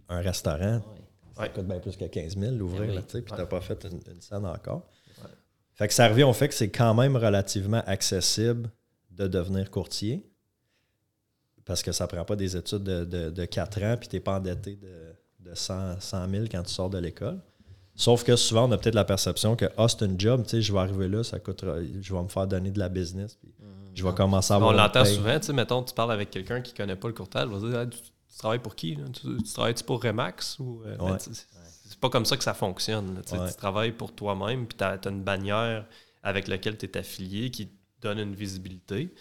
un 0.09 0.19
restaurant. 0.21 0.77
ouais. 0.77 1.01
Ça 1.35 1.41
Ouais. 1.43 1.51
coûte 1.51 1.65
bien 1.67 1.79
plus 1.79 1.95
que 1.97 2.05
15 2.05 2.37
000 2.37 2.55
l'ouvrir, 2.55 2.89
oui. 2.89 2.95
là, 2.95 3.01
tu 3.01 3.11
sais, 3.11 3.21
puis 3.21 3.33
t'as 3.35 3.45
pas 3.45 3.59
fait 3.61 3.83
une, 3.85 3.99
une 4.13 4.21
scène 4.21 4.45
encore. 4.45 4.87
Fait 5.73 5.87
que 5.89 5.93
ça 5.93 6.07
revient 6.07 6.23
au 6.23 6.31
fait 6.33 6.47
que 6.47 6.53
c'est 6.53 6.69
quand 6.71 6.93
même 6.93 7.17
relativement 7.17 7.83
accessible 7.85 8.71
de 9.11 9.27
devenir 9.27 9.69
courtier 9.69 10.25
parce 11.65 11.83
que 11.83 11.91
ça 11.91 12.07
prend 12.07 12.23
pas 12.23 12.35
des 12.37 12.55
études 12.55 12.83
de, 12.83 13.03
de, 13.03 13.29
de 13.29 13.45
4 13.45 13.83
ans 13.83 13.97
puis 13.99 14.07
t'es 14.07 14.19
pas 14.21 14.37
endetté 14.37 14.77
de, 14.77 15.13
de 15.39 15.53
100, 15.53 15.99
100 15.99 16.29
000 16.29 16.45
quand 16.49 16.63
tu 16.63 16.71
sors 16.73 16.89
de 16.89 16.97
l'école. 16.97 17.41
Sauf 17.95 18.23
que 18.23 18.35
souvent, 18.35 18.67
on 18.67 18.71
a 18.71 18.77
peut-être 18.77 18.95
la 18.95 19.05
perception 19.05 19.55
que 19.55 19.65
ah, 19.77 19.87
c'est 19.87 20.05
une 20.05 20.19
job, 20.19 20.43
tu 20.43 20.49
sais, 20.49 20.61
je 20.61 20.73
vais 20.73 20.79
arriver 20.79 21.07
là, 21.07 21.23
ça 21.23 21.39
coûtera, 21.39 21.77
je 22.01 22.13
vais 22.13 22.21
me 22.21 22.27
faire 22.27 22.45
donner 22.47 22.69
de 22.71 22.79
la 22.79 22.89
business, 22.89 23.35
puis 23.35 23.51
je 23.93 24.03
vais 24.03 24.13
commencer 24.13 24.51
à 24.53 24.57
avoir 24.57 24.71
On 24.71 24.73
l'entend 24.73 25.05
souvent, 25.05 25.39
tu 25.39 25.47
sais, 25.47 25.53
mettons, 25.53 25.81
tu 25.81 25.93
parles 25.93 26.11
avec 26.11 26.29
quelqu'un 26.29 26.59
qui 26.61 26.73
connaît 26.73 26.97
pas 26.97 27.07
le 27.07 27.13
courtage, 27.13 27.47
il 27.49 27.57
va 27.57 27.69
dire 27.85 27.89
tu, 27.89 27.97
tu 27.99 28.37
travailles 28.37 28.59
pour 28.59 28.75
qui 28.75 28.95
là? 28.95 29.05
Tu, 29.13 29.37
tu 29.43 29.53
travailles-tu 29.53 29.83
pour 29.85 30.03
Remax 30.03 30.59
ou 30.59 30.81
euh, 30.85 30.97
Ouais. 30.97 31.11
ben, 31.11 31.17
tu 31.17 31.33
sais, 31.33 31.45
c'est- 31.85 31.99
pas 32.01 32.09
comme 32.09 32.25
ça 32.25 32.35
que 32.35 32.43
ça 32.43 32.53
fonctionne. 32.53 33.15
là, 33.15 33.21
tu 33.23 33.29
sais, 33.29 33.39
Ouais. 33.39 33.49
Tu 33.49 33.55
travailles 33.55 33.91
pour 33.93 34.13
toi-même, 34.13 34.67
puis 34.67 34.77
tu 34.77 34.83
as, 34.83 34.99
une 35.09 35.23
bannière 35.23 35.85
avec 36.21 36.49
laquelle 36.49 36.77
tu 36.77 36.85
es 36.87 36.97
affilié 36.97 37.49
qui 37.49 37.67
te 37.67 37.71
donne 38.01 38.19
une 38.19 38.35
visibilité. 38.35 39.13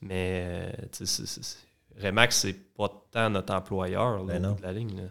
Mais 0.00 0.72
tu 0.92 1.04
sais, 1.04 1.06
c'est- 1.06 1.26
c'est- 1.26 1.42
c'est- 1.42 1.58
Remax, 2.02 2.36
c'est 2.38 2.54
pas 2.74 2.88
tant 3.10 3.28
notre 3.28 3.52
employeur 3.52 4.24
là, 4.24 4.24
Ben 4.24 4.36
au 4.38 4.40
non. 4.48 4.52
bout 4.54 4.60
de 4.60 4.66
la 4.66 4.72
ligne. 4.72 4.96
là. 4.96 5.02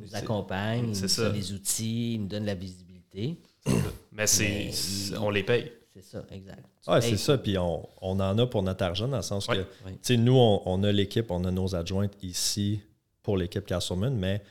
Nous 0.00 0.14
accompagnent, 0.16 0.84
ils 0.94 1.02
nous 1.02 1.08
ça. 1.08 1.24
donnent 1.24 1.32
des 1.34 1.52
outils, 1.52 2.14
ils 2.14 2.20
nous 2.22 2.26
donnent 2.28 2.42
de 2.42 2.46
la 2.48 2.54
visibilité. 2.54 3.38
Mais 4.12 4.26
c'est 4.26 4.70
on 5.20 5.30
les 5.30 5.42
paye. 5.42 5.70
C'est 5.94 6.04
ça, 6.04 6.24
exact. 6.30 6.64
Payes 6.86 7.02
c'est 7.02 7.16
ça. 7.16 7.36
Puis 7.36 7.58
on, 7.58 7.86
on 8.00 8.18
en 8.20 8.38
a 8.38 8.46
pour 8.46 8.62
notre 8.62 8.84
argent, 8.84 9.08
dans 9.08 9.16
le 9.16 9.22
sens 9.22 9.46
Ouais. 9.48 9.56
que, 9.56 9.60
Ouais. 9.86 9.92
tu 9.92 9.98
sais, 10.02 10.16
nous, 10.16 10.36
on, 10.36 10.62
on 10.64 10.82
a 10.84 10.92
l'équipe, 10.92 11.30
on 11.30 11.44
a 11.44 11.50
nos 11.50 11.74
adjointes 11.74 12.14
ici 12.22 12.80
pour 13.22 13.36
l'équipe 13.36 13.66
Castleman, 13.66 14.16
mais 14.16 14.42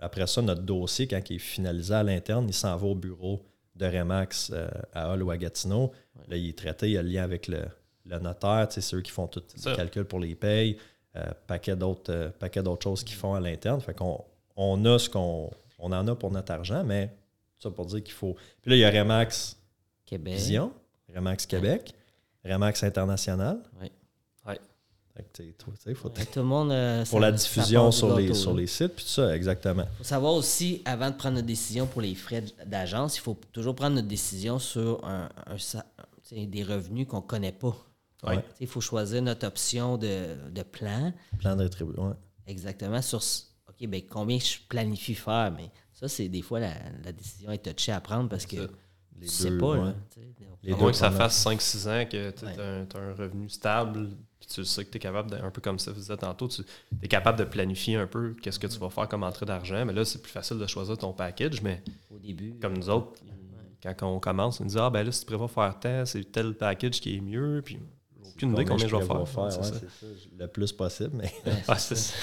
après 0.00 0.26
ça, 0.26 0.40
notre 0.40 0.62
dossier, 0.62 1.06
quand 1.06 1.20
il 1.28 1.36
est 1.36 1.40
finalisé 1.40 1.92
à 1.92 2.02
l'interne, 2.02 2.46
il 2.48 2.54
s'en 2.54 2.74
va 2.76 2.86
au 2.86 2.94
bureau 2.94 3.44
de 3.74 3.84
Remax 3.86 4.50
euh, 4.54 4.68
à 4.94 5.12
Hall 5.12 5.22
ou 5.22 5.30
à 5.30 5.36
Gatineau. 5.36 5.92
Là, 6.28 6.36
il 6.36 6.48
est 6.48 6.56
traité, 6.56 6.86
il 6.86 6.92
y 6.92 6.96
a 6.98 7.02
le 7.02 7.08
lien 7.10 7.22
avec 7.22 7.48
le, 7.48 7.60
le 8.06 8.18
notaire, 8.18 8.68
c'est 8.70 8.80
ceux 8.80 9.02
qui 9.02 9.10
font 9.10 9.26
tout 9.26 9.42
ça. 9.56 9.70
le 9.70 9.76
calcul 9.76 10.04
pour 10.04 10.20
les 10.20 10.34
payes, 10.34 10.78
euh, 11.16 11.26
paquet 11.46 11.76
d'autres 11.76 12.12
euh, 12.12 12.30
paquet 12.30 12.62
d'autres 12.62 12.82
choses 12.84 13.04
qu'ils 13.04 13.16
font 13.16 13.34
à 13.34 13.40
l'interne. 13.40 13.80
Fait 13.80 13.94
qu'on 13.94 14.24
on 14.60 14.84
a 14.84 14.98
ce 14.98 15.08
qu'on 15.08 15.50
on 15.78 15.92
en 15.92 16.06
a 16.08 16.14
pour 16.16 16.30
notre 16.32 16.52
argent, 16.52 16.82
mais 16.84 17.10
ça 17.58 17.70
pour 17.70 17.86
dire 17.86 18.02
qu'il 18.02 18.12
faut. 18.14 18.34
Puis 18.60 18.70
là, 18.72 18.76
il 18.76 18.80
y 18.80 18.84
a 18.84 18.90
Remax 18.90 19.56
Québec. 20.04 20.34
Vision, 20.34 20.72
Remax 21.14 21.46
Québec, 21.46 21.94
Remax 22.44 22.82
International. 22.82 23.60
Ouais. 23.80 23.92
Ouais. 24.46 24.58
Ouais, 25.16 25.24
tout 25.32 26.38
le 26.40 26.42
monde. 26.42 26.70
euh, 26.72 27.04
pour 27.04 27.18
ça- 27.18 27.20
la 27.20 27.32
diffusion 27.32 27.90
sur 27.92 28.16
les, 28.16 28.34
sur 28.34 28.54
les 28.54 28.66
sites, 28.66 28.94
puis 28.94 29.04
tout 29.04 29.10
ça, 29.10 29.34
exactement. 29.36 29.84
faut 29.98 30.04
savoir 30.04 30.34
aussi, 30.34 30.82
avant 30.84 31.10
de 31.10 31.16
prendre 31.16 31.36
notre 31.36 31.46
décision 31.46 31.86
pour 31.86 32.00
les 32.02 32.14
frais 32.14 32.44
d'agence, 32.66 33.16
il 33.16 33.20
faut 33.20 33.36
toujours 33.52 33.74
prendre 33.74 33.96
notre 33.96 34.08
décision 34.08 34.58
sur 34.58 35.04
un, 35.04 35.28
des 36.32 36.62
revenus 36.62 37.06
qu'on 37.06 37.16
ne 37.18 37.22
connaît 37.22 37.52
pas. 37.52 37.76
Il 38.60 38.66
faut 38.66 38.80
choisir 38.80 39.22
notre 39.22 39.46
option 39.46 39.96
de, 39.98 40.36
de 40.50 40.62
plan 40.62 41.12
Plan 41.38 41.54
de 41.56 41.62
rétribution. 41.62 42.08
ouais. 42.08 42.14
exactement 42.46 43.00
sur 43.02 43.22
OK, 43.80 43.88
ben 43.88 44.02
combien 44.08 44.38
je 44.38 44.56
planifie 44.68 45.14
faire? 45.14 45.52
Mais 45.56 45.70
ça, 45.94 46.08
c'est 46.08 46.28
des 46.28 46.42
fois 46.42 46.60
la, 46.60 46.74
la 47.04 47.12
décision 47.12 47.50
est 47.52 47.58
touchée 47.74 47.92
à 47.92 48.00
prendre 48.00 48.28
parce 48.28 48.46
que 48.46 48.56
ça. 48.56 48.72
Les 49.20 49.26
tu 49.26 49.32
sais 49.32 49.50
deux, 49.50 49.58
pas. 49.58 49.70
ouais. 49.72 49.78
Là, 49.78 49.94
sais. 50.14 50.20
Les 50.62 50.74
deux 50.74 50.86
que 50.86 50.92
ça 50.92 51.10
fasse 51.10 51.44
5-6 51.44 51.88
ans 51.88 52.08
que 52.08 52.30
tu 52.30 52.44
Ouais. 52.44 52.60
as, 52.60 52.98
un 52.98 53.14
revenu 53.14 53.48
stable, 53.48 54.10
puis 54.38 54.48
tu 54.48 54.64
sais 54.64 54.84
que 54.84 54.90
tu 54.90 54.96
es 54.96 55.00
capable, 55.00 55.30
de, 55.32 55.36
un 55.36 55.50
peu 55.50 55.60
comme 55.60 55.78
ça 55.80 55.90
vous 55.90 55.98
disais 55.98 56.16
tantôt, 56.16 56.46
tu 56.46 56.62
es 57.02 57.08
capable 57.08 57.36
de 57.38 57.44
planifier 57.44 57.96
un 57.96 58.06
peu 58.06 58.34
qu'est-ce 58.40 58.60
que 58.60 58.68
tu 58.68 58.78
vas 58.78 58.90
faire 58.90 59.08
comme 59.08 59.24
entrée 59.24 59.44
d'argent. 59.44 59.84
Mais 59.84 59.92
là, 59.92 60.04
c'est 60.04 60.22
plus 60.22 60.30
facile 60.30 60.58
de 60.58 60.66
choisir 60.68 60.96
ton 60.96 61.12
package. 61.12 61.62
Mais 61.62 61.82
au 62.14 62.18
début. 62.18 62.54
comme 62.60 62.76
nous 62.78 62.88
autres, 62.90 63.12
quand 63.82 63.94
on 64.02 64.20
commence, 64.20 64.60
on 64.60 64.64
nous 64.64 64.70
dit 64.70 64.78
Ah, 64.78 64.88
ben 64.90 65.02
là, 65.04 65.10
si 65.10 65.20
tu 65.20 65.26
prévois 65.26 65.48
faire 65.48 65.76
tant, 65.80 66.04
c'est 66.06 66.22
tel 66.30 66.54
package 66.54 67.00
qui 67.00 67.16
est 67.16 67.20
mieux. 67.20 67.60
Puis 67.64 67.78
j'ai 68.22 68.28
aucune 68.30 68.52
idée 68.52 68.64
combien 68.66 68.86
je 68.86 68.94
vais 68.96 69.04
faire. 69.04 69.26
faire, 69.28 69.52
c'est 69.52 69.58
ouais, 69.60 69.64
ça. 69.66 70.06
Le 70.38 70.46
plus 70.46 70.72
possible. 70.72 71.10
Mais 71.14 71.32
Ouais, 71.44 71.58
Ah, 71.66 71.76
ça. 71.76 71.96
ça. 71.96 72.14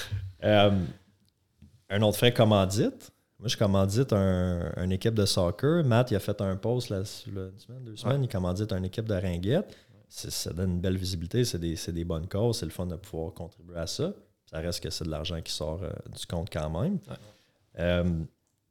Un 1.89 2.01
autre 2.01 2.17
frais 2.17 2.33
commandite. 2.33 3.11
Moi, 3.39 3.49
je 3.49 3.57
commandite 3.57 4.13
un, 4.13 4.71
une 4.77 4.91
équipe 4.91 5.13
de 5.13 5.25
soccer. 5.25 5.83
Matt, 5.83 6.11
il 6.11 6.15
a 6.15 6.19
fait 6.19 6.39
un 6.41 6.55
post 6.55 6.89
là, 6.89 6.99
le- 7.31 7.51
une 7.53 7.59
semaine, 7.59 7.83
deux 7.83 7.95
semaines. 7.95 8.23
Il 8.23 8.29
commandite 8.29 8.71
une 8.71 8.85
équipe 8.85 9.05
de 9.05 9.13
ringuettes. 9.13 9.75
Ça 10.07 10.53
donne 10.53 10.71
une 10.71 10.79
belle 10.81 10.97
visibilité. 10.97 11.43
C'est 11.43 11.59
des, 11.59 11.75
des 11.75 12.03
bonnes 12.05 12.27
causes. 12.27 12.59
C'est 12.59 12.65
le 12.65 12.71
fun 12.71 12.85
de 12.85 12.95
pouvoir 12.95 13.33
contribuer 13.33 13.77
à 13.77 13.87
ça. 13.87 14.13
Ça 14.49 14.59
reste 14.59 14.81
que 14.81 14.89
c'est 14.89 15.03
de 15.03 15.09
l'argent 15.09 15.41
qui 15.41 15.51
sort 15.51 15.81
euh, 15.83 15.89
du 16.17 16.25
compte 16.25 16.49
quand 16.51 16.69
même. 16.81 16.93
Ouais. 17.09 17.79
Euh, 17.79 18.23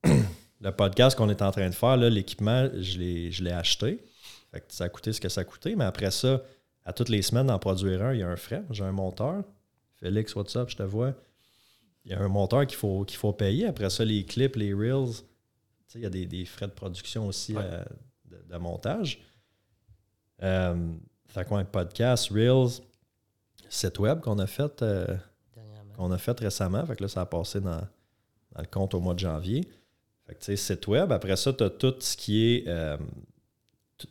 le 0.61 0.71
podcast 0.73 1.17
qu'on 1.17 1.29
est 1.29 1.43
en 1.43 1.51
train 1.51 1.69
de 1.69 1.75
faire, 1.75 1.97
là, 1.97 2.09
l'équipement, 2.09 2.69
je 2.81 2.99
l'ai, 2.99 3.31
je 3.31 3.45
l'ai 3.45 3.51
acheté. 3.53 4.03
Fait 4.53 4.61
que 4.61 4.67
ça 4.73 4.85
a 4.85 4.89
coûté 4.89 5.13
ce 5.13 5.21
que 5.21 5.29
ça 5.29 5.43
a 5.43 5.45
coûté. 5.45 5.77
Mais 5.77 5.85
après 5.85 6.11
ça, 6.11 6.41
à 6.85 6.93
toutes 6.93 7.11
les 7.11 7.21
semaines, 7.23 7.49
d'en 7.49 7.59
produire 7.59 8.03
un, 8.03 8.15
il 8.15 8.21
y 8.21 8.23
a 8.23 8.29
un 8.29 8.37
frais. 8.37 8.63
J'ai 8.71 8.85
un 8.85 8.93
monteur. 8.93 9.43
Félix, 9.97 10.35
what's 10.35 10.57
up? 10.57 10.71
Je 10.71 10.77
te 10.77 10.83
vois. 10.85 11.13
Il 12.05 12.11
y 12.13 12.15
a 12.15 12.21
un 12.21 12.29
monteur 12.29 12.67
qu'il 12.67 12.77
faut, 12.77 13.05
qu'il 13.05 13.17
faut 13.19 13.33
payer. 13.33 13.67
Après 13.67 13.89
ça, 13.91 14.05
les 14.05 14.25
clips, 14.25 14.57
les 14.57 14.75
reels, 14.75 15.15
tu 15.15 15.23
sais, 15.89 15.99
il 15.99 16.03
y 16.03 16.07
a 16.07 16.11
des, 16.11 16.27
des 16.27 16.45
frais 16.45 16.67
de 16.67 16.73
production 16.73 17.27
aussi 17.27 17.55
Ouais. 17.57 17.63
euh, 17.65 17.85
de, 18.27 18.43
de 18.53 18.57
montage. 18.59 19.21
Euh, 20.43 20.93
fait 21.27 21.47
quoi, 21.47 21.61
un 21.61 21.65
podcast, 21.65 22.31
reels, 22.31 22.81
site 23.69 23.99
web 23.99 24.21
qu'on 24.21 24.39
a 24.39 24.47
fait 24.47 24.83
euh, 24.83 25.07
qu'on 25.97 26.11
a 26.13 26.19
fait 26.19 26.39
récemment. 26.39 26.85
Fait 26.87 26.97
que 26.97 27.03
là, 27.03 27.09
ça 27.09 27.23
a 27.23 27.27
passé 27.27 27.61
dans, 27.61 27.81
dans 28.53 28.61
le 28.61 28.67
compte 28.67 28.95
au 28.95 29.01
mois 29.01 29.15
de 29.15 29.21
janvier. 29.21 29.67
Fait 30.27 30.35
que 30.35 30.41
tu 30.41 30.45
sais, 30.47 30.57
site 30.57 30.87
web. 30.89 31.13
Après 31.13 31.37
ça, 31.37 31.53
tu 31.53 31.65
as 31.65 31.71
tout 31.71 31.95
ce 32.01 32.17
qui 32.17 32.45
est 32.45 32.65
euh, 32.69 32.97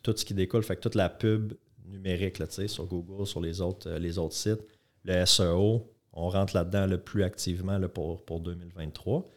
tout, 0.02 0.16
ce 0.16 0.26
qui 0.26 0.34
découle. 0.34 0.64
Fait 0.64 0.76
que 0.78 0.82
toute 0.82 0.96
la 0.96 1.10
pub 1.10 1.54
numérique 1.86 2.40
là, 2.40 2.48
tu 2.48 2.54
sais, 2.56 2.68
sur 2.68 2.86
Google, 2.86 3.28
sur 3.28 3.42
les 3.42 3.62
autres, 3.62 3.90
euh, 3.90 4.00
les 4.00 4.18
autres 4.18 4.36
sites. 4.36 4.62
Le 5.04 5.26
SEO, 5.26 5.93
on 6.14 6.30
rentre 6.30 6.56
là-dedans 6.56 6.86
le 6.88 6.98
plus 7.00 7.24
activement 7.24 7.78
là, 7.78 7.88
pour, 7.90 8.24
pour 8.26 8.40
2023. 8.40 9.30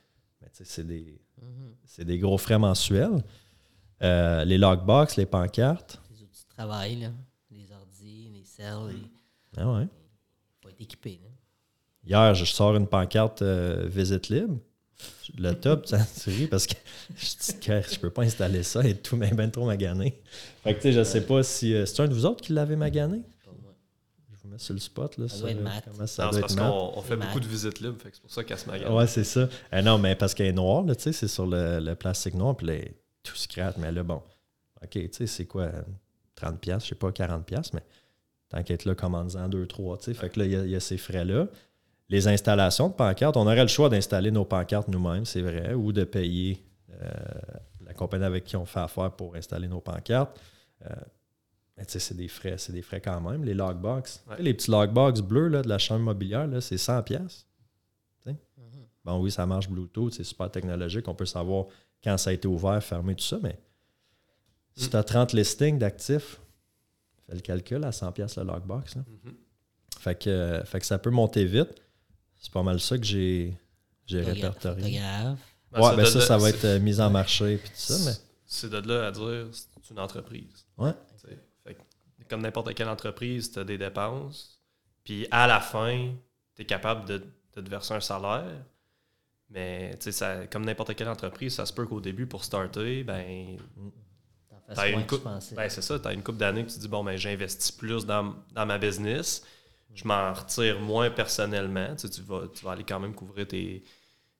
Mais 0.42 0.48
tu 0.48 0.58
sais, 0.58 0.64
c'est 0.64 0.86
des, 0.86 1.18
Mhm. 1.42 2.04
des 2.04 2.18
gros 2.18 2.38
frais 2.38 2.58
mensuels. 2.58 3.22
Euh, 4.02 4.44
les 4.44 4.58
logbox, 4.58 5.16
les 5.16 5.26
pancartes. 5.26 6.00
Les 6.10 6.22
outils 6.22 6.44
de 6.44 6.48
travail, 6.54 6.96
là. 6.96 7.08
les 7.50 7.70
ordi, 7.72 8.30
les 8.34 8.44
cells, 8.44 8.94
il 8.94 9.08
Ah 9.56 9.70
ouais. 9.72 9.86
faut 10.62 10.68
être 10.70 10.80
équipé. 10.80 11.20
là. 11.22 11.30
Hier, 12.06 12.34
je 12.34 12.44
sors 12.44 12.76
une 12.76 12.86
pancarte 12.86 13.42
euh, 13.42 13.86
Visite 13.88 14.28
Libre. 14.28 14.58
Le 15.36 15.52
top, 15.52 15.86
ça, 15.86 15.98
tu 16.22 16.30
ris 16.30 16.46
parce 16.46 16.66
que 16.66 16.74
je 17.16 17.52
dis 17.52 17.60
que 17.60 17.82
je 17.82 17.98
peux 17.98 18.10
pas 18.10 18.22
installer 18.22 18.62
ça 18.62 18.86
et 18.86 18.94
tout, 18.96 19.16
mais 19.16 19.30
ben 19.34 19.50
trop 19.50 19.66
magané. 19.66 20.20
Fait 20.62 20.72
que 20.74 20.78
tu 20.78 20.82
sais, 20.84 20.92
je 20.92 21.02
sais 21.04 21.26
pas 21.26 21.42
si. 21.42 21.74
euh, 21.74 21.84
c'est 21.84 22.00
un 22.02 22.08
de 22.08 22.14
vous 22.14 22.24
autres 22.26 22.42
qui 22.42 22.52
l'avez 22.52 22.76
magané? 22.76 23.22
Mets 24.56 24.62
sur 24.62 24.74
le 24.74 24.80
spot. 24.80 25.16
Là, 25.18 25.28
Ça 25.28 25.36
sur, 25.36 25.42
doit 25.46 25.50
être 25.52 25.58
euh, 25.66 25.90
comment 25.92 26.06
ça 26.06 26.24
Non, 26.24 26.30
doit 26.30 26.38
c'est 26.40 26.44
être 26.52 26.56
parce 26.56 26.70
qu'on 26.70 26.98
on 26.98 27.02
fait 27.02 27.16
beaucoup 27.16 27.40
de 27.40 27.46
visites 27.46 27.80
libres, 27.80 27.96
c'est 28.02 28.20
pour 28.20 28.30
ça 28.30 28.44
qu'elle 28.44 28.58
se 28.58 28.66
magane. 28.68 28.92
Ouais, 28.92 29.06
c'est 29.06 29.24
ça. 29.24 29.48
Euh, 29.72 29.82
non, 29.82 29.98
mais 29.98 30.14
parce 30.16 30.34
qu'elle 30.34 30.46
est 30.46 30.52
noire, 30.52 30.82
là, 30.84 30.94
tu 30.94 31.02
sais, 31.02 31.12
c'est 31.12 31.28
sur 31.28 31.46
le, 31.46 31.78
le 31.80 31.94
plastique 31.94 32.34
noir, 32.34 32.56
puis 32.56 32.66
là, 32.66 32.74
tout 33.22 33.36
scrap. 33.36 33.76
Mais 33.78 33.92
là, 33.92 34.02
bon, 34.02 34.22
OK, 34.82 34.90
tu 34.90 35.08
sais, 35.12 35.26
c'est 35.26 35.46
quoi, 35.46 35.62
euh, 35.64 35.82
30$, 36.40 36.58
piastres, 36.58 36.84
je 36.84 36.88
sais 36.90 36.94
pas, 36.98 37.10
40$, 37.10 37.42
piastres, 37.44 37.74
mais 37.74 37.82
tant 38.48 38.62
qu'être 38.62 38.84
là, 38.84 38.94
commande-en 38.94 39.48
2, 39.48 39.66
3, 39.66 39.98
tu 39.98 40.04
sais. 40.04 40.14
Fait 40.14 40.30
que 40.30 40.38
là, 40.40 40.46
il 40.46 40.52
y 40.52 40.56
a- 40.56 40.64
il 40.64 40.70
y, 40.70 40.76
a 40.76 40.80
ces 40.80 40.96
frais-là. 40.98 41.46
Les 42.08 42.28
installations 42.28 42.88
de 42.88 42.94
pancartes, 42.94 43.36
on 43.36 43.42
aurait 43.46 43.60
le 43.62 43.66
choix 43.68 43.88
d'installer 43.88 44.30
nos 44.30 44.44
pancartes 44.44 44.88
nous-mêmes, 44.88 45.24
c'est 45.24 45.42
vrai, 45.42 45.74
ou 45.74 45.92
de 45.92 46.04
payer 46.04 46.62
euh, 47.02 47.08
la 47.84 47.92
compagnie 47.94 48.24
avec 48.24 48.44
qui 48.44 48.56
on 48.56 48.64
fait 48.64 48.80
affaire 48.80 49.10
pour 49.10 49.34
installer 49.34 49.66
nos 49.68 49.80
pancartes. 49.80 50.38
Euh, 50.88 50.94
mais 51.76 51.84
tu 51.84 51.92
sais, 51.92 51.98
c'est 51.98 52.14
des 52.16 52.28
frais, 52.28 52.56
c'est 52.58 52.72
des 52.72 52.82
frais 52.82 53.00
quand 53.00 53.20
même. 53.20 53.44
Les 53.44 53.54
logbox, 53.54 54.22
Ouais. 54.28 54.36
Les 54.42 54.54
petits 54.54 54.70
logbox 54.70 55.20
bleus 55.20 55.48
là, 55.48 55.62
de 55.62 55.68
la 55.68 55.78
chambre 55.78 56.04
mobilière, 56.04 56.46
là, 56.46 56.60
c'est 56.60 56.76
100$. 56.76 57.02
piastres. 57.04 57.46
Mhm. 58.26 58.34
Bon, 59.04 59.20
oui, 59.20 59.30
ça 59.30 59.46
marche 59.46 59.68
Bluetooth, 59.68 60.12
c'est 60.14 60.24
super 60.24 60.50
technologique. 60.50 61.06
On 61.08 61.14
peut 61.14 61.26
savoir 61.26 61.66
quand 62.02 62.16
ça 62.18 62.30
a 62.30 62.32
été 62.32 62.48
ouvert, 62.48 62.82
fermé, 62.82 63.14
tout 63.14 63.24
ça, 63.24 63.38
mais 63.42 63.58
si 64.74 64.90
tu 64.90 64.96
as 64.96 65.04
30 65.04 65.32
listings 65.32 65.78
d'actifs, 65.78 66.40
fais 67.26 67.34
le 67.34 67.40
calcul 67.40 67.82
à 67.84 67.90
100$ 67.92 68.12
piastres 68.12 68.40
le 68.40 68.46
lockbox. 68.46 68.96
là. 68.96 69.02
Mhm. 69.24 69.34
Fait, 70.00 70.14
que, 70.22 70.30
euh, 70.30 70.64
fait 70.64 70.80
que 70.80 70.86
ça 70.86 70.98
peut 70.98 71.10
monter 71.10 71.44
vite. 71.44 71.74
C'est 72.38 72.52
pas 72.52 72.62
mal 72.62 72.78
ça 72.80 72.96
que 72.98 73.04
j'ai 73.04 73.56
répertorié. 74.10 74.98
Photographe. 74.98 75.38
Ben, 75.72 75.80
Ouais, 75.80 75.96
ben 75.96 76.04
ça, 76.06 76.18
là- 76.20 76.24
ça 76.26 76.38
va 76.38 76.48
être 76.50 76.64
euh, 76.64 76.78
mis 76.80 77.00
en 77.00 77.10
marché 77.10 77.54
et 77.54 77.58
tout 77.58 77.70
ça, 77.74 77.94
mais 78.04 78.16
C'est 78.46 78.70
de 78.70 78.78
là 78.78 79.08
à 79.08 79.10
dire 79.10 79.46
c'est 79.52 79.90
une 79.90 79.98
entreprise. 79.98 80.64
Ouais. 80.78 80.92
Tu 81.20 81.28
sais, 81.28 81.38
fait 81.64 81.74
que 81.74 81.80
comme 82.28 82.42
n'importe 82.42 82.74
quelle 82.74 82.88
entreprise, 82.88 83.52
tu 83.52 83.58
as 83.58 83.64
des 83.64 83.78
dépenses. 83.78 84.60
Puis 85.04 85.26
à 85.30 85.46
la 85.46 85.60
fin, 85.60 86.12
tu 86.54 86.62
es 86.62 86.64
capable 86.64 87.06
de, 87.06 87.18
de 87.54 87.60
te 87.60 87.68
verser 87.70 87.94
un 87.94 88.00
salaire. 88.00 88.64
Mais 89.48 89.96
ça- 90.00 90.46
comme 90.48 90.64
n'importe 90.64 90.94
quelle 90.96 91.08
entreprise, 91.08 91.54
ça 91.54 91.66
se 91.66 91.72
peut 91.72 91.86
qu'au 91.86 92.00
début, 92.00 92.26
pour 92.26 92.42
starter, 92.44 93.04
ben, 93.04 93.56
T'as 94.74 94.88
une 94.88 95.06
coupe- 95.06 95.22
ben 95.22 95.68
c'est 95.68 95.80
ça, 95.82 95.98
tu 96.00 96.08
as 96.08 96.12
une 96.12 96.24
couple 96.24 96.38
d'années 96.38 96.64
que 96.66 96.70
tu 96.72 96.80
dis 96.80 96.88
bon 96.88 97.04
ben 97.04 97.16
j'investis 97.16 97.70
plus 97.70 98.04
dans, 98.04 98.34
dans 98.52 98.66
ma 98.66 98.78
business, 98.78 99.44
je 99.94 100.02
m'en 100.08 100.32
retire 100.32 100.80
moins 100.80 101.08
personnellement, 101.08 101.94
tu, 101.94 102.08
sais, 102.08 102.10
tu 102.10 102.22
vas, 102.22 102.48
tu 102.52 102.64
vas 102.64 102.72
aller 102.72 102.82
quand 102.82 102.98
même 102.98 103.14
couvrir 103.14 103.46
tes, 103.46 103.84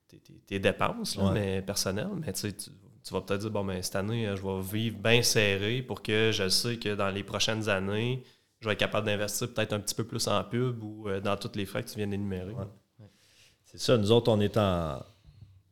tes, 0.09 0.19
tes- 0.19 0.33
tes 0.45 0.59
dépenses 0.59 1.15
là, 1.15 1.27
Ouais. 1.27 1.31
mais 1.31 1.61
personnelles, 1.61 2.09
mais 2.17 2.33
tu, 2.33 2.41
sais, 2.41 2.51
tu, 2.51 2.69
tu 3.07 3.13
vas 3.13 3.21
peut-être 3.21 3.39
dire 3.39 3.51
bon 3.51 3.63
ben 3.63 3.81
cette 3.81 3.95
année, 3.95 4.27
euh, 4.27 4.35
je 4.35 4.41
vais 4.41 4.61
vivre 4.61 4.97
bien 4.97 5.21
serré 5.21 5.81
pour 5.81 6.01
que 6.01 6.31
je 6.33 6.49
sais 6.49 6.75
que 6.77 6.93
dans 6.93 7.09
les 7.09 7.23
prochaines 7.23 7.69
années, 7.69 8.21
je 8.59 8.67
vais 8.67 8.73
être 8.73 8.79
capable 8.79 9.05
d'investir 9.07 9.53
peut-être 9.53 9.71
un 9.71 9.79
petit 9.79 9.95
peu 9.95 10.03
plus 10.03 10.27
en 10.27 10.43
pub 10.43 10.83
ou 10.83 11.07
euh, 11.07 11.21
dans 11.21 11.37
tous 11.37 11.55
les 11.55 11.65
frais 11.65 11.83
que 11.83 11.89
tu 11.89 11.95
viens 11.95 12.07
d'énumérer. 12.07 12.51
Ouais. 12.51 12.65
c'est 13.63 13.79
ça. 13.79 13.97
Nous 13.97 14.11
autres, 14.11 14.29
on 14.29 14.41
est 14.41 14.57
en, 14.57 15.01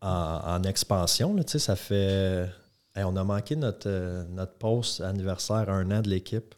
en, 0.02 0.10
en 0.46 0.64
expansion. 0.64 1.36
Là, 1.36 1.44
tu 1.44 1.52
sais, 1.52 1.60
ça 1.60 1.76
fait. 1.76 2.48
Hey, 2.96 3.04
on 3.04 3.18
a 3.18 3.24
manqué 3.26 3.58
notre, 3.58 3.90
euh, 3.90 4.24
notre 4.30 4.54
post 4.54 5.02
anniversaire, 5.02 5.70
un 5.70 5.92
an 5.92 6.02
de 6.02 6.10
l'équipe. 6.10 6.56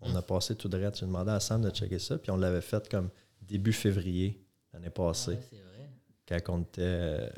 On 0.00 0.14
a 0.14 0.22
passé 0.22 0.54
tout 0.54 0.68
de 0.68 0.78
suite. 0.78 0.96
J'ai 0.96 1.06
demandé 1.06 1.32
à 1.32 1.40
Sam 1.40 1.60
de 1.62 1.70
checker 1.70 1.98
ça, 1.98 2.18
puis 2.18 2.30
on 2.30 2.36
l'avait 2.36 2.60
fait 2.60 2.88
comme 2.88 3.10
début 3.42 3.72
février 3.72 4.40
l'année 4.72 4.90
passée. 4.90 5.32
Ouais, 5.32 5.38
c'est 5.50 5.56
vrai. 5.56 6.40
quand 6.44 6.54
on 6.54 6.62
était 6.62 7.32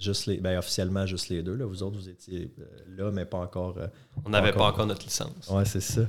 juste 0.00 0.26
les, 0.26 0.38
ben, 0.38 0.58
officiellement 0.58 1.06
juste 1.06 1.28
les 1.28 1.42
deux. 1.42 1.54
Là. 1.54 1.66
Vous 1.66 1.82
autres, 1.82 1.96
vous 1.96 2.08
étiez 2.08 2.52
euh, 2.58 2.64
là, 2.88 3.10
mais 3.10 3.24
pas 3.24 3.38
encore. 3.38 3.76
euh, 3.78 3.86
On 4.24 4.30
n'avait 4.30 4.50
pas 4.52 4.56
Encore. 4.58 4.68
encore 4.74 4.86
notre 4.86 5.04
licence. 5.04 5.48
ouais, 5.48 5.64
c'est 5.64 5.80
ça. 5.80 6.02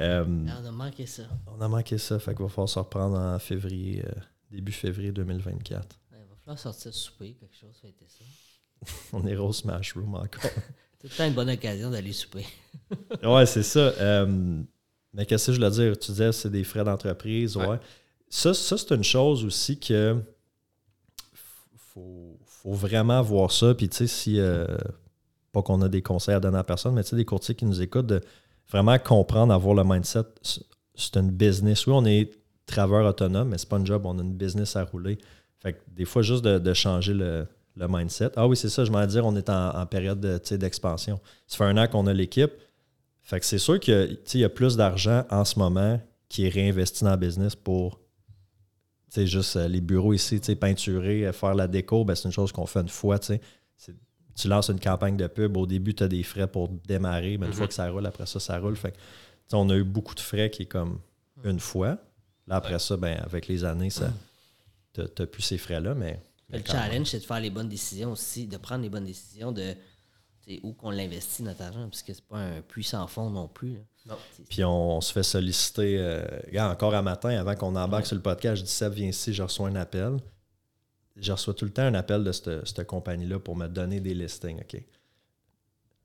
Euh, 0.00 0.24
Ah, 0.48 0.58
on 0.62 0.66
a 0.66 0.70
manqué 0.70 1.06
ça. 1.06 1.22
on 1.46 1.60
a 1.60 1.68
manqué 1.68 1.96
ça, 1.98 2.18
fait 2.18 2.34
qu'il 2.34 2.42
va 2.42 2.48
falloir 2.48 2.68
se 2.68 2.78
reprendre 2.78 3.16
en 3.18 3.38
février, 3.38 4.04
euh, 4.04 4.10
début 4.50 4.72
février 4.72 5.12
2024. 5.12 5.98
Ouais, 6.12 6.18
il 6.20 6.28
va 6.28 6.36
falloir 6.36 6.58
sortir 6.58 6.92
souper, 6.94 7.32
quelque 7.40 7.56
chose, 7.56 7.76
fêter 7.80 8.06
ça. 8.06 8.24
On 9.12 9.26
est 9.26 9.34
Rose 9.36 9.56
Smash 9.58 9.94
Room 9.94 10.14
encore. 10.14 10.42
C'est 11.00 11.06
tout 11.08 11.12
le 11.12 11.16
temps 11.16 11.26
une 11.26 11.34
bonne 11.34 11.50
occasion 11.50 11.90
d'aller 11.90 12.12
souper. 12.12 12.44
ouais, 13.22 13.46
c'est 13.46 13.62
ça. 13.62 13.78
Euh, 13.78 14.60
mais 15.14 15.24
qu'est-ce 15.26 15.46
que 15.46 15.52
je 15.52 15.58
voulais 15.58 15.70
dire? 15.70 15.96
Tu 15.96 16.10
disais 16.10 16.32
c'est 16.32 16.50
des 16.50 16.64
frais 16.64 16.82
d'entreprise. 16.82 17.56
Ouais. 17.56 17.66
Ouais. 17.68 17.78
Ça, 18.28 18.52
ça 18.52 18.76
c'est 18.76 18.92
une 18.94 19.04
chose 19.04 19.44
aussi 19.44 19.78
que 19.78 20.20
faut, 21.76 22.38
faut 22.62 22.72
vraiment 22.72 23.22
voir 23.22 23.52
ça. 23.52 23.74
Puis 23.74 23.88
tu 23.88 23.96
sais, 23.96 24.06
si. 24.06 24.40
euh, 24.40 24.66
pas 25.52 25.62
qu'on 25.62 25.80
a 25.82 25.88
des 25.88 26.02
conseils 26.02 26.34
à 26.34 26.40
donner 26.40 26.58
à 26.58 26.64
personne, 26.64 26.94
mais 26.94 27.02
tu 27.02 27.10
sais, 27.10 27.16
des 27.16 27.24
courtiers 27.24 27.54
qui 27.54 27.64
nous 27.64 27.80
écoutent, 27.80 28.06
de 28.06 28.20
vraiment 28.70 28.98
comprendre, 28.98 29.52
avoir 29.52 29.74
le 29.74 29.84
mindset. 29.84 30.24
C'est 30.94 31.16
une 31.16 31.30
business. 31.30 31.86
Oui, 31.86 31.94
on 31.96 32.04
est 32.04 32.30
travailleur 32.66 33.08
autonome, 33.08 33.48
mais 33.48 33.58
c'est 33.58 33.68
pas 33.68 33.76
un 33.76 33.84
job, 33.84 34.02
on 34.04 34.18
a 34.18 34.22
une 34.22 34.34
business 34.34 34.76
à 34.76 34.84
rouler. 34.84 35.18
Fait 35.60 35.72
que 35.72 35.78
des 35.88 36.04
fois, 36.04 36.22
juste 36.22 36.44
de, 36.44 36.74
changer 36.74 37.14
le, 37.14 37.46
mindset. 37.76 38.30
Ah 38.36 38.46
oui, 38.46 38.56
c'est 38.56 38.68
ça, 38.68 38.84
je 38.84 38.90
m'en 38.90 39.06
dire, 39.06 39.24
on 39.24 39.36
est 39.36 39.48
en, 39.48 39.86
période 39.86 40.20
d'expansion. 40.20 41.20
ça 41.46 41.56
fait 41.56 41.64
un 41.64 41.76
an 41.76 41.86
qu'on 41.86 42.06
a 42.06 42.12
l'équipe. 42.12 42.50
Fait 43.22 43.40
que 43.40 43.46
c'est 43.46 43.58
sûr 43.58 43.78
qu'il 43.78 44.18
y 44.34 44.44
a 44.44 44.48
plus 44.48 44.76
d'argent 44.76 45.24
en 45.30 45.44
ce 45.44 45.58
moment 45.58 46.00
qui 46.28 46.46
est 46.46 46.48
réinvesti 46.48 47.04
dans 47.04 47.12
le 47.12 47.16
business 47.16 47.54
pour 47.54 48.00
juste 49.16 49.56
euh, 49.56 49.68
les 49.68 49.80
bureaux 49.80 50.12
ici, 50.12 50.38
peinturer, 50.56 51.26
euh, 51.26 51.32
faire 51.32 51.54
la 51.54 51.66
déco, 51.66 52.04
ben, 52.04 52.14
c'est 52.14 52.24
une 52.24 52.32
chose 52.32 52.52
qu'on 52.52 52.66
fait 52.66 52.80
une 52.80 52.88
fois. 52.88 53.18
Tu 53.18 54.46
lances 54.46 54.70
une 54.70 54.80
campagne 54.80 55.16
de 55.16 55.26
pub, 55.26 55.56
au 55.56 55.66
début, 55.66 55.94
tu 55.94 56.04
as 56.04 56.08
des 56.08 56.22
frais 56.22 56.46
pour 56.46 56.68
démarrer, 56.68 57.38
mais 57.38 57.46
une 57.46 57.52
fois 57.52 57.66
mm-hmm. 57.66 57.68
que 57.68 57.74
ça 57.74 57.90
roule, 57.90 58.06
après 58.06 58.26
ça, 58.26 58.38
ça 58.38 58.58
roule. 58.58 58.76
Fait 58.76 58.94
on 59.52 59.68
a 59.70 59.74
eu 59.74 59.84
beaucoup 59.84 60.14
de 60.14 60.20
frais 60.20 60.50
qui 60.50 60.62
est 60.62 60.66
comme 60.66 61.00
une 61.42 61.58
fois. 61.58 61.98
Là, 62.46 62.56
après 62.56 62.78
ça, 62.78 62.96
ben, 62.96 63.18
avec 63.24 63.48
les 63.48 63.64
années, 63.64 63.90
ça 63.90 64.10
tu 64.94 65.22
n'as 65.22 65.26
plus 65.26 65.42
ces 65.42 65.58
frais-là, 65.58 65.94
mais. 65.94 66.20
Le 66.50 66.60
challenge, 66.64 67.08
c'est 67.08 67.20
de 67.20 67.24
faire 67.24 67.40
les 67.40 67.50
bonnes 67.50 67.68
décisions 67.68 68.12
aussi, 68.12 68.46
de 68.46 68.56
prendre 68.56 68.82
les 68.82 68.88
bonnes 68.88 69.04
décisions 69.04 69.52
de 69.52 69.74
où 70.62 70.72
qu'on 70.72 70.90
l'investit 70.90 71.42
notre 71.42 71.62
argent, 71.62 71.86
parce 71.88 72.02
que 72.02 72.14
c'est 72.14 72.24
pas 72.24 72.38
un 72.38 72.62
puissant 72.62 73.06
fond 73.06 73.28
non 73.28 73.48
plus. 73.48 73.76
Puis 74.48 74.64
on, 74.64 75.00
se 75.00 75.12
fait 75.12 75.22
solliciter. 75.22 75.98
Euh, 75.98 76.26
encore 76.58 76.94
un 76.94 77.02
matin, 77.02 77.30
avant 77.30 77.54
qu'on 77.54 77.76
embarque 77.76 78.06
sur 78.06 78.16
le 78.16 78.22
podcast, 78.22 78.56
je 78.56 78.62
dis 78.64 78.70
Seb, 78.70 78.92
viens 78.92 79.08
ici, 79.08 79.34
je 79.34 79.42
reçois 79.42 79.68
un 79.68 79.76
appel. 79.76 80.16
Je 81.16 81.32
reçois 81.32 81.54
tout 81.54 81.64
le 81.64 81.72
temps 81.72 81.82
un 81.82 81.94
appel 81.94 82.22
de 82.22 82.32
cette, 82.32 82.84
compagnie-là 82.84 83.38
pour 83.38 83.56
me 83.56 83.66
donner 83.66 84.00
des 84.00 84.14
listings. 84.14 84.60
OK? 84.60 84.82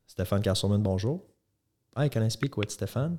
Stéphane 0.07 0.41
Casselman, 0.41 0.81
bonjour. 0.81 1.23
Hi, 1.95 2.09
can 2.09 2.25
I 2.25 2.31
speak 2.31 2.57
with 2.57 2.71
Stéphane? 2.71 3.17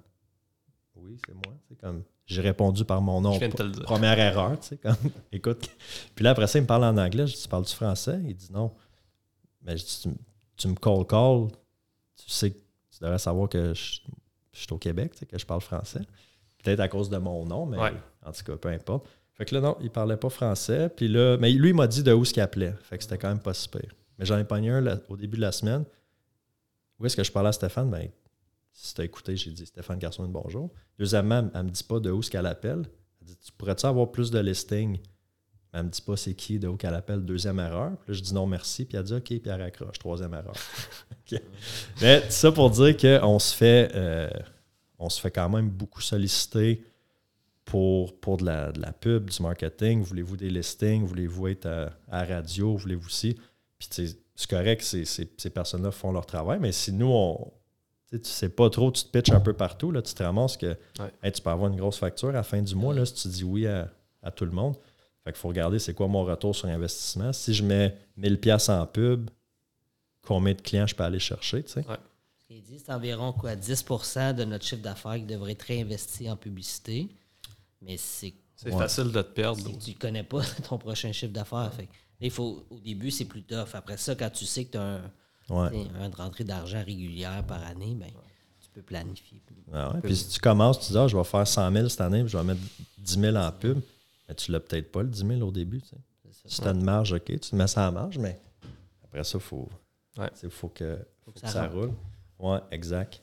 Oui, 0.96 1.18
c'est 1.26 1.34
moi. 1.34 1.54
C'est 1.68 1.78
comme 1.78 2.02
j'ai 2.26 2.40
répondu 2.40 2.84
par 2.84 3.02
mon 3.02 3.20
nom. 3.20 3.38
Première 3.82 4.18
erreur, 4.18 4.58
tu 4.58 4.68
sais, 4.68 4.76
comme 4.78 4.96
écoute. 5.32 5.68
Puis 6.14 6.24
là, 6.24 6.30
après 6.30 6.46
ça, 6.46 6.58
il 6.58 6.62
me 6.62 6.66
parle 6.66 6.84
en 6.84 6.96
anglais. 6.96 7.26
Je 7.26 7.34
dis, 7.34 7.42
tu 7.42 7.48
parles 7.48 7.64
du 7.64 7.72
français? 7.72 8.18
Il 8.24 8.34
dit 8.34 8.50
non. 8.50 8.72
Mais 9.62 9.76
je 9.76 9.84
dis, 9.84 10.08
tu, 10.56 10.68
me 10.68 10.74
call 10.74 11.06
call, 11.06 11.48
tu 12.16 12.30
sais 12.30 12.50
tu 12.94 13.02
devrais 13.02 13.18
savoir 13.18 13.48
que 13.48 13.74
je, 13.74 14.00
je 14.54 14.60
suis 14.60 14.72
au 14.72 14.78
Québec, 14.78 15.12
que 15.28 15.38
je 15.38 15.44
parle 15.44 15.60
français. 15.60 16.00
Peut-être 16.62 16.80
à 16.80 16.88
cause 16.88 17.10
de 17.10 17.18
mon 17.18 17.44
nom, 17.44 17.66
mais 17.66 17.76
en 18.24 18.32
tout 18.32 18.44
cas, 18.44 18.56
peu 18.56 18.68
importe. 18.68 19.06
Fait 19.34 19.44
que 19.44 19.54
là, 19.54 19.60
non, 19.60 19.76
il 19.80 19.90
parlait 19.90 20.16
pas 20.16 20.30
français. 20.30 20.88
Puis 20.88 21.08
là, 21.08 21.36
mais 21.38 21.50
lui, 21.50 21.70
il 21.70 21.74
m'a 21.74 21.88
dit 21.88 22.02
de 22.02 22.12
où 22.12 22.24
ce 22.24 22.32
qu'il 22.32 22.42
appelait. 22.42 22.72
Fait 22.82 22.96
que 22.96 23.02
c'était 23.02 23.18
quand 23.18 23.28
même 23.28 23.40
pas 23.40 23.52
super. 23.52 23.82
Mais 24.18 24.24
j'en 24.24 24.38
ai 24.38 24.44
pogné 24.44 24.70
un 24.70 25.00
au 25.08 25.16
début 25.16 25.36
de 25.36 25.42
la 25.42 25.52
semaine. 25.52 25.84
Où 26.98 27.06
est-ce 27.06 27.16
que 27.16 27.24
je 27.24 27.32
parlais 27.32 27.48
à 27.48 27.52
Stéphane? 27.52 27.90
Ben, 27.90 28.08
si 28.72 28.94
tu 28.94 29.00
as 29.00 29.04
écouté, 29.04 29.36
j'ai 29.36 29.50
dit 29.50 29.66
Stéphane 29.66 29.98
Garçon, 29.98 30.26
bonjour. 30.28 30.70
Deuxièmement, 30.98 31.50
elle 31.52 31.60
ne 31.60 31.66
me 31.66 31.70
dit 31.70 31.82
pas 31.82 31.98
de 31.98 32.12
où 32.12 32.22
ce 32.22 32.30
qu'elle 32.30 32.46
appelle. 32.46 32.84
Elle 33.20 33.26
dit 33.26 33.36
Tu 33.44 33.52
pourrais-tu 33.52 33.86
avoir 33.86 34.10
plus 34.12 34.30
de 34.30 34.38
listings? 34.38 35.00
Elle 35.74 35.80
ne 35.80 35.86
me 35.86 35.90
dit 35.90 36.00
pas 36.02 36.16
c'est 36.16 36.34
qui, 36.34 36.58
de 36.58 36.68
où 36.68 36.76
qu'elle 36.76 36.94
appelle. 36.94 37.24
Deuxième 37.24 37.58
erreur. 37.58 37.90
Puis 37.98 38.12
là, 38.12 38.14
je 38.14 38.22
dis 38.22 38.32
non, 38.32 38.46
merci. 38.46 38.84
Puis 38.84 38.96
elle 38.96 39.04
dit 39.04 39.14
OK, 39.14 39.24
puis 39.24 39.42
elle 39.44 39.60
raccroche. 39.60 39.98
Troisième 39.98 40.32
erreur. 40.32 40.54
Mais 42.00 42.22
ça 42.30 42.52
pour 42.52 42.70
dire 42.70 42.96
qu'on 42.96 43.38
se 43.38 43.54
fait 43.54 43.90
euh, 43.94 44.30
on 44.98 45.10
se 45.10 45.20
fait 45.20 45.30
quand 45.30 45.48
même 45.48 45.68
beaucoup 45.68 46.00
solliciter 46.00 46.84
pour, 47.64 48.18
pour 48.20 48.36
de, 48.36 48.44
la, 48.44 48.72
de 48.72 48.80
la 48.80 48.92
pub, 48.92 49.28
du 49.28 49.42
marketing. 49.42 50.02
Voulez-vous 50.02 50.36
des 50.36 50.50
listings? 50.50 51.04
Voulez-vous 51.04 51.48
être 51.48 51.66
à, 51.66 51.90
à 52.10 52.24
radio? 52.24 52.76
Voulez-vous 52.76 53.06
aussi? 53.06 53.36
Puis 53.78 53.88
c'est 54.34 54.50
correct, 54.50 54.82
ces, 54.82 55.04
ces 55.04 55.50
personnes-là 55.50 55.90
font 55.90 56.12
leur 56.12 56.26
travail, 56.26 56.58
mais 56.60 56.72
si 56.72 56.92
nous, 56.92 57.10
on, 57.10 57.52
tu 58.18 58.30
sais 58.30 58.48
pas 58.48 58.70
trop, 58.70 58.90
tu 58.90 59.04
te 59.04 59.08
pitches 59.08 59.32
un 59.32 59.40
peu 59.40 59.52
partout, 59.52 59.90
là, 59.90 60.02
tu 60.02 60.14
te 60.14 60.22
ramasses 60.22 60.56
que 60.56 60.76
tu 61.22 61.42
peux 61.42 61.50
avoir 61.50 61.70
une 61.70 61.76
grosse 61.76 61.98
facture 61.98 62.28
à 62.28 62.32
la 62.32 62.42
fin 62.42 62.62
du 62.62 62.74
mois 62.74 62.94
là, 62.94 63.04
si 63.04 63.14
tu 63.14 63.28
dis 63.28 63.44
oui 63.44 63.66
à, 63.66 63.90
tout 64.34 64.44
le 64.44 64.52
monde. 64.52 64.76
Fait 65.24 65.32
qu'il 65.32 65.40
faut 65.40 65.48
regarder 65.48 65.78
c'est 65.78 65.94
quoi 65.94 66.06
mon 66.06 66.24
retour 66.24 66.54
sur 66.54 66.68
investissement. 66.68 67.32
Si 67.32 67.54
je 67.54 67.64
mets 67.64 67.96
1000$ 68.18 68.70
en 68.70 68.86
pub, 68.86 69.30
combien 70.22 70.52
de 70.52 70.60
clients 70.60 70.86
je 70.86 70.94
peux 70.94 71.04
aller 71.04 71.18
chercher, 71.18 71.62
tu 71.62 71.72
sais? 71.72 71.84
Il 72.50 72.62
dit 72.62 72.78
c'est 72.78 72.92
environ 72.92 73.32
quoi, 73.32 73.56
10% 73.56 74.34
de 74.34 74.44
notre 74.44 74.64
chiffre 74.64 74.82
d'affaires 74.82 75.16
qui 75.16 75.24
devrait 75.24 75.52
être 75.52 75.62
réinvesti 75.62 76.30
en 76.30 76.36
publicité. 76.36 77.08
Mais 77.80 77.96
c'est. 77.96 78.34
C'est 78.56 78.70
facile 78.70 79.10
de 79.10 79.20
te 79.20 79.32
perdre. 79.32 79.62
tu 79.78 79.90
ne 79.90 79.96
connais 79.96 80.22
pas 80.22 80.40
ton 80.68 80.78
prochain 80.78 81.10
chiffre 81.10 81.32
d'affaires. 81.32 81.72
il 82.20 82.30
faut, 82.30 82.64
au 82.70 82.78
début, 82.78 83.10
c'est 83.10 83.24
plus 83.24 83.42
tough. 83.42 83.74
Après 83.74 83.96
ça, 83.96 84.14
quand 84.14 84.30
tu 84.30 84.46
sais 84.46 84.64
que 84.64 84.72
tu 84.72 84.78
as 84.78 84.82
un, 84.82 85.02
ouais. 85.50 85.86
un 86.00 86.08
rentrée 86.10 86.44
d'argent 86.44 86.82
régulière 86.84 87.44
par 87.44 87.62
année, 87.64 87.96
ben, 87.98 88.08
tu 88.60 88.68
peux 88.72 88.82
planifier. 88.82 89.42
Ah 89.72 89.94
puis 90.02 90.16
si 90.16 90.28
tu 90.28 90.38
commences, 90.38 90.78
tu 90.78 90.92
dis 90.92 90.98
ah, 90.98 91.08
je 91.08 91.16
vais 91.16 91.24
faire 91.24 91.46
100 91.46 91.72
000 91.72 91.88
cette 91.88 92.00
année, 92.00 92.20
puis 92.22 92.30
je 92.30 92.38
vais 92.38 92.44
mettre 92.44 92.60
10 92.98 93.20
000 93.20 93.36
en 93.36 93.50
pub. 93.50 93.80
Mais 94.28 94.34
tu 94.34 94.52
l'as 94.52 94.60
peut-être 94.60 94.90
pas, 94.90 95.02
le 95.02 95.08
10 95.08 95.26
000 95.26 95.40
au 95.42 95.50
début. 95.50 95.80
Tu 95.80 95.94
Si 96.46 96.60
tu 96.60 96.66
as 96.66 96.72
une 96.72 96.84
marge, 96.84 97.12
OK, 97.12 97.24
tu 97.24 97.38
te 97.38 97.56
mets 97.56 97.66
ça 97.66 97.88
en 97.88 97.92
marge, 97.92 98.18
mais 98.18 98.40
après 99.04 99.24
ça, 99.24 99.38
il 99.38 99.40
faut, 99.40 99.68
faut, 100.50 100.68
que, 100.68 100.98
ça, 101.44 101.68
roule. 101.68 101.92
Oui, 102.38 102.58
exact. 102.70 103.22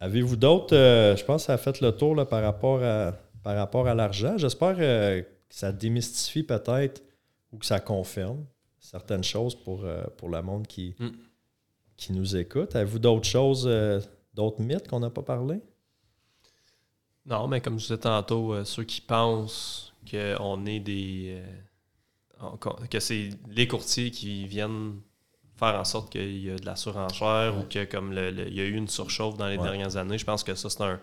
Avez-vous 0.00 0.36
d'autres, 0.36 0.76
euh, 0.76 1.16
je 1.16 1.24
pense 1.24 1.42
que 1.42 1.46
ça 1.46 1.54
a 1.54 1.58
fait 1.58 1.80
le 1.80 1.92
tour 1.92 2.14
là, 2.14 2.24
par 2.24 2.42
rapport 2.42 2.82
à, 2.82 3.12
par 3.42 3.56
rapport 3.56 3.86
à 3.86 3.94
l'argent. 3.94 4.36
J'espère 4.36 4.76
euh, 4.78 5.22
que 5.22 5.26
ça 5.48 5.72
démystifie 5.72 6.42
peut-être 6.42 7.02
ou 7.52 7.58
que 7.58 7.66
ça 7.66 7.80
confirme 7.80 8.44
certaines 8.78 9.24
choses 9.24 9.54
pour, 9.54 9.84
euh, 9.84 10.04
pour 10.16 10.28
le 10.28 10.42
monde 10.42 10.66
qui, 10.66 10.94
mm. 10.98 11.08
qui 11.96 12.12
nous 12.12 12.36
écoute. 12.36 12.76
Avez-vous 12.76 12.98
d'autres 12.98 13.26
choses, 13.26 13.70
d'autres 14.34 14.62
mythes 14.62 14.88
qu'on 14.88 15.00
n'a 15.00 15.10
pas 15.10 15.22
parlé? 15.22 15.60
Non, 17.26 17.48
mais 17.48 17.60
comme 17.60 17.78
je 17.78 17.84
disais 17.86 17.98
tantôt, 17.98 18.54
euh, 18.54 18.64
ceux 18.64 18.84
qui 18.84 19.00
pensent 19.00 19.92
qu'on 20.10 20.66
est 20.66 20.80
des. 20.80 21.42
que 22.90 23.00
c'est 23.00 23.30
les 23.48 23.66
courtiers 23.66 24.10
qui 24.10 24.46
viennent 24.46 25.00
faire 25.56 25.74
en 25.74 25.84
sorte 25.84 26.12
qu'il 26.12 26.44
y 26.44 26.50
a 26.50 26.56
de 26.56 26.66
la 26.66 26.76
surenchère 26.76 27.58
ou 27.58 27.62
que 27.62 27.84
comme 27.84 28.12
il 28.12 28.54
y 28.54 28.60
a 28.60 28.64
eu 28.64 28.74
une 28.74 28.88
surchauffe 28.88 29.36
dans 29.36 29.48
les 29.48 29.56
dernières 29.56 29.96
années, 29.96 30.18
je 30.18 30.24
pense 30.24 30.44
que 30.44 30.54
ça, 30.54 30.68
c'est 30.70 30.82
un 30.82 31.00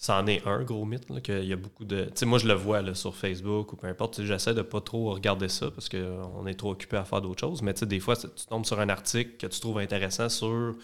c'en 0.00 0.26
est 0.26 0.46
un 0.46 0.62
gros 0.62 0.86
mythe, 0.86 1.22
qu'il 1.22 1.44
y 1.44 1.52
a 1.52 1.56
beaucoup 1.56 1.84
de... 1.84 2.04
Tu 2.04 2.10
sais, 2.14 2.26
moi, 2.26 2.38
je 2.38 2.46
le 2.48 2.54
vois 2.54 2.80
là, 2.80 2.94
sur 2.94 3.14
Facebook 3.14 3.74
ou 3.74 3.76
peu 3.76 3.86
importe. 3.86 4.22
J'essaie 4.22 4.54
de 4.54 4.62
pas 4.62 4.80
trop 4.80 5.12
regarder 5.12 5.50
ça 5.50 5.70
parce 5.70 5.90
qu'on 5.90 6.46
est 6.46 6.54
trop 6.54 6.70
occupé 6.70 6.96
à 6.96 7.04
faire 7.04 7.20
d'autres 7.20 7.40
choses. 7.40 7.60
Mais 7.60 7.74
tu 7.74 7.80
sais, 7.80 7.86
des 7.86 8.00
fois, 8.00 8.16
tu 8.16 8.46
tombes 8.48 8.64
sur 8.64 8.80
un 8.80 8.88
article 8.88 9.36
que 9.36 9.46
tu 9.46 9.60
trouves 9.60 9.76
intéressant 9.76 10.30
sur 10.30 10.74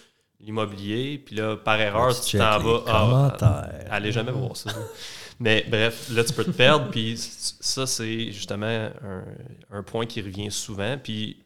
l'immobilier, 0.40 1.18
puis 1.18 1.36
là, 1.36 1.56
par 1.56 1.80
erreur, 1.80 2.18
tu 2.20 2.38
t'en 2.38 2.58
vas... 2.58 2.82
Ah, 2.86 3.68
allez 3.90 4.12
jamais 4.12 4.32
voir 4.32 4.56
ça. 4.56 4.70
Mais 5.38 5.66
bref, 5.68 6.08
là, 6.10 6.24
tu 6.24 6.32
peux 6.32 6.44
te 6.44 6.50
perdre. 6.50 6.90
Puis 6.90 7.16
ça, 7.18 7.86
c'est 7.86 8.32
justement 8.32 8.66
un, 8.66 9.24
un, 9.70 9.82
point 9.82 10.06
qui 10.06 10.22
revient 10.22 10.50
souvent. 10.50 10.96
Puis 11.02 11.44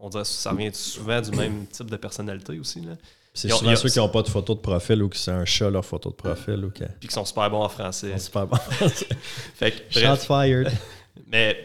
on 0.00 0.08
dirait 0.08 0.22
que 0.22 0.28
ça 0.28 0.50
revient 0.50 0.72
souvent 0.72 1.20
du 1.20 1.30
même 1.32 1.66
type 1.66 1.90
de 1.90 1.96
personnalité 1.96 2.58
aussi. 2.58 2.80
Là. 2.80 2.94
C'est 3.34 3.48
souvent 3.50 3.76
ceux 3.76 3.88
qui 3.88 3.98
n'ont 3.98 4.08
pas 4.08 4.22
de 4.22 4.28
photo 4.28 4.54
de 4.54 4.60
profil 4.60 5.02
ou 5.02 5.08
qui 5.08 5.18
c'est 5.18 5.30
un 5.30 5.44
chat 5.44 5.70
leur 5.70 5.84
photo 5.84 6.10
de 6.10 6.14
profil. 6.14 6.64
Ou 6.64 6.70
Puis 6.70 7.08
qui 7.08 7.14
sont 7.14 7.24
super 7.24 7.50
bons 7.50 7.62
en 7.62 7.68
français. 7.68 8.18
super 8.18 8.46
bons 8.46 8.56
fait 9.54 9.88
que, 9.88 10.00
Shots 10.00 10.26
fired. 10.26 10.70
Mais 11.26 11.64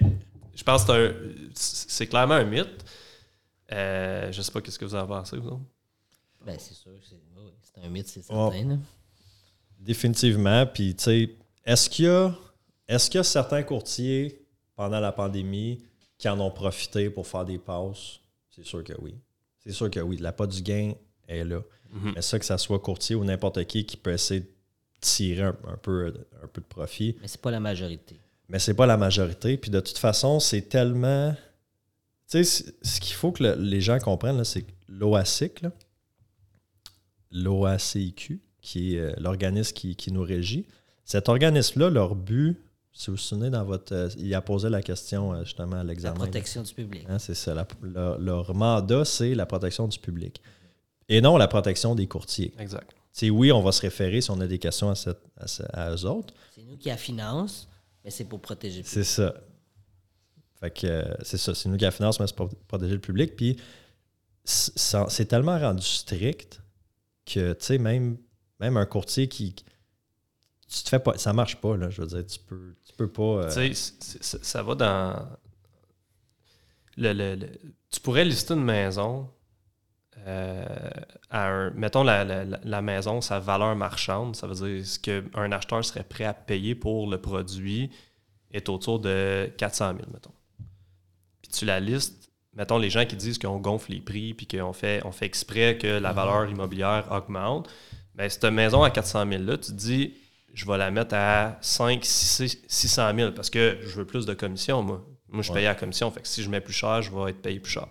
je 0.56 0.64
pense 0.64 0.86
que 0.86 1.14
c'est 1.54 2.08
clairement 2.08 2.36
un 2.36 2.46
mythe. 2.46 2.86
Euh, 3.72 4.32
je 4.32 4.42
sais 4.42 4.52
pas 4.52 4.62
qu'est-ce 4.62 4.80
que 4.80 4.86
vous 4.86 4.96
en 4.96 5.06
pensez, 5.06 5.38
vous 5.38 5.60
Ben, 6.48 6.58
c'est 6.58 6.74
sûr. 6.74 6.94
C'est 7.04 7.84
un 7.84 7.90
mythe, 7.90 8.08
c'est 8.08 8.22
certain. 8.22 8.80
Définitivement. 9.78 10.66
Puis, 10.66 10.96
tu 10.96 11.04
sais, 11.04 11.36
est-ce 11.66 11.90
qu'il 11.90 12.06
y 12.06 12.08
a, 12.08 12.34
est-ce 12.88 13.10
qu'il 13.10 13.18
y 13.18 13.22
a 13.22 13.26
certains 13.26 13.64
courtiers 13.64 14.42
pendant 14.76 15.02
la 15.02 15.12
pandémie 15.12 15.84
qui 16.18 16.30
en 16.30 16.40
ont 16.40 16.50
profité 16.50 17.10
pour 17.10 17.28
faire 17.28 17.44
des 17.44 17.58
passes? 17.58 18.22
C'est 18.50 18.66
sûr 18.66 18.82
que 18.82 18.94
oui. 19.02 19.14
C'est 19.60 19.74
sûr 19.74 19.92
que 19.92 20.00
oui. 20.00 20.16
La 20.18 20.32
pas 20.32 20.48
du 20.48 20.62
gain 20.62 20.94
est 21.28 21.44
là. 21.44 21.62
Mhm. 21.92 22.14
Mais 22.16 22.22
ça, 22.22 22.40
que 22.40 22.46
ça 22.46 22.58
soit 22.58 22.80
courtier 22.80 23.16
ou 23.16 23.26
n'importe 23.26 23.66
qui 23.66 23.86
qui 23.86 23.98
peut 23.98 24.14
essayer 24.14 24.40
de 24.40 24.50
tirer 25.02 25.44
un, 25.44 25.78
peu, 25.82 26.14
un 26.42 26.48
peu 26.48 26.62
de 26.62 26.66
profit. 26.66 27.18
Mais 27.22 27.28
c'est 27.28 27.42
pas 27.42 27.52
la 27.52 27.60
majorité. 27.60 28.22
Mais 28.48 28.60
c'est 28.60 28.74
pas 28.74 28.86
la 28.86 28.96
majorité. 28.96 29.58
Puis 29.58 29.70
de 29.70 29.82
toute 29.82 29.98
façon, 29.98 30.40
c'est 30.40 30.62
tellement. 30.62 31.36
Tu 32.30 32.44
sais, 32.44 32.74
ce 32.82 33.00
qu'il 33.02 33.16
faut 33.16 33.34
que 33.34 33.44
les 33.44 33.82
gens 33.82 34.00
comprennent, 34.00 34.44
c'est 34.46 34.62
que 34.62 34.72
l'OACIC, 34.88 35.66
l'OACIQ, 37.32 38.42
qui 38.62 38.96
est 38.96 39.00
euh, 39.00 39.14
l'organisme 39.18 39.74
qui, 39.74 40.12
nous 40.12 40.24
régit, 40.24 40.66
cet 41.06 41.30
organisme-là, 41.30 41.90
leur 41.90 42.16
but, 42.16 42.58
si 42.92 43.08
vous 43.08 43.16
vous 43.16 43.22
souvenez, 43.22 43.50
dans 43.50 43.64
votre. 43.64 43.94
Euh, 43.94 44.10
il 44.18 44.34
a 44.34 44.42
posé 44.42 44.70
la 44.70 44.82
question 44.82 45.34
euh, 45.34 45.44
justement 45.44 45.78
à 45.78 45.84
l'examen. 45.84 46.16
La 46.16 46.26
protection 46.26 46.64
du 46.64 46.74
public. 46.74 47.06
Hein, 47.08 47.20
c'est 47.20 47.36
ça. 47.36 47.54
leur, 47.84 48.56
mandat, 48.56 49.06
c'est 49.06 49.36
la 49.36 49.46
protection 49.46 49.88
du 49.88 50.00
public 50.00 50.42
et 51.10 51.22
non 51.22 51.38
la 51.38 51.48
protection 51.48 51.96
des 51.96 52.08
courtiers. 52.08 52.54
Exact. 52.60 52.96
C'est 53.12 53.30
oui, 53.30 53.52
on 53.52 53.62
va 53.62 53.72
se 53.72 53.82
référer 53.82 54.22
si 54.22 54.30
on 54.30 54.40
a 54.42 54.48
des 54.48 54.60
questions 54.60 54.90
à, 54.90 54.96
cette, 54.96 55.20
à, 55.74 55.92
eux 55.92 56.06
autres. 56.06 56.34
C'est 56.54 56.64
nous 56.64 56.78
qui 56.78 56.90
la 56.90 56.98
finance, 56.98 57.68
mais 58.04 58.12
c'est 58.12 58.26
pour 58.26 58.40
protéger 58.42 58.78
le 58.78 58.84
public. 58.84 58.94
C'est 58.94 59.04
ça. 59.04 59.34
Fait 60.60 60.72
que 60.72 60.88
euh, 60.88 61.16
c'est 61.24 61.38
ça, 61.38 61.56
c'est 61.56 61.70
nous 61.70 61.78
qui 61.78 61.84
la 61.84 61.92
finance, 61.92 62.20
mais 62.20 62.28
c'est 62.28 62.36
pour 62.36 62.50
protéger 62.68 62.94
le 62.94 63.02
public. 63.02 63.36
Puis 63.36 63.58
c'est 64.44 65.26
tellement 65.26 65.60
rendu 65.60 65.86
strict 65.86 66.62
que, 67.34 67.54
tu 67.54 67.66
sais, 67.66 67.78
même, 67.78 68.18
même 68.60 68.78
un 68.78 68.86
courtier 68.86 69.28
qui. 69.28 69.54
Tu 69.54 70.84
te 70.84 70.90
fais 70.90 71.00
pas. 71.00 71.18
Ça 71.18 71.32
marche 71.34 71.58
pas, 71.58 71.78
là. 71.78 71.90
Je 71.90 72.02
veux 72.02 72.08
dire, 72.08 72.26
tu 72.26 72.40
peux, 72.40 72.76
tu 72.86 72.94
peux 72.96 73.12
pas. 73.12 73.24
euh, 73.24 73.50
Tu 73.54 73.74
sais, 73.74 74.40
ça 74.42 74.64
va 74.64 74.76
dans. 74.76 75.28
Le, 76.98 77.14
le- 77.14 77.48
tu 77.92 78.00
pourrais 78.00 78.26
lister 78.26 78.54
une 78.54 78.64
maison 78.64 79.30
euh, 80.26 80.66
à 81.30 81.48
un. 81.48 81.70
Mettons 81.72 82.04
la- 82.04 82.24
la- 82.24 82.44
la 82.46 82.82
maison, 82.82 83.22
sa 83.22 83.40
valeur 83.40 83.76
marchande, 83.76 84.36
ça 84.36 84.48
veut 84.48 84.56
dire 84.56 84.86
ce 84.86 85.00
qu'un 85.00 85.52
acheteur 85.52 85.86
serait 85.86 86.04
prêt 86.04 86.26
à 86.26 86.34
payer 86.34 86.76
pour 86.76 87.10
le 87.10 87.22
produit 87.22 87.92
est 88.52 88.68
autour 88.70 89.00
de 89.00 89.52
400 89.58 89.94
000, 89.98 90.10
mettons. 90.12 90.32
Puis 91.42 91.52
tu 91.52 91.66
la 91.66 91.80
listes, 91.80 92.27
mettons 92.58 92.80
les 92.80 92.90
gens 92.90 93.06
qui 93.06 93.16
disent 93.16 93.38
qu'on 93.38 93.58
gonfle 93.60 93.92
les 93.92 94.02
prix 94.02 94.34
puis 94.34 94.48
qu'on 94.48 94.74
fait, 94.74 95.02
on 95.06 95.12
fait 95.12 95.28
exprès 95.28 95.78
que 95.78 95.88
la 95.88 96.12
valeur 96.12 96.50
immobilière 96.50 97.06
augmente. 97.12 97.70
Bien, 98.16 98.28
cette 98.28 98.46
maison 98.46 98.82
à 98.82 98.90
400 98.90 99.26
000-là, 99.28 99.58
tu 99.58 99.68
te 99.72 99.76
dis, 99.78 100.16
je 100.54 100.66
vais 100.66 100.78
la 100.78 100.90
mettre 100.90 101.14
à 101.16 101.58
5, 101.62 102.04
6, 102.04 102.64
600 102.68 103.16
000 103.16 103.32
parce 103.34 103.52
que 103.52 103.78
je 103.84 103.96
veux 103.96 104.06
plus 104.06 104.26
de 104.26 104.34
commission, 104.34 104.82
moi. 104.82 105.06
Moi, 105.30 105.44
je 105.44 105.50
Ouais. 105.52 105.58
paye 105.60 105.66
à 105.68 105.70
la 105.70 105.76
commission. 105.76 106.10
Fait 106.10 106.22
que 106.22 106.28
si 106.28 106.42
je 106.42 106.50
mets 106.50 106.62
plus 106.62 106.74
cher, 106.74 107.02
je 107.02 107.12
vais 107.14 107.30
être 107.30 107.42
payé 107.42 107.60
plus 107.60 107.72
cher. 107.72 107.88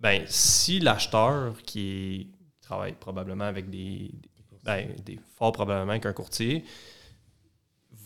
Ben, 0.00 0.24
si 0.26 0.80
l'acheteur 0.80 1.54
qui, 1.64 2.32
travaille 2.62 2.94
probablement 2.94 3.44
avec 3.44 3.68
des, 3.68 4.10
ben, 4.64 4.88
des 5.04 5.18
fort 5.36 5.52
probablement 5.52 5.98
qu'un 5.98 6.12
courtier 6.12 6.64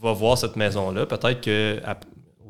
va 0.00 0.12
voir 0.12 0.36
cette 0.38 0.56
maison-là, 0.56 1.06
peut-être 1.06 1.40
que 1.40 1.80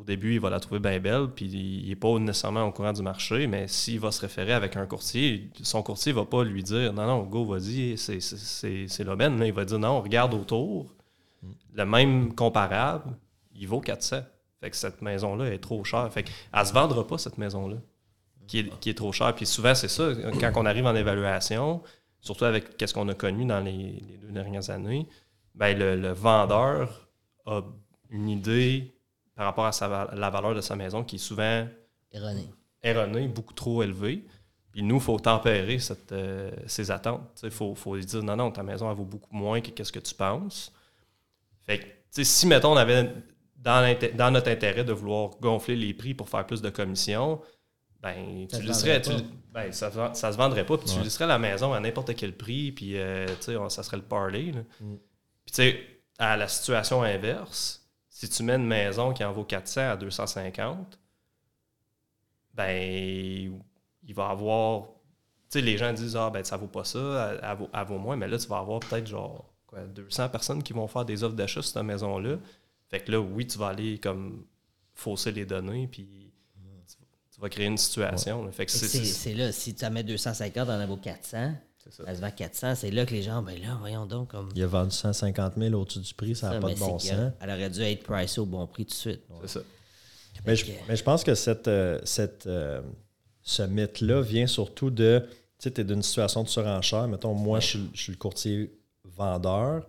début, 0.05 0.33
il 0.35 0.39
va 0.39 0.49
la 0.49 0.59
trouver 0.59 0.79
bien 0.79 0.99
belle, 0.99 1.27
puis 1.35 1.45
il 1.45 1.87
n'est 1.89 1.95
pas 1.95 2.17
nécessairement 2.19 2.63
au 2.63 2.71
courant 2.71 2.93
du 2.93 3.01
marché, 3.01 3.47
mais 3.47 3.67
s'il 3.67 3.99
va 3.99 4.11
se 4.11 4.21
référer 4.21 4.53
avec 4.53 4.77
un 4.77 4.85
courtier, 4.85 5.49
son 5.63 5.83
courtier 5.83 6.13
ne 6.13 6.19
va 6.19 6.25
pas 6.25 6.43
lui 6.43 6.63
dire 6.63 6.93
Non, 6.93 7.05
non, 7.05 7.23
go, 7.23 7.45
vas-y, 7.45 7.97
c'est- 7.97 9.03
l'aubaine. 9.03 9.41
Il 9.45 9.53
va 9.53 9.65
dire 9.65 9.79
Non, 9.79 10.01
regarde 10.01 10.33
autour, 10.33 10.93
le 11.73 11.85
même 11.85 12.33
comparable, 12.33 13.15
il 13.55 13.67
vaut 13.67 13.81
400. 13.81 14.21
Fait 14.61 14.69
que 14.69 14.75
cette 14.77 15.01
maison-là 15.01 15.51
est 15.53 15.59
trop 15.59 15.83
chère. 15.83 16.11
Fait 16.11 16.23
qu'elle 16.23 16.59
ne 16.61 16.65
se 16.65 16.73
vendra 16.73 17.05
pas, 17.05 17.17
cette 17.17 17.37
maison-là, 17.37 17.77
qui 18.47 18.59
est, 18.59 18.79
qui 18.79 18.89
est 18.89 18.93
trop 18.95 19.11
chère. 19.11 19.33
Puis 19.35 19.45
souvent, 19.45 19.75
c'est 19.75 19.87
ça, 19.89 20.09
quand 20.39 20.51
on 20.55 20.65
arrive 20.65 20.85
en 20.85 20.95
évaluation, 20.95 21.81
surtout 22.21 22.45
avec 22.45 22.77
qu'est-ce 22.77 22.93
qu'on 22.93 23.07
a 23.09 23.13
connu 23.13 23.45
dans 23.45 23.59
les, 23.59 23.71
les 24.07 24.17
deux 24.21 24.31
dernières 24.31 24.69
années, 24.69 25.07
ben 25.55 25.77
le, 25.77 25.95
le 25.95 26.11
vendeur 26.11 27.07
a 27.45 27.61
une 28.09 28.29
idée 28.29 28.91
par 29.35 29.45
rapport 29.45 29.65
à 29.65 29.71
sa 29.71 30.09
la 30.13 30.29
valeur 30.29 30.55
de 30.55 30.61
sa 30.61 30.75
maison 30.75 31.03
qui 31.03 31.15
est 31.17 31.19
souvent 31.19 31.67
Erroné. 32.11 32.49
erronée, 32.83 33.27
beaucoup 33.27 33.53
trop 33.53 33.83
élevée. 33.83 34.25
Puis 34.71 34.83
nous, 34.83 34.95
il 34.95 35.01
faut 35.01 35.17
tempérer 35.19 35.79
cette, 35.79 36.11
euh, 36.11 36.51
ces 36.67 36.91
attentes. 36.91 37.39
Il 37.43 37.51
faut, 37.51 37.75
faut 37.75 37.95
lui 37.95 38.05
dire 38.05 38.23
non, 38.23 38.35
non, 38.35 38.51
ta 38.51 38.61
maison, 38.63 38.89
elle 38.89 38.97
vaut 38.97 39.05
beaucoup 39.05 39.33
moins 39.35 39.61
que 39.61 39.69
qu'est-ce 39.69 39.91
que 39.91 39.99
tu 39.99 40.13
penses. 40.13 40.73
Fait 41.63 41.79
que, 41.79 41.83
tu 41.83 41.89
sais, 42.11 42.23
si, 42.25 42.45
mettons, 42.47 42.73
on 42.73 42.77
avait 42.77 43.09
dans, 43.57 44.31
notre 44.31 44.49
intérêt 44.51 44.83
de 44.83 44.93
vouloir 44.93 45.31
gonfler 45.41 45.75
les 45.75 45.93
prix 45.93 46.13
pour 46.13 46.29
faire 46.29 46.45
plus 46.45 46.61
de 46.61 46.69
commissions, 46.69 47.41
ben, 48.01 48.47
Ça 48.49 48.57
tu 48.57 48.63
se 48.63 48.67
listerais, 48.67 48.99
vendrait 48.99 49.21
tu- 49.23 49.27
ben, 49.53 49.71
ça, 49.71 49.89
se 49.91 49.95
vend- 49.95 50.13
ça 50.13 50.31
se 50.31 50.37
vendrait 50.37 50.65
pas, 50.65 50.77
puis 50.77 50.87
tu 50.87 50.97
Ouais. 50.97 51.03
listerais 51.03 51.25
la 51.27 51.39
maison 51.39 51.73
à 51.73 51.79
n'importe 51.79 52.13
quel 52.15 52.35
prix, 52.35 52.71
puis, 52.73 52.97
euh, 52.97 53.25
tu 53.43 53.53
ça 53.69 53.81
serait 53.81 53.97
le 53.97 54.03
parler. 54.03 54.51
Mm. 54.81 54.95
Puis, 55.45 55.51
tu 55.51 55.53
sais, 55.53 55.79
à 56.19 56.35
la 56.37 56.47
situation 56.47 57.01
inverse, 57.01 57.84
si 58.17 58.29
tu 58.29 58.43
mets 58.43 58.55
une 58.55 58.65
maison 58.65 59.11
qui 59.13 59.25
en 59.25 59.33
vaut 59.33 59.43
400 59.43 59.81
à 59.91 59.97
250, 59.97 60.97
ben, 62.53 63.61
il 64.03 64.13
va 64.13 64.29
avoir. 64.29 64.83
Tu 65.49 65.59
sais, 65.59 65.61
les 65.61 65.77
gens 65.77 65.91
disent, 65.91 66.15
ah, 66.15 66.29
ben, 66.29 66.41
ça 66.43 66.55
vaut 66.55 66.67
pas 66.67 66.85
ça, 66.85 67.31
elle, 67.33 67.39
elle 67.43 67.57
vaut, 67.57 67.69
elle 67.73 67.85
vaut 67.85 67.97
moins, 67.97 68.15
mais 68.15 68.27
là, 68.29 68.37
tu 68.37 68.47
vas 68.47 68.59
avoir 68.59 68.79
peut-être 68.79 69.05
genre 69.05 69.53
quoi, 69.67 69.81
200 69.81 70.29
personnes 70.29 70.63
qui 70.63 70.71
vont 70.71 70.87
faire 70.87 71.03
des 71.03 71.23
offres 71.25 71.35
d'achat 71.35 71.61
sur 71.61 71.71
cette 71.73 71.83
maison-là. 71.83 72.37
Fait 72.89 73.01
que 73.01 73.11
là, 73.11 73.19
oui, 73.19 73.45
tu 73.45 73.57
vas 73.57 73.67
aller 73.67 73.97
comme 73.99 74.45
fausser 74.93 75.33
les 75.33 75.45
données, 75.45 75.87
puis 75.87 76.31
tu, 76.87 76.95
tu 77.33 77.41
vas 77.41 77.49
créer 77.49 77.65
une 77.67 77.77
situation. 77.77 78.49
Fait 78.53 78.65
que 78.65 78.71
c'est. 78.71 78.87
C'est 78.87 78.99
c'est- 78.99 79.13
c'est 79.13 79.33
là, 79.33 79.51
si 79.51 79.75
tu 79.75 79.85
en 79.85 79.91
mets 79.91 80.03
250, 80.03 80.69
on 80.69 80.81
en 80.81 80.87
vaut 80.87 80.95
400. 80.97 81.53
Ça. 81.91 82.03
Elle 82.07 82.15
se 82.15 82.21
vend 82.21 82.31
400, 82.31 82.75
c'est 82.75 82.91
là 82.91 83.05
que 83.05 83.11
les 83.13 83.21
gens, 83.21 83.41
ben 83.41 83.59
là, 83.61 83.75
voyons 83.79 84.05
donc, 84.05 84.29
comme. 84.31 84.49
Il 84.55 84.63
a 84.63 84.67
vendu 84.67 84.91
150 84.91 85.53
000 85.57 85.73
au-dessus 85.73 85.99
du 85.99 86.13
prix, 86.13 86.35
ça 86.35 86.49
n'a 86.51 86.59
pas 86.59 86.69
de 86.73 86.79
bon 86.79 86.97
sens. 86.99 87.11
Elle 87.39 87.49
aurait 87.49 87.69
dû 87.69 87.81
être 87.81 88.03
pricée 88.03 88.39
au 88.41 88.45
bon 88.45 88.65
prix 88.67 88.85
tout 88.85 88.91
de 88.91 88.95
suite. 88.95 89.21
C'est 89.41 89.47
ça. 89.59 89.59
Mais 90.45 90.55
je, 90.55 90.65
que- 90.65 90.71
mais 90.87 90.95
je 90.95 91.03
pense 91.03 91.23
que 91.23 91.33
cette, 91.35 91.67
euh, 91.67 91.99
cette, 92.03 92.45
euh, 92.47 92.81
ce 93.41 93.63
mythe-là 93.63 94.21
vient 94.21 94.47
surtout 94.47 94.89
de. 94.89 95.23
Tu 95.57 95.63
sais, 95.69 95.71
tu 95.71 95.81
es 95.81 95.83
d'une 95.83 96.03
situation 96.03 96.43
de 96.43 96.49
surenchère. 96.49 97.07
Mettons, 97.07 97.33
moi, 97.33 97.59
je, 97.61 97.67
suis, 97.67 97.89
je 97.93 98.01
suis 98.01 98.11
le 98.11 98.17
courtier 98.17 98.77
vendeur, 99.05 99.87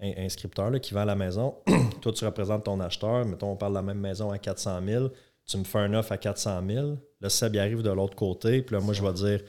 in- 0.00 0.14
inscripteur, 0.24 0.70
là, 0.70 0.78
qui 0.78 0.94
vend 0.94 1.04
la 1.04 1.14
maison. 1.14 1.54
Toi, 2.00 2.12
tu 2.12 2.24
représentes 2.24 2.64
ton 2.64 2.80
acheteur. 2.80 3.24
Mettons, 3.26 3.52
on 3.52 3.56
parle 3.56 3.72
de 3.72 3.78
la 3.78 3.82
même 3.82 3.98
maison 4.00 4.30
à 4.30 4.38
400 4.38 4.80
000. 4.86 5.08
Tu 5.46 5.58
me 5.58 5.64
fais 5.64 5.78
un 5.78 5.92
offre 5.94 6.12
à 6.12 6.16
400 6.18 6.62
000. 6.66 6.96
Là, 7.20 7.28
Seb, 7.28 7.54
il 7.54 7.58
arrive 7.58 7.82
de 7.82 7.90
l'autre 7.90 8.16
côté. 8.16 8.62
Puis 8.62 8.74
là, 8.74 8.80
moi, 8.80 8.94
je 8.94 9.02
vais 9.02 9.12
dire 9.12 9.40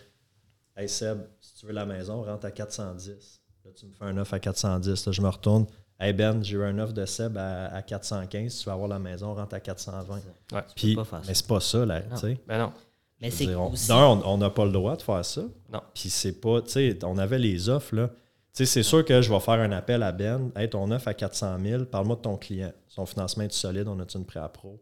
Hey 0.75 0.89
Seb, 0.89 1.19
tu 1.65 1.67
veux 1.67 1.73
la 1.73 1.85
maison, 1.85 2.21
rentre 2.23 2.45
à 2.45 2.51
410. 2.51 3.41
Là, 3.65 3.71
tu 3.75 3.85
me 3.87 3.91
fais 3.93 4.03
un 4.05 4.17
offre 4.17 4.33
à 4.35 4.39
410. 4.39 5.05
Là, 5.05 5.11
je 5.11 5.21
me 5.21 5.29
retourne. 5.29 5.65
Hey 5.99 6.13
Ben, 6.13 6.43
j'ai 6.43 6.57
eu 6.57 6.63
un 6.63 6.77
offre 6.79 6.93
de 6.93 7.05
Seb 7.05 7.37
à, 7.37 7.67
à 7.73 7.81
415. 7.81 8.51
Si 8.51 8.59
tu 8.59 8.65
veux 8.65 8.73
avoir 8.73 8.87
la 8.89 8.99
maison, 8.99 9.33
rentre 9.33 9.55
à 9.55 9.59
420. 9.59 10.15
Ouais. 10.53 10.61
Puis, 10.75 10.95
pas 10.95 11.05
faire 11.05 11.19
ça. 11.21 11.27
mais 11.27 11.33
c'est 11.33 11.47
pas 11.47 11.59
ça, 11.59 11.85
là, 11.85 12.01
Non. 12.01 12.15
tu 12.15 12.21
sais. 12.21 12.37
Ben 12.47 12.59
non. 12.59 12.73
Mais 13.21 13.31
c'est 13.31 13.55
on- 13.55 13.71
aussi. 13.71 13.87
D'un, 13.87 13.97
on 14.25 14.37
n'a 14.37 14.49
pas 14.49 14.65
le 14.65 14.71
droit 14.71 14.95
de 14.97 15.01
faire 15.01 15.23
ça. 15.25 15.41
Non. 15.71 15.81
Puis 15.93 16.09
c'est 16.09 16.33
pas, 16.39 16.61
tu 16.61 16.69
sais, 16.71 16.99
on 17.03 17.17
avait 17.17 17.39
les 17.39 17.69
offres, 17.69 17.95
là. 17.95 18.09
Tu 18.53 18.65
sais, 18.65 18.65
c'est 18.65 18.83
sûr 18.83 19.03
que 19.03 19.21
je 19.21 19.31
vais 19.33 19.39
faire 19.39 19.55
un 19.59 19.71
appel 19.71 20.03
à 20.03 20.11
Ben. 20.11 20.51
Hey, 20.55 20.69
ton 20.69 20.89
offre 20.91 21.07
à 21.07 21.13
400 21.13 21.57
000, 21.63 21.85
parle-moi 21.85 22.17
de 22.17 22.21
ton 22.21 22.37
client. 22.37 22.71
Son 22.87 23.05
financement 23.05 23.43
est 23.45 23.51
solide, 23.53 23.87
on 23.87 23.99
a 23.99 24.03
une 24.13 24.25
pré-appro? 24.25 24.81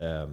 Euh, 0.00 0.26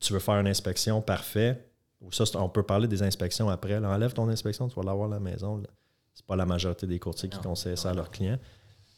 tu 0.00 0.12
veux 0.12 0.18
faire 0.20 0.36
une 0.36 0.48
inspection, 0.48 1.00
parfait. 1.02 1.68
Ou 2.02 2.12
ça, 2.12 2.24
on 2.34 2.48
peut 2.48 2.62
parler 2.62 2.88
des 2.88 3.02
inspections 3.02 3.48
après. 3.48 3.80
là. 3.80 3.88
Enlève 3.90 4.12
ton 4.12 4.28
inspection, 4.28 4.68
tu 4.68 4.74
vas 4.76 4.82
l'avoir 4.82 5.08
à 5.10 5.14
la 5.14 5.20
maison. 5.20 5.56
là. 5.58 5.68
C'est 6.14 6.26
pas 6.26 6.36
la 6.36 6.46
majorité 6.46 6.86
des 6.86 6.98
courtiers 6.98 7.28
qui 7.28 7.38
conseillent 7.38 7.76
ça 7.76 7.90
à 7.90 7.94
leurs 7.94 8.10
clients. 8.10 8.38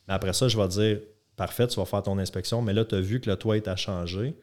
Mais 0.07 0.15
après 0.15 0.33
ça, 0.33 0.49
je 0.49 0.57
vais 0.57 0.69
dire, 0.69 1.01
parfait, 1.37 1.67
tu 1.67 1.77
vas 1.79 1.85
faire 1.87 2.03
ton 2.03 2.19
inspection, 2.19 2.63
mais 2.63 2.73
là, 2.73 2.85
tu 2.85 2.95
as 2.95 3.01
vu 3.01 3.21
que 3.21 3.29
le 3.31 3.37
toit 3.37 3.57
est 3.57 3.69
à 3.69 3.77
changer. 3.77 4.37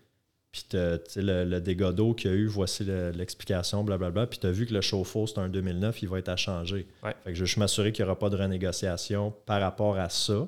Puis 0.52 0.66
le, 0.74 1.00
le 1.44 1.60
dégât 1.60 1.92
d'eau 1.92 2.14
qu'il 2.14 2.32
y 2.32 2.34
a 2.34 2.38
eu, 2.38 2.48
voici 2.48 2.86
le- 2.86 3.12
l'explication, 3.12 3.84
blablabla. 3.84 4.28
Puis 4.28 4.40
tu 4.40 4.48
as 4.48 4.52
vu 4.52 4.66
que 4.66 4.74
le 4.74 4.80
chauffe-eau, 4.82 5.28
c'est 5.28 5.38
un 5.40 5.50
2009, 5.50 6.02
il 6.02 6.08
va 6.10 6.20
être 6.20 6.30
à 6.30 6.38
changer. 6.38 6.88
Ouais. 7.04 7.14
Fait 7.26 7.32
que 7.32 7.36
je 7.38 7.44
juste 7.46 7.58
m'assurer 7.58 7.92
qu'il 7.92 8.06
n'y 8.06 8.10
aura 8.10 8.18
pas 8.20 8.30
de 8.30 8.38
renégociation 8.38 9.34
par 9.46 9.60
rapport 9.60 9.98
à 9.98 10.10
ça 10.10 10.48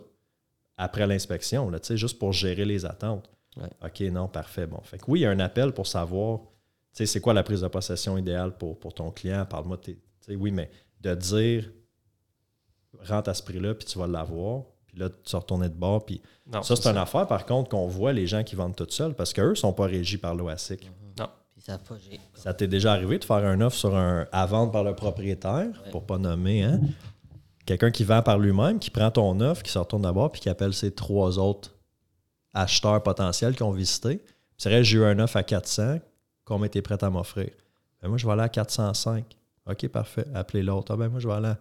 après 0.77 1.07
l'inspection, 1.07 1.69
là, 1.69 1.79
tu 1.79 1.87
sais, 1.87 1.97
juste 1.97 2.19
pour 2.19 2.31
gérer 2.33 2.63
les 2.63 2.85
attentes. 2.85 3.29
Ouais. 3.57 3.67
OK, 3.83 3.99
non, 4.13 4.27
parfait. 4.27 4.67
Bon. 4.67 4.79
Fait 4.83 4.97
que 4.99 5.05
oui, 5.07 5.19
il 5.19 5.23
y 5.23 5.25
a 5.25 5.31
un 5.31 5.39
appel 5.39 5.71
pour 5.73 5.87
savoir, 5.87 6.39
sais, 6.97 7.05
c'est 7.05 7.21
quoi 7.21 7.33
la 7.33 7.43
prise 7.43 7.61
de 7.61 7.67
possession 7.67 8.17
idéale 8.17 8.57
pour, 8.57 8.79
pour 8.79 8.93
ton 8.93 9.11
client? 9.11 9.45
Parle-moi 9.45 9.77
de 9.77 9.81
tes. 9.81 9.95
tu 9.95 10.01
sais, 10.21 10.35
Oui, 10.35 10.51
mais 10.51 10.69
de 11.01 11.13
dire, 11.15 11.69
rentre 13.07 13.29
à 13.29 13.33
ce 13.33 13.43
prix-là, 13.43 13.75
puis 13.75 13.85
tu 13.87 13.97
vas 13.99 14.07
l'avoir. 14.07 14.63
Puis 14.87 14.97
là, 14.97 15.09
tu 15.09 15.31
vas 15.31 15.39
retourner 15.39 15.69
de 15.69 15.75
bord, 15.75 16.05
puis 16.05 16.21
Non, 16.51 16.63
ça, 16.63 16.75
c'est 16.75 16.89
une 16.89 16.97
affaire, 16.97 17.27
par 17.27 17.45
contre, 17.45 17.69
qu'on 17.69 17.87
voit 17.87 18.13
les 18.13 18.25
gens 18.25 18.43
qui 18.43 18.55
vendent 18.55 18.75
tout 18.75 18.87
seuls 18.89 19.13
parce 19.13 19.33
qu'eux 19.33 19.49
ne 19.49 19.55
sont 19.55 19.73
pas 19.73 19.85
régis 19.85 20.19
par 20.19 20.33
l'OASIC. 20.35 20.79
Puis 20.79 20.89
pas, 21.65 21.95
j'ai. 22.09 22.19
Ça 22.35 22.53
t'est 22.53 22.67
déjà 22.67 22.93
arrivé 22.93 23.19
de 23.19 23.25
faire 23.25 23.37
un 23.43 23.59
offre 23.61 23.75
sur 23.75 23.93
un 23.95 24.25
à 24.31 24.45
vendre 24.45 24.71
par 24.71 24.83
le 24.85 24.95
propriétaire, 24.95 25.67
Ouais. 25.85 25.91
pour 25.91 26.05
pas 26.05 26.17
nommer, 26.17 26.63
hein? 26.63 26.79
Quelqu'un 27.65 27.91
qui 27.91 28.05
vend 28.05 28.21
par 28.21 28.39
lui-même, 28.39 28.79
qui 28.79 28.89
prend 28.89 29.11
ton 29.11 29.37
offre, 29.41 29.63
qui 29.63 29.71
se 29.71 29.77
retourne 29.77 30.03
d'abord, 30.03 30.31
puis 30.31 30.39
qui 30.39 30.47
appelle 30.49 30.73
ses 30.73 30.91
trois 30.95 31.37
autres 31.37 31.75
acheteurs 32.53 33.03
potentiels 33.03 33.53
qui 33.55 33.63
ont 33.63 33.71
visité. 33.71 34.23
C'est 34.57 34.69
vrai, 34.69 34.83
j'ai 34.83 34.97
eu 34.99 35.03
un 35.03 35.19
offre 35.19 35.35
à 35.35 35.43
400, 35.43 35.97
combien 36.47 36.67
t'es 36.69 36.81
prêt 36.81 37.01
à 37.03 37.09
m'offrir? 37.09 37.49
Ben, 38.01 38.09
moi, 38.09 38.17
je 38.17 38.25
vais 38.25 38.33
aller 38.33 38.43
à 38.43 38.49
405. 38.49 39.25
OK, 39.69 39.87
parfait. 39.89 40.25
Appelez 40.33 40.63
l'autre. 40.63 40.93
Ah 40.93 40.97
ben 40.97 41.09
moi, 41.09 41.19
je 41.19 41.27
vais 41.27 41.33
aller 41.33 41.47
à... 41.47 41.57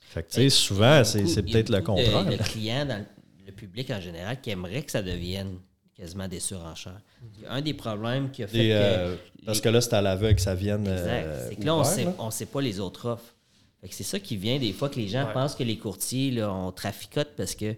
Fait 0.00 0.22
que, 0.22 0.28
tu 0.28 0.34
sais, 0.36 0.40
Ben, 0.44 0.50
souvent, 0.50 1.04
c'est 1.04 1.18
beaucoup- 1.18 1.30
c'est 1.34 1.40
il 1.40 1.46
y 1.46 1.50
a 1.50 1.52
peut-être 1.52 1.68
le 1.70 1.80
contraire. 1.82 2.30
Le 2.30 2.36
client, 2.38 2.86
dans 2.86 2.98
le- 2.98 3.04
le 3.46 3.52
public 3.52 3.90
en 3.90 4.00
général, 4.00 4.40
qui 4.40 4.50
aimerait 4.50 4.82
que 4.82 4.90
ça 4.90 5.02
devienne 5.02 5.58
quasiment 5.94 6.28
des 6.28 6.40
surenchères. 6.40 7.00
Un 7.48 7.60
des 7.60 7.74
problèmes 7.74 8.30
qui 8.30 8.42
a 8.42 8.46
fait 8.46 8.56
Des, 8.58 8.68
que. 8.68 8.72
euh, 8.74 9.16
parce 9.44 9.58
les- 9.58 9.64
que 9.64 9.68
là, 9.68 9.80
c'est 9.82 9.92
à 9.94 10.00
l'aveugle 10.00 10.36
que 10.36 10.40
ça 10.40 10.54
vienne. 10.54 10.86
Exact. 10.86 11.26
euh, 11.26 11.46
c'est 11.50 11.56
que 11.56 11.64
là, 11.64 11.74
on 11.74 11.80
ouvert, 11.80 11.92
sait, 11.92 12.04
là. 12.04 12.14
on 12.18 12.30
sait 12.30 12.46
pas 12.46 12.60
les 12.62 12.80
autres 12.80 13.06
offres. 13.08 13.34
Fait 13.82 13.88
que 13.88 13.94
c'est 13.94 14.04
ça 14.04 14.18
qui 14.18 14.36
vient 14.36 14.58
des 14.58 14.72
fois 14.72 14.88
que 14.88 14.96
les 14.96 15.08
gens 15.08 15.26
Ouais. 15.26 15.32
pensent 15.34 15.54
que 15.54 15.62
les 15.64 15.76
courtiers, 15.76 16.30
là, 16.30 16.52
on 16.52 16.72
traficote 16.72 17.30
parce 17.36 17.54
que 17.54 17.74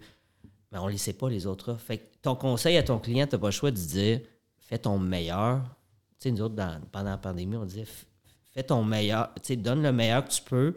mais 0.72 0.78
on 0.78 0.86
ne 0.86 0.92
les 0.92 0.98
sait 0.98 1.14
pas 1.14 1.28
les 1.28 1.46
autres 1.46 1.72
offres. 1.72 1.84
Fait 1.84 1.98
que 1.98 2.04
ton 2.22 2.36
conseil 2.36 2.76
à 2.76 2.84
ton 2.84 3.00
client, 3.00 3.26
tu 3.26 3.34
n'as 3.34 3.40
pas 3.40 3.48
le 3.48 3.52
choix 3.52 3.72
de 3.72 3.76
dire 3.76 4.20
fais 4.70 4.78
ton 4.78 4.98
meilleur. 4.98 5.60
Tu 6.18 6.28
sais, 6.28 6.30
nous 6.30 6.40
autres, 6.42 6.54
dans- 6.54 6.80
pendant 6.92 7.10
la 7.10 7.18
pandémie, 7.18 7.56
on 7.56 7.64
disait 7.66 7.86
fais 8.54 8.62
ton 8.62 8.82
meilleur, 8.82 9.28
tu 9.34 9.40
sais, 9.48 9.56
donne 9.56 9.82
le 9.82 9.92
meilleur 9.92 10.24
que 10.24 10.30
tu 10.30 10.40
peux 10.42 10.74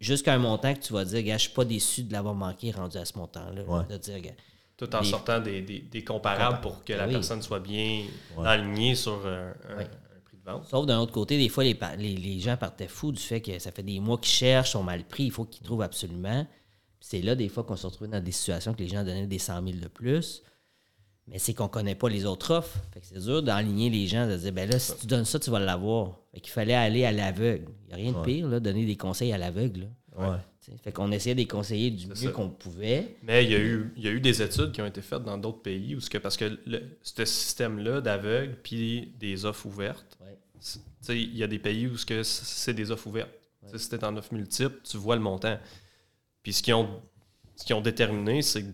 jusqu'à 0.00 0.34
un 0.34 0.38
montant 0.38 0.72
que 0.74 0.80
tu 0.80 0.92
vas 0.92 1.04
dire, 1.04 1.22
gars, 1.22 1.36
je 1.36 1.42
suis 1.42 1.52
pas 1.52 1.64
déçu 1.64 2.02
de 2.04 2.12
l'avoir 2.12 2.34
manqué 2.34 2.70
rendu 2.70 2.96
à 2.96 3.04
ce 3.04 3.16
montant-là. 3.18 3.62
Ouais. 3.64 3.84
De 3.88 3.96
dire, 3.98 4.20
gars, 4.20 4.30
Tout 4.76 4.94
en 4.94 5.00
des- 5.00 5.06
sortant 5.08 5.40
des, 5.40 5.60
des- 5.62 5.80
des 5.80 6.04
comparables 6.04 6.60
pour 6.60 6.84
que 6.84 6.92
la 6.92 7.06
oui. 7.06 7.12
personne 7.12 7.42
soit 7.42 7.60
bien 7.60 8.04
Ouais. 8.36 8.46
alignée 8.46 8.94
sur 8.94 9.20
euh, 9.24 9.52
un, 9.70 9.76
prix 10.24 10.36
de 10.36 10.44
vendent. 10.50 10.64
Sauf 10.66 10.84
d'un 10.86 10.98
autre 11.00 11.12
côté, 11.12 11.38
des 11.38 11.48
fois, 11.48 11.64
les, 11.64 11.76
les, 11.98 12.16
les 12.16 12.38
gens 12.40 12.56
partaient 12.56 12.88
fous 12.88 13.12
du 13.12 13.20
fait 13.22 13.40
que 13.40 13.58
ça 13.58 13.70
fait 13.72 13.82
des 13.82 13.98
mois 14.00 14.18
qu'ils 14.18 14.32
cherchent, 14.32 14.72
sont 14.72 14.82
mal 14.82 15.04
pris, 15.04 15.24
il 15.24 15.30
faut 15.32 15.44
qu'ils 15.46 15.62
trouvent 15.64 15.82
absolument. 15.82 16.44
Puis 17.00 17.08
C'est 17.08 17.22
là, 17.22 17.34
des 17.34 17.48
fois, 17.48 17.64
qu'on 17.64 17.76
se 17.76 17.86
retrouve 17.86 18.08
dans 18.08 18.22
des 18.22 18.32
situations 18.32 18.74
que 18.74 18.80
les 18.80 18.88
gens 18.88 19.02
donnaient 19.04 19.26
des 19.26 19.38
100 19.38 19.62
000 19.66 19.78
de 19.78 19.88
plus. 19.88 20.42
Mais 21.28 21.38
c'est 21.38 21.54
qu'on 21.54 21.64
ne 21.64 21.68
connaît 21.68 21.94
pas 21.96 22.08
les 22.08 22.24
autres 22.24 22.52
offres. 22.54 22.78
Fait 22.94 23.00
que 23.00 23.06
c'est 23.06 23.18
dur 23.20 23.42
d'enligner 23.42 23.90
les 23.90 24.06
gens, 24.06 24.28
de 24.28 24.36
dire, 24.36 24.52
ben 24.52 24.70
là, 24.70 24.78
si 24.78 24.96
tu 24.96 25.06
donnes 25.06 25.24
ça, 25.24 25.38
tu 25.40 25.50
vas 25.50 25.58
l'avoir. 25.58 26.18
Fait 26.32 26.40
qu'il 26.40 26.52
fallait 26.52 26.74
aller 26.74 27.04
à 27.04 27.10
l'aveugle. 27.12 27.72
Il 27.82 27.86
n'y 27.88 27.92
a 27.92 27.96
rien 27.96 28.12
de 28.12 28.24
pire, 28.24 28.48
là, 28.48 28.60
donner 28.60 28.86
des 28.86 28.96
conseils 28.96 29.32
à 29.32 29.38
l'aveugle. 29.38 29.88
Ouais. 30.16 30.36
Fait 30.82 30.92
qu'on 30.92 31.10
essayait 31.12 31.34
de 31.34 31.40
les 31.40 31.46
conseiller 31.46 31.90
du 31.90 32.02
C'est 32.04 32.08
mieux 32.08 32.14
ça. 32.16 32.30
qu'on 32.30 32.48
pouvait. 32.48 33.16
Mais 33.22 33.44
il 33.44 33.50
y, 33.50 33.54
a 33.54 33.58
eu, 33.58 33.92
il 33.96 34.02
y 34.04 34.08
a 34.08 34.10
eu 34.10 34.20
des 34.20 34.40
études 34.42 34.72
qui 34.72 34.80
ont 34.82 34.86
été 34.86 35.00
faites 35.02 35.22
dans 35.22 35.36
d'autres 35.38 35.62
pays 35.62 35.94
où 35.94 36.00
ce 36.00 36.08
que, 36.10 36.18
parce 36.18 36.36
que 36.36 36.58
le, 36.66 36.82
ce 37.02 37.24
système-là 37.24 38.00
d'aveugle 38.00 38.56
puis 38.62 39.12
des 39.20 39.44
offres 39.44 39.66
ouvertes, 39.66 40.16
Ouais. 40.20 40.36
c'est- 40.58 40.78
tu 40.80 40.84
sais, 41.02 41.20
il 41.20 41.36
y 41.36 41.42
a 41.44 41.46
des 41.46 41.58
pays 41.60 41.86
où 41.86 41.96
ce 41.96 42.04
que 42.06 42.22
c'est 42.24 42.74
des 42.74 42.90
offres 42.90 43.06
ouvertes. 43.08 43.30
Si 43.76 43.88
tu 43.88 43.94
es 43.96 44.04
en 44.04 44.16
offre 44.16 44.32
multiple, 44.32 44.80
tu 44.88 44.96
vois 44.96 45.16
le 45.16 45.22
montant. 45.22 45.58
Puis 46.42 46.52
ce 46.52 46.62
qu'ils 46.62 46.74
ont, 46.74 46.88
ce 47.56 47.64
qu'ils 47.64 47.74
ont 47.76 47.80
déterminé, 47.80 48.42
c'est 48.42 48.62
que 48.62 48.70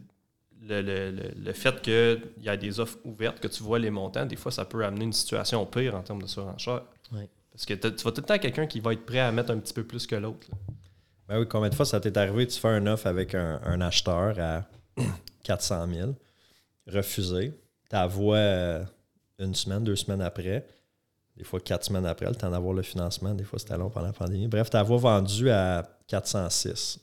le, 0.63 0.81
le- 0.83 1.11
le- 1.11 1.33
le 1.45 1.53
fait 1.53 1.81
qu'il 1.83 2.21
y 2.43 2.49
a 2.49 2.57
des 2.57 2.79
offres 2.81 2.99
ouvertes, 3.05 3.41
que 3.41 3.49
tu 3.49 3.63
vois 3.63 3.79
les 3.79 3.91
montants, 3.91 4.25
des 4.27 4.37
fois, 4.37 4.53
ça 4.53 4.65
peut 4.65 4.85
amener 4.85 5.05
une 5.05 5.13
situation 5.13 5.65
pire 5.67 5.95
en 5.97 6.03
termes 6.03 6.23
de 6.23 6.27
surenchère. 6.29 6.83
Ouais. 7.13 7.29
Parce 7.53 7.67
que 7.67 7.75
t'as- 7.75 7.91
tu 7.91 8.05
vas 8.05 8.13
tout 8.13 8.21
le 8.21 8.27
temps 8.27 8.39
quelqu'un 8.39 8.67
qui 8.67 8.81
va 8.81 8.93
être 8.93 9.05
prêt 9.05 9.19
à 9.21 9.31
mettre 9.33 9.51
un 9.51 9.59
petit 9.59 9.75
peu 9.75 9.85
plus 9.85 10.07
que 10.07 10.15
l'autre. 10.17 10.47
Ben 11.29 11.39
oui, 11.41 11.47
combien 11.49 11.69
de 11.69 11.75
fois 11.75 11.85
ça 11.87 12.01
t'est 12.01 12.17
arrivé, 12.17 12.47
tu 12.47 12.59
fais 12.59 12.69
un 12.69 12.87
offre 12.87 13.07
avec 13.07 13.35
un, 13.35 13.61
un 13.65 13.81
acheteur 13.81 14.39
à 14.39 14.65
400 15.45 15.87
000, 15.93 16.15
refusé, 16.87 17.53
ta 17.89 18.07
voix 18.07 18.37
euh, 18.37 18.85
une 19.39 19.55
semaine, 19.55 19.85
deux 19.85 19.97
semaines 19.97 20.23
après, 20.23 20.67
des 21.37 21.45
fois 21.45 21.61
quatre 21.61 21.85
semaines 21.85 22.07
après, 22.07 22.27
le 22.27 22.35
temps 22.35 22.51
d'avoir 22.51 22.75
le 22.75 22.83
financement, 22.83 23.35
des 23.35 23.45
fois 23.45 23.59
c'était 23.59 23.77
long 23.79 23.91
pendant 23.91 24.07
la 24.07 24.13
pandémie. 24.13 24.49
Bref, 24.49 24.71
ta 24.71 24.83
voix 24.83 24.99
vendue 24.99 25.51
à 25.51 25.89
406. 26.07 27.01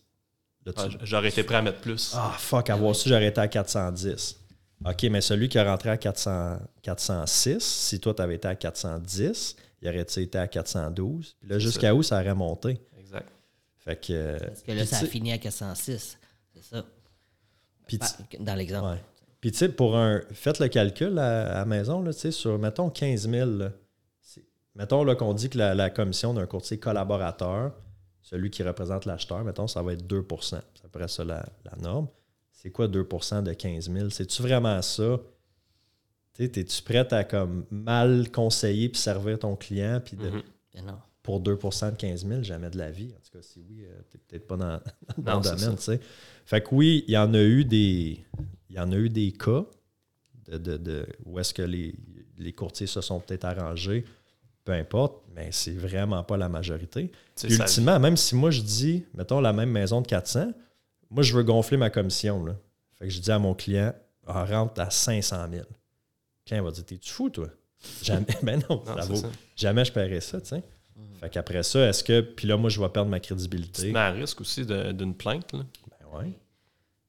Ah, 0.77 0.87
J'aurais 1.03 1.29
été 1.29 1.43
prêt 1.43 1.55
à 1.55 1.61
mettre 1.61 1.79
plus. 1.81 2.13
Ah, 2.15 2.33
fuck, 2.37 2.69
avoir 2.69 2.95
su, 2.95 3.09
j'aurais 3.09 3.27
été 3.27 3.39
à 3.41 3.47
410. 3.47 4.37
OK, 4.85 5.03
mais 5.11 5.21
celui 5.21 5.49
qui 5.49 5.57
a 5.59 5.69
rentré 5.69 5.89
à 5.89 5.97
400, 5.97 6.57
406, 6.81 7.59
si 7.63 7.99
toi, 7.99 8.13
tu 8.13 8.21
avais 8.21 8.35
été 8.35 8.47
à 8.47 8.55
410, 8.55 9.55
il 9.81 9.87
aurait 9.89 9.99
été 10.01 10.37
à 10.37 10.47
412. 10.47 11.35
Puis 11.39 11.49
là, 11.49 11.59
jusqu'à 11.59 11.93
où 11.93 12.01
ça 12.03 12.19
aurait 12.21 12.33
monté? 12.35 12.79
Exact. 12.97 13.27
Fait 13.77 13.95
que. 13.99 14.37
Parce 14.45 14.61
que 14.61 14.71
là, 14.71 14.85
ça 14.85 14.97
a 14.99 15.05
fini 15.05 15.31
à 15.33 15.37
406. 15.37 16.17
C'est 16.53 16.63
ça. 16.63 16.85
Dans 18.39 18.55
l'exemple. 18.55 18.87
Ouais. 18.89 19.01
Puis, 19.41 19.51
tu 19.51 19.57
sais, 19.57 19.69
pour 19.69 19.97
un. 19.97 20.21
Faites 20.33 20.59
le 20.59 20.67
calcul 20.67 21.17
à, 21.17 21.51
à 21.51 21.59
la 21.59 21.65
maison, 21.65 22.01
là, 22.01 22.13
tu 22.13 22.19
sais, 22.19 22.31
sur, 22.31 22.57
mettons, 22.59 22.89
15 22.89 23.27
000. 23.29 23.49
là, 23.51 23.71
c'est- 24.21 24.45
mettons 24.75 25.03
là, 25.03 25.15
qu'on 25.15 25.33
dit 25.33 25.49
que 25.49 25.57
la, 25.57 25.73
la 25.73 25.89
commission 25.89 26.33
d'un 26.33 26.45
courtier 26.45 26.77
collaborateur, 26.77 27.71
celui 28.21 28.49
qui 28.49 28.63
représente 28.63 29.05
l'acheteur, 29.05 29.43
mettons, 29.43 29.67
ça 29.67 29.81
va 29.81 29.93
être 29.93 30.05
2% 30.05 30.39
C'est 30.49 30.57
à 30.57 30.61
peu 30.83 30.99
près 30.99 31.07
ça 31.07 31.23
la, 31.23 31.45
la 31.65 31.75
norme. 31.81 32.07
C'est 32.51 32.71
quoi 32.71 32.87
2% 32.87 33.43
de 33.43 33.53
15 33.53 33.89
000 33.91 34.09
C'est-tu 34.09 34.41
vraiment 34.41 34.81
ça? 34.81 35.19
Es-tu 36.37 36.83
prête 36.83 37.11
à 37.11 37.23
comme 37.25 37.65
mal 37.69 38.31
conseiller 38.31 38.87
puis 38.89 38.99
servir 39.01 39.39
ton 39.39 39.55
client 39.57 40.01
puis 40.03 40.15
de- 40.15 40.29
Mhm. 40.29 40.43
Non. 40.85 40.97
pour 41.21 41.41
2% 41.41 41.91
de 41.91 41.95
15 41.97 42.25
000, 42.25 42.43
jamais 42.43 42.69
de 42.69 42.77
la 42.77 42.89
vie. 42.91 43.13
En 43.13 43.19
tout 43.19 43.37
cas, 43.37 43.41
si 43.41 43.59
oui, 43.59 43.85
tu 44.09 44.17
n'es 44.17 44.23
peut-être 44.27 44.47
pas 44.47 44.55
dans, 44.55 44.79
dans 45.17 45.41
Non, 45.41 45.51
le 45.51 45.57
domaine. 45.57 45.99
Fait 46.45 46.61
que 46.61 46.73
oui, 46.73 47.03
il 47.07 47.13
y 47.13 47.17
en 47.17 47.33
a 47.33 47.41
eu 47.41 47.65
des, 47.65 48.23
il 48.69 48.75
y 48.75 48.79
en 48.79 48.91
a 48.91 48.95
eu 48.95 49.09
des 49.09 49.31
cas 49.33 49.65
de, 50.47 50.57
de- 50.57 50.77
de- 50.77 51.07
où 51.25 51.37
est-ce 51.39 51.53
que 51.53 51.61
les, 51.61 51.93
les 52.37 52.53
courtiers 52.53 52.87
se 52.87 53.01
sont 53.01 53.19
peut-être 53.19 53.43
arrangés, 53.45 54.05
peu 54.65 54.71
importe, 54.73 55.23
mais 55.35 55.49
c'est 55.51 55.71
vraiment 55.73 56.23
pas 56.23 56.37
la 56.37 56.49
majorité. 56.49 57.11
Tu 57.35 57.47
Puis 57.47 57.55
ça- 57.55 57.63
ultimement, 57.63 57.99
même 57.99 58.17
si 58.17 58.35
moi 58.35 58.51
je 58.51 58.61
dis, 58.61 59.05
mettons 59.13 59.39
la 59.41 59.53
même 59.53 59.69
maison 59.71 60.01
de 60.01 60.07
400, 60.07 60.51
moi 61.09 61.23
je 61.23 61.35
veux 61.35 61.43
gonfler 61.43 61.77
ma 61.77 61.89
commission. 61.89 62.43
Là. 62.45 62.55
Fait 62.97 63.05
que 63.05 63.11
je 63.13 63.19
dis 63.19 63.31
à 63.31 63.39
mon 63.39 63.53
client, 63.53 63.93
ah, 64.27 64.45
rentre 64.45 64.79
à 64.81 64.89
500 64.89 65.47
000. 65.51 65.63
Le 65.63 65.65
client 66.45 66.63
va 66.63 66.71
dire, 66.71 66.85
t'es-tu 66.85 67.09
fou, 67.11 67.29
toi? 67.29 67.47
Jamais, 68.03 68.25
ben 68.43 68.61
non, 68.69 68.83
Non, 68.85 68.95
ça 68.97 69.05
vaut- 69.05 69.15
ça. 69.15 69.27
jamais 69.55 69.85
je 69.85 69.91
paierais 69.93 70.21
ça, 70.21 70.39
tu 70.41 70.47
sais. 70.49 70.63
Fait 71.19 71.29
qu'après 71.29 71.63
ça, 71.63 71.87
est-ce 71.87 72.03
que. 72.03 72.21
Puis 72.21 72.47
là, 72.47 72.55
moi, 72.57 72.69
je 72.69 72.79
vais 72.79 72.89
perdre 72.89 73.09
ma 73.09 73.19
Tu 73.19 73.27
crédibilité. 73.27 73.91
mets 73.91 73.99
à 73.99 74.11
risque 74.11 74.39
aussi 74.41 74.65
de- 74.65 74.91
d'une 74.91 75.13
plainte. 75.15 75.51
là. 75.53 75.59
Ben. 76.13 76.31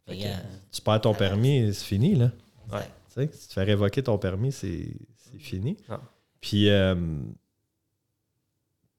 Fait 0.07 0.17
que, 0.17 0.25
euh, 0.25 0.35
Tu 0.73 0.81
perds 0.81 1.01
ton 1.01 1.15
permis, 1.15 1.73
c'est 1.75 1.85
fini, 1.85 2.15
là. 2.17 2.31
Ouais. 2.73 2.81
Tu 3.09 3.15
sais, 3.15 3.31
si 3.33 3.41
tu 3.43 3.49
te 3.49 3.53
fais 3.55 3.63
révoquer 3.65 4.03
ton 4.03 4.19
permis, 4.19 4.53
c'est 4.53 4.89
c'est 5.19 5.39
fini. 5.39 5.77
Non. 5.89 5.99
Puis, 6.41 6.69
euh, 6.71 6.95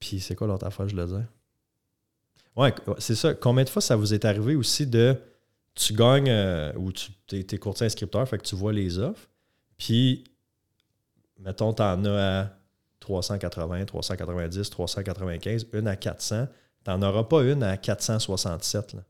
c'est 0.00 0.34
quoi 0.34 0.46
l'autre 0.46 0.66
affaire, 0.66 0.88
je 0.88 0.96
le 0.96 1.06
dis? 1.06 1.14
Ouais, 2.56 2.74
c'est 2.98 3.14
ça. 3.14 3.34
Combien 3.34 3.64
de 3.64 3.68
fois 3.68 3.80
ça 3.82 3.96
vous 3.96 4.12
est 4.12 4.24
arrivé 4.24 4.54
aussi 4.56 4.86
de. 4.86 5.16
Tu 5.74 5.94
gagnes 5.94 6.28
euh, 6.28 6.72
ou 6.76 6.92
tu 6.92 7.10
es, 7.32 7.58
courtier 7.58 7.86
inscripteur, 7.86 8.28
fait 8.28 8.36
que 8.36 8.42
tu 8.44 8.54
vois 8.54 8.72
les 8.74 8.98
offres. 8.98 9.26
Puis, 9.78 10.24
mettons, 11.38 11.72
tu 11.72 11.82
en 11.82 12.04
as 12.04 12.40
à 12.42 12.50
380, 13.00 13.86
390, 13.86 14.68
395, 14.70 15.66
une 15.72 15.88
à 15.88 15.96
400. 15.96 16.46
Tu 16.84 16.90
n'en 16.90 17.00
auras 17.02 17.24
pas 17.24 17.42
une 17.42 17.62
à 17.62 17.76
467. 17.78 18.92
là. 18.94 19.00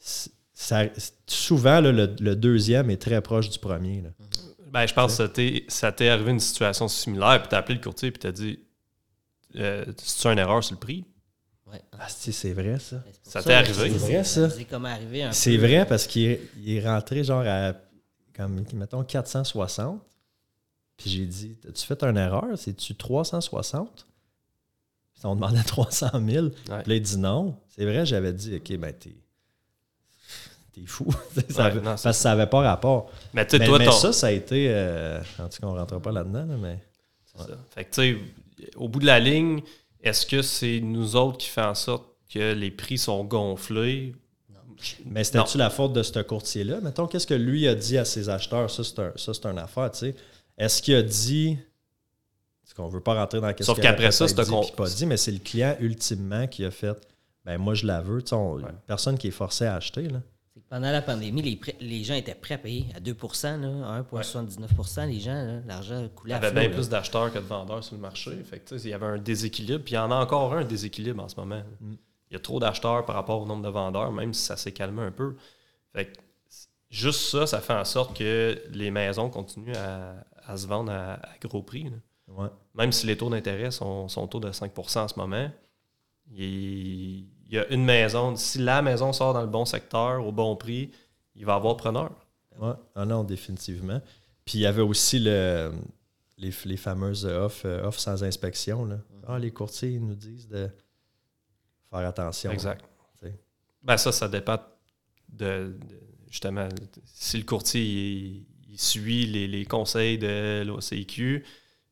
C'est- 0.00 0.30
ça- 0.52 0.88
c'est- 0.96 1.14
souvent, 1.28 1.80
le, 1.80 2.06
deuxième 2.34 2.90
est 2.90 3.00
très 3.00 3.20
proche 3.22 3.48
du 3.50 3.58
premier. 3.60 4.02
là. 4.02 4.10
Ben, 4.72 4.86
je 4.86 4.94
pense 4.94 5.12
que 5.12 5.16
ça 5.18 5.28
t'est- 5.28 5.64
ça 5.68 5.92
t'est 5.92 6.08
arrivé 6.08 6.30
une 6.30 6.40
situation 6.40 6.88
similaire, 6.88 7.40
puis 7.40 7.48
t'as 7.48 7.58
appelé 7.58 7.76
le 7.76 7.80
courtier, 7.82 8.10
puis 8.10 8.18
t'as 8.20 8.32
dit 8.32 8.58
euh, 9.56 9.84
C'est-tu 9.98 10.28
une 10.28 10.38
erreur 10.38 10.62
sur 10.62 10.74
le 10.74 10.80
prix? 10.80 11.04
Ouais. 11.66 11.82
Ah, 11.98 12.08
si, 12.08 12.32
c'est 12.32 12.52
vrai, 12.52 12.78
ça. 12.78 13.02
C'est 13.12 13.22
pour 13.22 13.32
Ça 13.32 13.42
t'est 13.42 13.52
arrivé? 13.54 13.90
c'est- 13.90 13.98
vrai, 13.98 14.24
ça. 14.24 14.50
C'est 14.50 14.64
comme 14.64 14.86
arrivé 14.86 15.22
un 15.22 15.32
C'est 15.32 15.56
peu- 15.56 15.66
vrai 15.66 15.86
parce 15.86 16.06
qu'il 16.06 16.22
est, 16.24 16.40
il 16.58 16.76
est 16.76 16.86
rentré 16.88 17.24
genre 17.24 17.44
à, 17.46 17.74
comme, 18.34 18.64
mettons, 18.74 19.04
460. 19.04 20.00
Puis 20.96 21.10
j'ai 21.10 21.26
dit, 21.26 21.56
as-tu 21.68 21.86
fait 21.86 22.02
une 22.02 22.16
erreur? 22.16 22.46
C'est-tu 22.56 22.94
360? 22.94 24.06
Puis 25.14 25.22
on 25.26 25.34
demandait 25.34 25.62
300 25.62 26.08
000. 26.26 26.46
Ouais. 26.46 26.52
Puis 26.64 26.70
là, 26.90 26.94
il 26.94 27.02
dit 27.02 27.18
non. 27.18 27.56
C'est 27.68 27.84
vrai, 27.84 28.04
j'avais 28.06 28.32
dit, 28.32 28.56
OK, 28.56 28.76
ben 28.78 28.92
t'es, 28.92 29.14
t'es 30.80 30.86
fou. 30.86 31.06
Ça 31.50 31.62
Ouais, 31.62 31.66
avait- 31.66 31.76
non, 31.80 31.82
parce 31.84 32.02
que 32.04 32.12
ça 32.12 32.30
n'avait 32.30 32.46
pas 32.50 32.60
rapport. 32.60 33.10
Mais 33.34 33.46
tu 33.46 33.52
sais, 33.52 33.58
Mais, 33.60 33.66
toi, 33.66 33.78
mais 33.78 33.84
ton. 33.86 33.92
ça, 33.92 34.12
ça 34.12 34.26
a 34.28 34.30
été... 34.30 34.66
euh, 34.70 35.20
en 35.38 35.48
tout 35.48 35.60
cas, 35.60 35.66
on 35.66 35.74
ne 35.74 35.78
rentrera 35.78 36.00
pas 36.00 36.12
là-dedans, 36.12 36.46
là, 36.46 36.56
mais... 36.56 36.78
ça. 37.36 37.46
Fait 37.74 37.84
que, 37.84 37.90
tu 37.94 38.14
sais, 38.14 38.18
au 38.76 38.88
bout 38.88 39.00
de 39.00 39.06
la 39.06 39.18
ligne, 39.20 39.60
est-ce 40.02 40.26
que 40.26 40.42
c'est 40.42 40.80
nous 40.80 41.16
autres 41.16 41.38
qui 41.38 41.48
fait 41.48 41.62
en 41.62 41.74
sorte 41.74 42.06
que 42.32 42.52
les 42.52 42.70
prix 42.70 42.98
sont 42.98 43.24
gonflés? 43.24 44.14
Mais 45.06 45.24
c'était-tu 45.24 45.58
la 45.58 45.70
faute 45.70 45.92
de 45.92 46.02
ce 46.04 46.20
courtier-là? 46.20 46.80
Mettons, 46.80 47.06
qu'est-ce 47.08 47.26
que 47.26 47.34
lui 47.34 47.66
a 47.66 47.74
dit 47.74 47.98
à 47.98 48.04
ses 48.04 48.28
acheteurs? 48.28 48.70
Ça, 48.70 48.84
c'est 48.84 48.98
un, 49.00 49.12
ça, 49.16 49.32
une 49.50 49.58
affaire, 49.58 49.90
tu 49.90 49.98
sais. 49.98 50.14
Est-ce 50.56 50.80
qu'il 50.82 50.94
a 50.94 51.02
dit... 51.02 51.58
Est-ce 52.64 52.74
qu'on 52.74 52.86
veut 52.88 53.00
pas 53.00 53.14
rentrer 53.14 53.40
dans 53.40 53.52
qu'est-ce 53.52 53.64
Sauf 53.66 53.76
qu'il 53.78 53.86
a 53.86 53.90
qu'après 53.90 54.12
ça, 54.12 54.28
c'est 54.28 54.38
un 54.38 54.44
puis 54.44 54.72
pas 54.76 54.88
dit, 54.88 55.06
mais 55.06 55.16
c'est 55.16 55.32
le 55.32 55.38
client, 55.38 55.74
ultimement, 55.80 56.46
qui 56.46 56.64
a 56.64 56.70
fait... 56.70 56.96
Ben 57.44 57.56
moi, 57.58 57.72
je 57.74 57.86
la 57.86 58.02
veux. 58.02 58.20
Tu 58.22 58.28
sais, 58.28 58.34
on- 58.34 58.56
Ouais. 58.56 58.64
Personne 58.86 59.16
qui 59.16 59.28
est 59.28 59.32
forcé 59.32 59.64
à 59.64 59.76
acheter, 59.76 60.02
là. 60.08 60.20
Pendant 60.70 60.90
la 60.90 61.00
pandémie, 61.00 61.40
les, 61.42 61.56
prêts- 61.56 61.76
les 61.80 62.04
gens 62.04 62.14
étaient 62.14 62.34
prêts 62.34 62.54
à 62.54 62.58
payer 62.58 62.86
à 62.94 63.00
2 63.00 63.12
là, 63.12 64.02
1,79% 64.12 65.06
Les 65.08 65.18
gens, 65.20 65.62
l'argent 65.66 66.02
Il 66.02 66.10
coulait 66.10 66.32
y 66.32 66.34
à 66.34 66.36
avait 66.36 66.48
flot. 66.50 66.60
bien 66.60 66.68
là. 66.68 66.74
plus 66.74 66.88
d'acheteurs 66.88 67.32
que 67.32 67.38
de 67.38 67.44
vendeurs 67.44 67.82
sur 67.82 67.94
le 67.96 68.02
marché. 68.02 68.32
Fait 68.44 68.58
que, 68.60 68.74
il 68.74 68.88
y 68.90 68.92
avait 68.92 69.06
un 69.06 69.18
déséquilibre, 69.18 69.82
puis 69.82 69.92
il 69.94 69.96
y 69.96 69.98
en 69.98 70.10
a 70.10 70.16
encore 70.16 70.52
un 70.52 70.64
déséquilibre 70.64 71.22
en 71.24 71.28
ce 71.28 71.36
moment. 71.36 71.62
Mm. 71.80 71.94
Il 72.30 72.34
y 72.34 72.36
a 72.36 72.40
trop 72.40 72.60
d'acheteurs 72.60 73.06
par 73.06 73.14
rapport 73.14 73.40
au 73.40 73.46
nombre 73.46 73.62
de 73.64 73.70
vendeurs, 73.70 74.12
même 74.12 74.34
si 74.34 74.42
ça 74.42 74.56
s'est 74.58 74.72
calmé 74.72 75.00
un 75.02 75.10
peu. 75.10 75.36
Fait 75.94 76.06
que, 76.06 76.18
juste 76.90 77.20
ça, 77.30 77.46
ça 77.46 77.60
fait 77.60 77.72
en 77.72 77.86
sorte 77.86 78.14
que 78.16 78.60
les 78.70 78.90
maisons 78.90 79.30
continuent 79.30 79.74
à, 79.76 80.16
à 80.46 80.56
se 80.58 80.66
vendre 80.66 80.92
à, 80.92 81.14
à 81.14 81.38
gros 81.40 81.62
prix. 81.62 81.84
là. 81.84 81.96
Ouais. 82.28 82.48
Même 82.74 82.92
si 82.92 83.06
les 83.06 83.16
taux 83.16 83.30
d'intérêt 83.30 83.70
sont, 83.70 84.06
sont 84.08 84.22
autour 84.22 84.40
de 84.40 84.50
5% 84.50 84.98
en 84.98 85.08
ce 85.08 85.18
moment, 85.18 85.50
il, 86.30 87.24
il 87.48 87.54
y 87.54 87.58
a 87.58 87.66
une 87.72 87.84
maison, 87.84 88.36
si 88.36 88.58
la 88.58 88.82
maison 88.82 89.12
sort 89.12 89.34
dans 89.34 89.40
le 89.40 89.48
bon 89.48 89.64
secteur, 89.64 90.24
au 90.26 90.32
bon 90.32 90.54
prix, 90.56 90.90
il 91.34 91.44
va 91.46 91.54
y 91.54 91.56
avoir 91.56 91.76
preneur. 91.76 92.10
Ouais. 92.58 92.72
Ah 92.94 93.04
non, 93.06 93.24
définitivement. 93.24 94.00
Puis 94.44 94.58
il 94.58 94.60
y 94.62 94.66
avait 94.66 94.82
aussi 94.82 95.18
le, 95.18 95.72
les, 96.36 96.52
les 96.64 96.76
fameuses 96.76 97.24
offres, 97.24 97.66
euh, 97.66 97.84
offres 97.84 98.00
sans 98.00 98.22
inspection, 98.24 98.84
là. 98.84 98.98
Ah, 99.26 99.38
les 99.38 99.50
courtiers, 99.50 99.90
ils 99.90 100.04
nous 100.04 100.14
disent 100.14 100.48
de 100.48 100.68
faire 101.90 102.06
attention. 102.06 102.50
Exact. 102.50 102.84
Ben 103.82 103.96
ça, 103.96 104.10
ça 104.10 104.28
dépend 104.28 104.58
de, 105.28 105.76
de- 105.88 106.00
justement 106.28 106.68
si 107.04 107.38
le 107.38 107.44
courtier 107.44 107.80
il, 107.80 108.46
il 108.68 108.80
suit 108.80 109.24
les, 109.26 109.46
les 109.46 109.64
conseils 109.64 110.18
de 110.18 110.64
l'OCQ, 110.66 111.44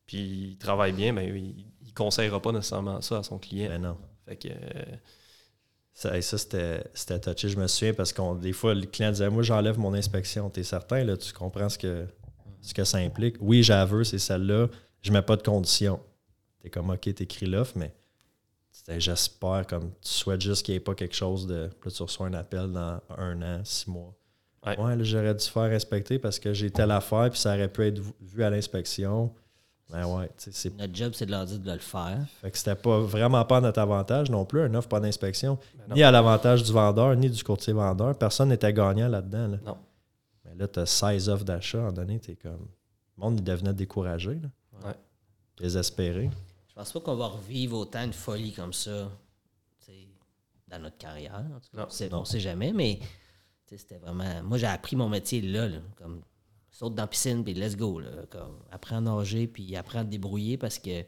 puis 0.05 0.17
il 0.51 0.57
travaille 0.57 0.91
bien, 0.91 1.13
ben 1.13 1.33
il, 1.33 1.65
il 1.81 1.93
conseillera 1.93 2.41
pas 2.41 2.51
nécessairement 2.51 3.01
ça 3.01 3.19
à 3.19 3.23
son 3.23 3.39
client. 3.39 3.69
Mais 3.69 3.79
non. 3.79 3.97
Fait 4.25 4.35
que 4.35 4.49
euh, 4.49 4.83
Ça, 5.97 6.15
et 6.15 6.21
ça 6.21 6.37
c'était 6.37 7.19
touché. 7.19 7.49
Je 7.49 7.57
me 7.57 7.65
souviens 7.65 7.91
parce 7.91 8.13
que 8.13 8.39
des 8.39 8.53
fois, 8.53 8.75
le 8.75 8.85
client 8.85 9.09
disait 9.09 9.31
Moi, 9.31 9.41
j'enlève 9.41 9.79
mon 9.79 9.95
inspection. 9.95 10.47
Tu 10.47 10.59
es 10.59 10.63
certain, 10.63 11.03
là, 11.03 11.17
tu 11.17 11.33
comprends 11.33 11.69
ce 11.69 11.79
que, 11.79 12.05
ce 12.61 12.71
que 12.71 12.83
ça 12.83 12.99
implique? 12.99 13.37
Oui, 13.39 13.63
j'avoue, 13.63 14.03
c'est 14.03 14.19
celle-là. 14.19 14.67
Je 15.01 15.11
mets 15.11 15.23
pas 15.23 15.35
de 15.37 15.41
conditions. 15.41 15.99
t'es 16.61 16.69
comme, 16.69 16.91
OK, 16.91 17.11
t'écris 17.15 17.47
l'offre, 17.47 17.73
mais 17.77 17.95
j'espère, 18.99 19.65
comme, 19.65 19.89
tu 19.99 20.11
souhaites 20.11 20.41
juste 20.41 20.63
qu'il 20.63 20.73
n'y 20.73 20.77
ait 20.77 20.81
pas 20.81 20.93
quelque 20.93 21.15
chose 21.15 21.47
de. 21.47 21.67
Là, 21.83 21.91
tu 21.91 22.03
reçois 22.03 22.27
un 22.27 22.33
appel 22.35 22.71
dans 22.71 23.01
un 23.17 23.41
an, 23.41 23.61
six 23.63 23.89
mois. 23.89 24.13
Ouais. 24.67 24.79
Ouais, 24.79 24.95
là, 24.95 25.03
j'aurais 25.03 25.33
dû 25.33 25.45
faire 25.47 25.67
respecter 25.67 26.19
parce 26.19 26.37
que 26.37 26.53
j'ai 26.53 26.69
telle 26.69 26.91
affaire, 26.91 27.31
puis 27.31 27.39
ça 27.39 27.55
aurait 27.55 27.69
pu 27.69 27.83
être 27.87 27.99
vu 28.21 28.43
à 28.43 28.51
l'inspection. 28.51 29.33
Ben 29.89 30.05
ouais, 30.05 30.29
tu 30.37 30.49
Notre 30.77 30.93
job, 30.95 31.13
c'est 31.15 31.25
de 31.25 31.31
leur 31.31 31.45
dire 31.45 31.59
de 31.59 31.71
le 31.71 31.79
faire. 31.79 32.19
fait 32.41 32.51
que 32.51 32.57
c'était 32.57 32.75
pas 32.75 32.99
vraiment 32.99 33.45
pas 33.45 33.57
à 33.57 33.61
notre 33.61 33.79
avantage 33.79 34.29
non 34.29 34.43
plus, 34.45 34.61
un 34.61 34.73
offre 34.75 34.89
pas 34.89 34.99
d'inspection. 34.99 35.57
Ben. 35.87 35.95
Ni 35.95 36.03
à 36.03 36.11
l'avantage 36.11 36.63
du 36.63 36.71
vendeur, 36.73 37.15
ni 37.15 37.29
du 37.29 37.41
courtier 37.43 37.71
vendeur. 37.73 38.17
Personne 38.17 38.49
n'était 38.49 38.73
gagnant 38.73 39.07
là-dedans. 39.07 39.47
Là. 39.47 39.57
Non. 39.65 39.77
Mais 40.43 40.55
là, 40.55 40.67
tu 40.67 40.79
as 40.79 40.85
16 40.85 41.29
offres 41.29 41.45
d'achat, 41.45 41.77
à 41.77 41.81
un 41.81 41.83
moment 41.85 41.93
donné, 41.95 42.19
t'es 42.19 42.35
comme. 42.35 42.67
Le 43.17 43.21
monde 43.23 43.39
il 43.39 43.43
devenait 43.43 43.73
découragé, 43.73 44.35
là. 44.35 44.49
Ouais. 44.87 44.95
Désespéré. 45.57 46.29
Je 46.69 46.73
pense 46.75 46.91
pas 46.91 46.99
qu'on 46.99 47.15
va 47.15 47.27
revivre 47.27 47.77
autant 47.77 48.03
une 48.03 48.13
folie 48.13 48.53
comme 48.53 48.73
ça 48.73 49.09
tu 49.85 49.91
dans 50.67 50.79
notre 50.79 50.97
carrière. 50.97 51.33
En 51.55 51.59
tout 51.59 51.69
cas, 51.75 51.77
Non. 51.77 51.85
on 51.87 51.89
sait- 51.89 52.09
Non. 52.09 52.19
on 52.19 52.25
sait 52.25 52.39
jamais, 52.41 52.73
mais 52.73 52.99
tu 53.65 53.77
c'était 53.77 53.97
vraiment. 53.97 54.43
Moi, 54.43 54.57
j'ai 54.57 54.67
appris 54.67 54.95
mon 54.95 55.07
métier 55.09 55.41
là, 55.41 55.67
là, 55.67 55.77
comme 55.95 56.21
saute 56.77 56.93
dans 56.95 57.03
la 57.03 57.07
piscine 57.07 57.43
puis 57.43 57.53
let's 57.53 57.75
go. 57.75 57.99
Là, 57.99 58.09
comme, 58.29 58.59
apprends 58.71 58.97
à 58.97 59.01
nager 59.01 59.47
puis 59.47 59.75
apprends 59.75 59.99
à 59.99 60.03
te 60.05 60.09
débrouiller 60.09 60.57
parce 60.57 60.77
que 60.79 61.03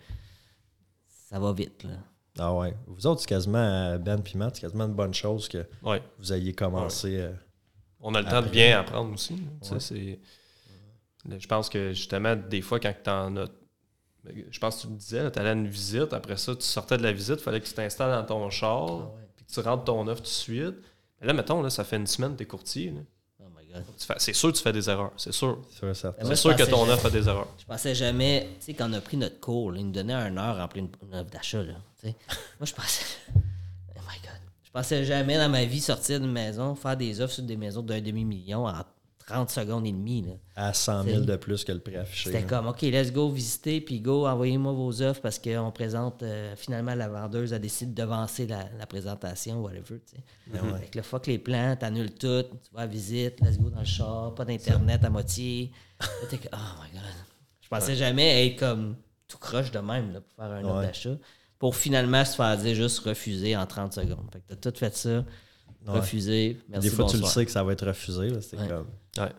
ça 1.07 1.39
va 1.39 1.53
vite. 1.53 1.83
Là. 1.83 1.97
Ah 2.39 2.53
ouais. 2.55 2.73
Vous 2.87 3.05
autres, 3.05 3.21
c'est 3.21 3.27
quasiment, 3.27 3.57
euh, 3.59 3.97
Ben 3.97 4.19
puis 4.21 4.37
Matt, 4.37 4.55
c'est 4.55 4.61
quasiment 4.61 4.85
une 4.85 4.93
bonne 4.95 5.13
chose 5.13 5.47
que 5.47 5.65
Ouais. 5.83 6.01
vous 6.17 6.33
ayez 6.33 6.53
commencé. 6.53 7.17
euh, 7.19 7.31
On 7.99 8.15
a 8.15 8.21
le 8.21 8.27
temps 8.29 8.41
de 8.41 8.47
bien 8.47 8.79
apprendre 8.79 9.13
aussi. 9.13 9.33
Ouais. 9.71 9.79
c'est- 9.79 10.19
Je 11.29 11.47
pense 11.47 11.69
que 11.69 11.89
justement, 11.93 12.35
des 12.35 12.61
fois, 12.61 12.79
quand 12.79 12.93
tu 13.03 13.09
en 13.09 13.35
as. 13.37 13.47
Je 14.51 14.59
pense 14.59 14.77
que 14.77 14.81
tu 14.83 14.87
me 14.93 14.97
disais, 14.97 15.31
tu 15.31 15.39
allais 15.39 15.49
à 15.49 15.53
une 15.53 15.67
visite, 15.67 16.13
après 16.13 16.37
ça, 16.37 16.55
tu 16.55 16.61
sortais 16.63 16.97
de 16.97 17.03
la 17.03 17.11
visite, 17.13 17.35
il 17.39 17.43
fallait 17.43 17.59
que 17.61 17.65
tu 17.67 17.73
t'installes 17.73 18.11
dans 18.11 18.25
ton 18.25 18.49
char, 18.49 18.89
Ah 18.89 19.11
puis 19.35 19.45
que 19.45 19.51
tu 19.51 19.59
rentres 19.61 19.83
ton 19.85 20.07
offre 20.07 20.21
tout 20.21 20.23
de 20.23 20.27
suite. 20.27 20.75
Mais 21.19 21.27
là, 21.27 21.33
mettons, 21.33 21.61
là, 21.61 21.69
ça 21.69 21.83
fait 21.83 21.95
une 21.97 22.07
semaine 22.07 22.33
que 22.33 22.37
tu 22.37 22.43
es 22.43 22.47
courtier. 22.47 22.91
là. 22.91 23.01
C'est 24.17 24.33
sûr 24.33 24.51
que 24.51 24.57
tu 24.57 24.63
fais 24.63 24.71
des 24.73 24.89
erreurs, 24.89 25.11
c'est 25.17 25.31
sûr. 25.31 25.57
Moi, 25.81 25.93
C'est 25.93 26.35
sûr 26.35 26.55
que 26.55 26.63
ton 26.63 26.81
jamais- 26.81 26.93
offre 26.93 27.05
a 27.05 27.09
des 27.09 27.27
erreurs. 27.27 27.47
Je 27.59 27.65
pensais 27.65 27.93
jamais, 27.95 28.49
tu 28.59 28.65
sais, 28.67 28.73
quand 28.73 28.89
on 28.89 28.93
a 28.93 29.01
pris 29.01 29.17
notre 29.17 29.39
cours, 29.39 29.71
là, 29.71 29.79
ils 29.79 29.85
nous 29.85 29.91
donnaient 29.91 30.13
un 30.13 30.35
heure 30.37 30.57
à 30.57 30.61
remplir 30.63 30.83
une, 30.85 30.89
une 31.07 31.15
offre 31.19 31.29
d'achat. 31.29 31.61
Moi, 32.03 32.13
je 32.63 32.73
pensais. 32.73 33.05
Oh 33.35 34.01
my 34.07 34.19
God. 34.21 34.39
Je 34.63 34.71
pensais 34.71 35.03
jamais 35.05 35.37
dans 35.37 35.49
ma 35.49 35.65
vie 35.65 35.81
sortir 35.81 36.19
d'une 36.19 36.31
maison, 36.31 36.73
faire 36.75 36.95
des 36.97 37.21
offres 37.21 37.33
sur 37.33 37.43
des 37.43 37.57
maisons 37.57 37.81
d'un 37.83 38.01
demi-million 38.01 38.65
en 38.67 38.73
30 39.29 39.49
secondes 39.49 39.85
et 39.85 39.91
demie. 39.91 40.23
là. 40.23 40.33
À 40.55 40.73
100 40.73 41.03
000 41.03 41.21
de 41.21 41.35
plus 41.35 41.63
que 41.63 41.71
le 41.71 41.79
prix 41.79 41.95
affiché. 41.95 42.31
C'était 42.31 42.43
comme, 42.45 42.67
OK, 42.67 42.81
let's 42.81 43.11
go 43.11 43.29
visiter, 43.29 43.79
puis 43.81 44.01
go, 44.01 44.27
envoyez-moi 44.27 44.73
vos 44.73 45.01
offres 45.01 45.21
parce 45.21 45.37
qu'on 45.39 45.71
présente, 45.71 46.23
euh, 46.23 46.55
finalement, 46.55 46.95
la 46.95 47.07
vendeuse 47.07 47.53
a 47.53 47.59
décidé 47.59 47.91
de 47.93 48.01
devancer 48.01 48.47
la, 48.47 48.65
la 48.77 48.85
présentation, 48.87 49.61
whatever, 49.61 49.99
tu 50.05 50.15
sais. 50.15 50.23
Ben 50.47 50.61
ouais. 50.71 50.79
Fait 50.79 50.87
que 50.87 50.97
là, 50.97 51.03
fuck 51.03 51.27
les 51.27 51.37
plans, 51.39 51.75
t'annules 51.79 52.13
tout, 52.13 52.43
tu 52.43 52.73
vas 52.73 52.81
à 52.81 52.87
visite, 52.87 53.39
let's 53.41 53.57
go 53.59 53.69
dans 53.69 53.79
le 53.79 53.85
char, 53.85 54.33
pas 54.35 54.45
d'internet 54.45 55.03
à 55.05 55.09
moitié. 55.09 55.71
T'es 56.29 56.39
oh 56.51 56.57
my 56.83 56.91
God. 56.99 57.01
Je 57.61 57.67
pensais 57.67 57.95
jamais 57.95 58.47
être 58.47 58.59
comme 58.59 58.95
tout 59.27 59.37
croche 59.37 59.69
de 59.71 59.79
même 59.79 60.11
là, 60.11 60.21
pour 60.21 60.33
faire 60.35 60.51
un 60.51 60.63
offre 60.63 60.77
Ouais. 60.79 60.85
d'achat. 60.87 61.15
Pour 61.59 61.75
finalement 61.75 62.23
se 62.25 62.35
faire 62.35 62.57
dire 62.57 62.73
juste 62.73 62.99
refuser 62.99 63.55
en 63.55 63.65
30 63.67 63.93
secondes. 63.93 64.27
Fait 64.31 64.39
que 64.39 64.53
t'as 64.55 64.71
tout 64.71 64.77
fait 64.77 64.95
ça. 64.95 65.23
Refusé, 65.93 66.57
merci, 66.69 66.89
Des 66.89 66.95
fois, 66.95 67.05
tu 67.05 67.17
le 67.17 67.23
sais 67.25 67.45
que 67.45 67.51
ça 67.51 67.63
va 67.63 67.73
être 67.73 67.85
refusé. 67.87 68.29
là, 68.29 68.41
C'est 68.41 68.57
Ouais. 68.57 68.67
comme. 68.67 68.87
Ouais. 69.17 69.31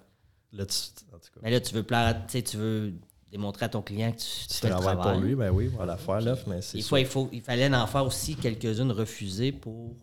Là, 0.53 0.67
tu, 0.67 0.77
en 1.13 1.19
tout 1.19 1.31
cas, 1.35 1.41
Mais 1.43 1.51
là, 1.51 1.61
tu 1.61 1.75
veux 1.75 1.83
plaire, 1.83 2.07
à- 2.09 2.15
tu 2.15 2.57
veux 2.57 2.93
démontrer 3.31 3.67
à 3.67 3.69
ton 3.69 3.83
client 3.83 4.11
que 4.13 4.19
tu, 4.19 4.27
tu 4.27 4.49
tu 4.49 4.55
fais 4.55 4.69
le 4.69 4.75
travailles 4.75 4.97
travail. 4.97 5.13
pour 5.19 5.23
lui, 5.27 5.35
ben 5.37 5.51
oui, 5.51 5.71
on 5.75 5.79
va 5.79 5.87
la 5.87 5.97
faire 5.97 6.21
l'offre, 6.21 6.49
mais 6.49 6.61
c'est 6.63 6.79
Des 6.79 6.83
fois, 6.83 6.99
il, 7.01 7.07
faut, 7.07 7.29
il 7.33 7.41
fallait 7.41 7.73
en 7.73 7.87
faire 7.87 8.05
aussi 8.05 8.35
quelques-unes 8.35 8.91
refusées 8.91 9.53
pour 9.53 9.95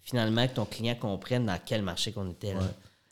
finalement 0.00 0.46
que 0.46 0.54
ton 0.54 0.64
client 0.64 0.94
comprenne 0.94 1.46
dans 1.46 1.58
quel 1.64 1.82
marché 1.82 2.12
qu'on 2.12 2.30
était. 2.30 2.54
Là. 2.54 2.60
Ouais. 2.60 2.66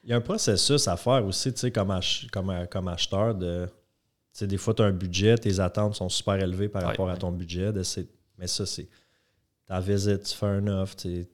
Il 0.05 0.11
y 0.11 0.13
a 0.13 0.17
un 0.17 0.21
processus 0.21 0.87
à 0.87 0.97
faire 0.97 1.25
aussi, 1.27 1.53
tu 1.53 1.59
sais, 1.59 1.71
comme, 1.73 1.91
ach- 1.91 2.29
comme, 2.33 2.51
euh, 2.51 2.67
comme 2.67 2.87
acheteur 2.89 3.35
de. 3.35 3.67
Tu 3.67 4.41
sais, 4.41 4.47
des 4.47 4.57
fois, 4.59 4.73
tu 4.75 4.83
as 4.83 4.87
un 4.87 4.93
budget, 4.93 5.37
tes 5.37 5.59
attentes 5.59 5.97
sont 5.97 6.09
super 6.09 6.35
élevées 6.37 6.69
par 6.69 6.83
Ouais. 6.83 6.89
rapport 6.89 7.09
à 7.11 7.17
ton 7.17 7.33
budget. 7.33 7.73
mais 8.39 8.47
ça, 8.47 8.65
c'est. 8.67 8.87
Ta 9.67 9.81
visite, 9.81 10.23
tu 10.23 10.35
fais 10.37 10.47
un 10.47 10.67
offre, 10.69 10.95
tu 10.95 11.27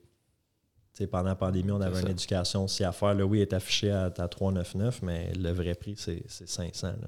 sais. 0.93 1.03
Tu 1.03 1.03
sais, 1.03 1.07
pendant 1.07 1.29
la 1.29 1.35
pandémie, 1.35 1.71
on 1.71 1.81
avait 1.81 1.95
C'est 1.95 2.01
une 2.03 2.09
éducation 2.11 2.63
aussi 2.65 2.83
à 2.83 2.91
faire. 2.91 3.13
Le 3.13 3.23
oui 3.23 3.41
est 3.41 3.53
affiché 3.53 3.91
à, 3.91 4.05
à 4.05 4.27
399, 4.27 5.01
mais 5.01 5.31
le 5.33 5.51
vrai 5.51 5.73
prix, 5.75 5.95
c'est 5.97 6.23
c'est 6.27 6.47
500. 6.47 6.87
là. 6.87 7.07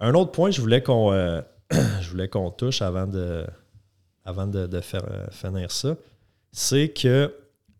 Un 0.00 0.14
autre 0.14 0.30
point, 0.32 0.50
je 0.50 0.60
voulais 0.60 0.82
qu'on 0.82 1.12
euh, 1.12 1.40
je 2.00 2.10
voulais 2.10 2.28
qu'on 2.28 2.50
touche 2.50 2.82
avant 2.82 3.06
de, 3.06 3.44
avant 4.24 4.46
de, 4.46 4.66
de 4.66 4.80
faire, 4.80 5.04
euh, 5.10 5.26
finir 5.30 5.70
ça, 5.72 5.96
c'est 6.52 6.88
que 6.90 7.34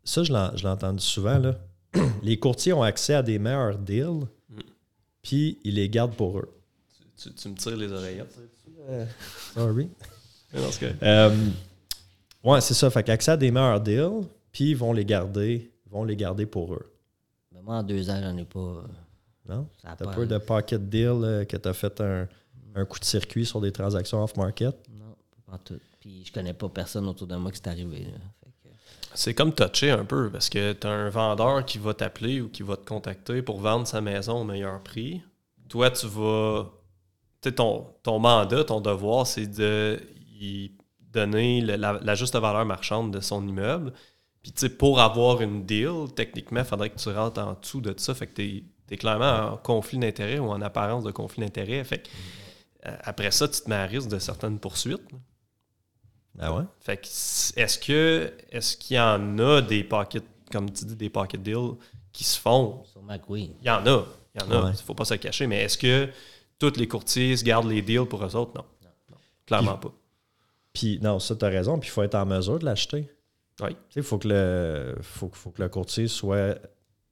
ça, 0.05 0.23
je 0.25 0.33
l'ai 0.33 0.69
entendu 0.69 1.03
souvent, 1.05 1.39
là. 1.39 1.55
les 2.23 2.39
courtiers 2.39 2.73
ont 2.73 2.83
accès 2.83 3.15
à 3.15 3.23
des 3.23 3.39
meilleurs 3.39 3.77
deals, 3.79 4.27
Mm. 4.51 4.61
puis 5.23 5.59
ils 5.65 5.75
les 5.75 5.89
gardent 5.91 6.15
pour 6.17 6.39
eux. 6.39 6.49
Tu, 7.21 7.33
tu 7.35 7.49
me 7.51 7.55
tires 7.55 7.77
les 7.77 7.93
oreillettes. 7.93 8.35
Sorry. 9.55 9.89
Mais 10.53 10.61
dans 10.63 10.71
ce 10.73 10.81
cas- 10.81 10.87
Euh, 11.03 11.31
ouais, 12.43 12.61
c'est 12.63 12.75
ça. 12.75 12.89
Fait 12.91 13.03
qu'accès 13.03 13.33
à 13.33 13.37
des 13.37 13.51
meilleurs 13.51 13.81
deals, 13.81 14.27
puis 14.59 14.71
ils 14.71 14.77
vont 14.77 14.93
les 14.93 15.05
garder, 15.05 15.71
vont 15.89 16.03
les 16.03 16.17
garder 16.17 16.45
pour 16.45 16.75
eux. 16.75 16.93
Mais 17.53 17.63
moi, 17.63 17.77
en 17.77 17.83
deux 17.85 18.11
ans, 18.11 18.21
j'en 18.21 18.37
ai 18.37 18.45
pas. 18.45 18.59
euh, 18.59 18.83
Non? 19.49 19.69
T'as 19.81 19.95
pas. 19.95 20.13
peur 20.13 20.27
de 20.27 20.39
pocket 20.39 20.89
deal 20.89 21.21
euh, 21.23 21.45
que 21.45 21.57
tu 21.57 21.69
as 21.69 21.73
fait 21.73 22.01
un, 22.01 22.27
un 22.75 22.85
coup 22.85 22.99
de 22.99 23.05
circuit 23.05 23.47
sur 23.47 23.61
des 23.61 23.71
transactions 23.71 24.21
off-market? 24.25 24.75
Non, 24.91 25.15
pas 25.47 25.59
tout. 25.59 25.79
Puis 26.01 26.25
je 26.25 26.33
connais 26.33 26.55
pas 26.55 26.69
personne 26.69 27.07
autour 27.07 27.29
de 27.29 27.37
moi 27.37 27.53
qui 27.53 27.59
c'est 27.59 27.69
arrivé. 27.69 28.01
que- 28.65 28.69
C'est 29.15 29.33
comme 29.33 29.55
toucher 29.55 29.93
un 29.93 30.05
peu 30.05 30.29
parce 30.29 30.49
que 30.49 30.73
tu 30.73 30.87
as 30.89 30.91
un 30.91 31.09
vendeur 31.09 31.65
qui 31.65 31.79
va 31.79 31.95
t'appeler 31.95 32.41
ou 32.41 32.49
qui 32.49 32.65
va 32.65 32.77
te 32.77 32.85
contacter 32.85 33.43
pour 33.43 33.61
vendre 33.61 33.87
sa 33.87 34.01
maison 34.01 34.41
au 34.41 34.45
meilleur 34.45 34.83
prix. 34.83 35.23
Toi, 35.69 35.91
tu 35.93 36.07
vas. 36.09 36.69
Tu 37.41 37.51
sais, 37.51 37.55
ton, 37.55 37.87
ton 38.03 38.19
mandat, 38.19 38.65
ton 38.65 38.81
devoir, 38.81 39.25
c'est 39.25 39.47
de 39.47 40.01
y 40.41 40.73
donner 41.01 41.61
le- 41.61 41.77
la, 41.77 41.93
la 42.03 42.15
juste 42.17 42.35
valeur 42.37 42.65
marchande 42.67 43.13
de 43.15 43.21
son 43.21 43.47
immeuble. 43.47 43.93
Puis, 44.43 44.53
tu 44.53 44.61
sais, 44.61 44.69
pour 44.69 45.01
avoir 45.01 45.41
une 45.41 45.65
deal, 45.65 46.13
techniquement, 46.15 46.61
il 46.61 46.67
faudrait 46.67 46.91
que 46.91 46.99
tu 46.99 47.09
rentres 47.11 47.41
en 47.41 47.55
dessous 47.61 47.81
de 47.81 47.95
ça. 47.97 48.15
Fait 48.15 48.27
que 48.27 48.35
tu 48.35 48.65
es, 48.91 48.97
clairement 48.97 49.53
en 49.53 49.57
conflit 49.57 49.99
d'intérêt 49.99 50.39
ou 50.39 50.51
en 50.51 50.63
apparence 50.63 51.05
de 51.05 51.11
conflit 51.11 51.43
d'intérêt. 51.43 51.83
Fait 51.85 51.99
que, 51.99 52.09
euh, 52.87 52.97
après 53.03 53.31
ça, 53.31 53.49
tu 53.49 53.61
te 53.61 53.69
mets 53.69 53.77
à 53.77 53.85
risque 53.85 54.09
de 54.09 54.19
certaines 54.19 54.59
poursuites. 54.59 55.03
Ah 56.39 56.55
ouais? 56.55 56.65
Fait 56.81 56.97
que 56.97 57.07
est-ce 57.07 57.79
que 57.79 58.33
est-ce 58.51 58.77
qu'il 58.77 58.97
y 58.97 59.01
en 59.01 59.39
a 59.39 59.61
des 59.61 59.83
pocket, 59.83 60.25
comme 60.53 60.71
tu 60.71 60.85
dis, 60.85 60.95
des 60.95 61.11
pocket 61.11 61.43
deals 61.43 61.75
qui 62.13 62.25
se 62.25 62.39
font? 62.39 62.85
Sûrement 62.85 63.19
que 63.19 63.25
oui. 63.29 63.53
Il 63.61 63.67
y 63.67 63.71
en 63.71 63.85
a. 63.87 64.05
Il 64.35 64.41
y 64.41 64.45
en 64.45 64.51
a. 64.53 64.65
Ouais. 64.67 64.71
Il 64.73 64.85
faut 64.85 64.95
pas 64.95 65.05
se 65.05 65.15
cacher. 65.15 65.49
Mais 65.49 65.63
est-ce 65.65 65.77
que 65.77 66.09
tous 66.59 66.77
les 66.77 66.87
courtiers 66.87 67.37
se 67.37 67.45
gardent 67.45 67.69
les 67.69 67.83
deals 67.83 68.07
pour 68.07 68.25
eux 68.25 68.37
autres? 68.37 68.53
Non. 68.55 68.65
Non. 69.11 69.17
Clairement 69.47 69.79
pas. 69.79 69.93
Puis, 70.73 71.01
non, 71.03 71.19
ça, 71.19 71.35
tu 71.35 71.45
as 71.45 71.49
raison. 71.49 71.79
Puis, 71.79 71.89
il 71.89 71.93
faut 71.93 72.03
être 72.05 72.15
en 72.15 72.27
mesure 72.27 72.61
de 72.61 72.65
l'acheter. 72.65 73.11
Oui. 73.61 73.77
Il 73.97 74.03
faut, 74.03 74.19
que 74.19 74.29
le- 74.29 74.97
faut, 75.03 75.31
faut 75.33 75.51
que 75.51 75.63
le 75.63 75.69
courtier 75.69 76.07
soit 76.07 76.59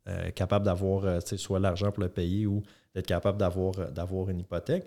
euh, 0.08 0.30
capable 0.30 0.64
d'avoir 0.64 1.04
euh, 1.04 1.20
soit 1.20 1.58
l'argent 1.58 1.90
pour 1.90 2.02
le 2.02 2.08
payer 2.08 2.46
ou 2.46 2.62
d'être 2.94 3.06
capable 3.06 3.38
d'avoir 3.38 3.78
euh, 3.78 3.90
d'avoir 3.90 4.30
une 4.30 4.40
hypothèque. 4.40 4.86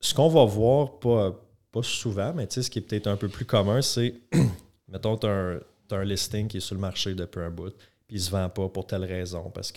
Ce 0.00 0.14
qu'on 0.14 0.28
va 0.28 0.44
voir, 0.46 0.98
pas, 0.98 1.38
pas 1.70 1.82
souvent, 1.82 2.32
mais 2.32 2.48
ce 2.48 2.70
qui 2.70 2.78
est 2.78 2.82
peut-être 2.82 3.06
un 3.06 3.16
peu 3.16 3.28
plus 3.28 3.44
commun, 3.44 3.82
c'est, 3.82 4.14
mettons, 4.88 5.18
tu 5.18 5.26
as, 5.26 5.60
un 5.90 6.04
listing 6.04 6.48
qui 6.48 6.58
est 6.58 6.60
sur 6.60 6.74
le 6.74 6.80
marché 6.80 7.14
depuis 7.14 7.40
un 7.40 7.50
bout, 7.50 7.74
puis 8.06 8.16
il 8.16 8.20
ne 8.20 8.22
se 8.22 8.30
vend 8.30 8.48
pas 8.48 8.68
pour 8.68 8.86
telle 8.86 9.04
raison, 9.04 9.50
parce 9.50 9.72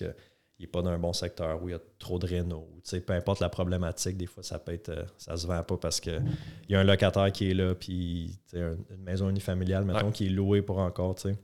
qu'il 0.55 0.65
n'est 0.65 0.71
pas 0.71 0.81
dans 0.81 0.91
un 0.91 0.99
bon 0.99 1.13
secteur 1.13 1.61
où 1.63 1.69
il 1.69 1.71
y 1.71 1.75
a 1.75 1.79
trop 1.99 2.19
de 2.19 2.27
réno. 2.27 2.67
Tu 2.83 2.89
sais, 2.91 2.99
peu 3.01 3.13
importe 3.13 3.39
la 3.39 3.49
problématique, 3.49 4.17
des 4.17 4.25
fois, 4.27 4.43
ça 4.43 4.59
peut 4.59 4.73
être, 4.73 4.89
euh, 4.89 5.03
ça 5.17 5.35
se 5.37 5.47
vend 5.47 5.61
pas 5.63 5.77
parce 5.77 5.99
qu'il 5.99 6.21
y 6.69 6.75
a 6.75 6.79
un 6.79 6.83
locataire 6.83 7.31
qui 7.31 7.49
est 7.51 7.53
là, 7.53 7.73
puis 7.75 8.37
une 8.53 8.77
maison 9.03 9.29
unifamiliale, 9.29 9.83
mettons, 9.85 10.07
Ouais. 10.07 10.11
qui 10.11 10.27
est 10.27 10.29
louée 10.29 10.61
pour 10.61 10.77
encore, 10.79 11.15
tu 11.15 11.29
sais. 11.29 11.37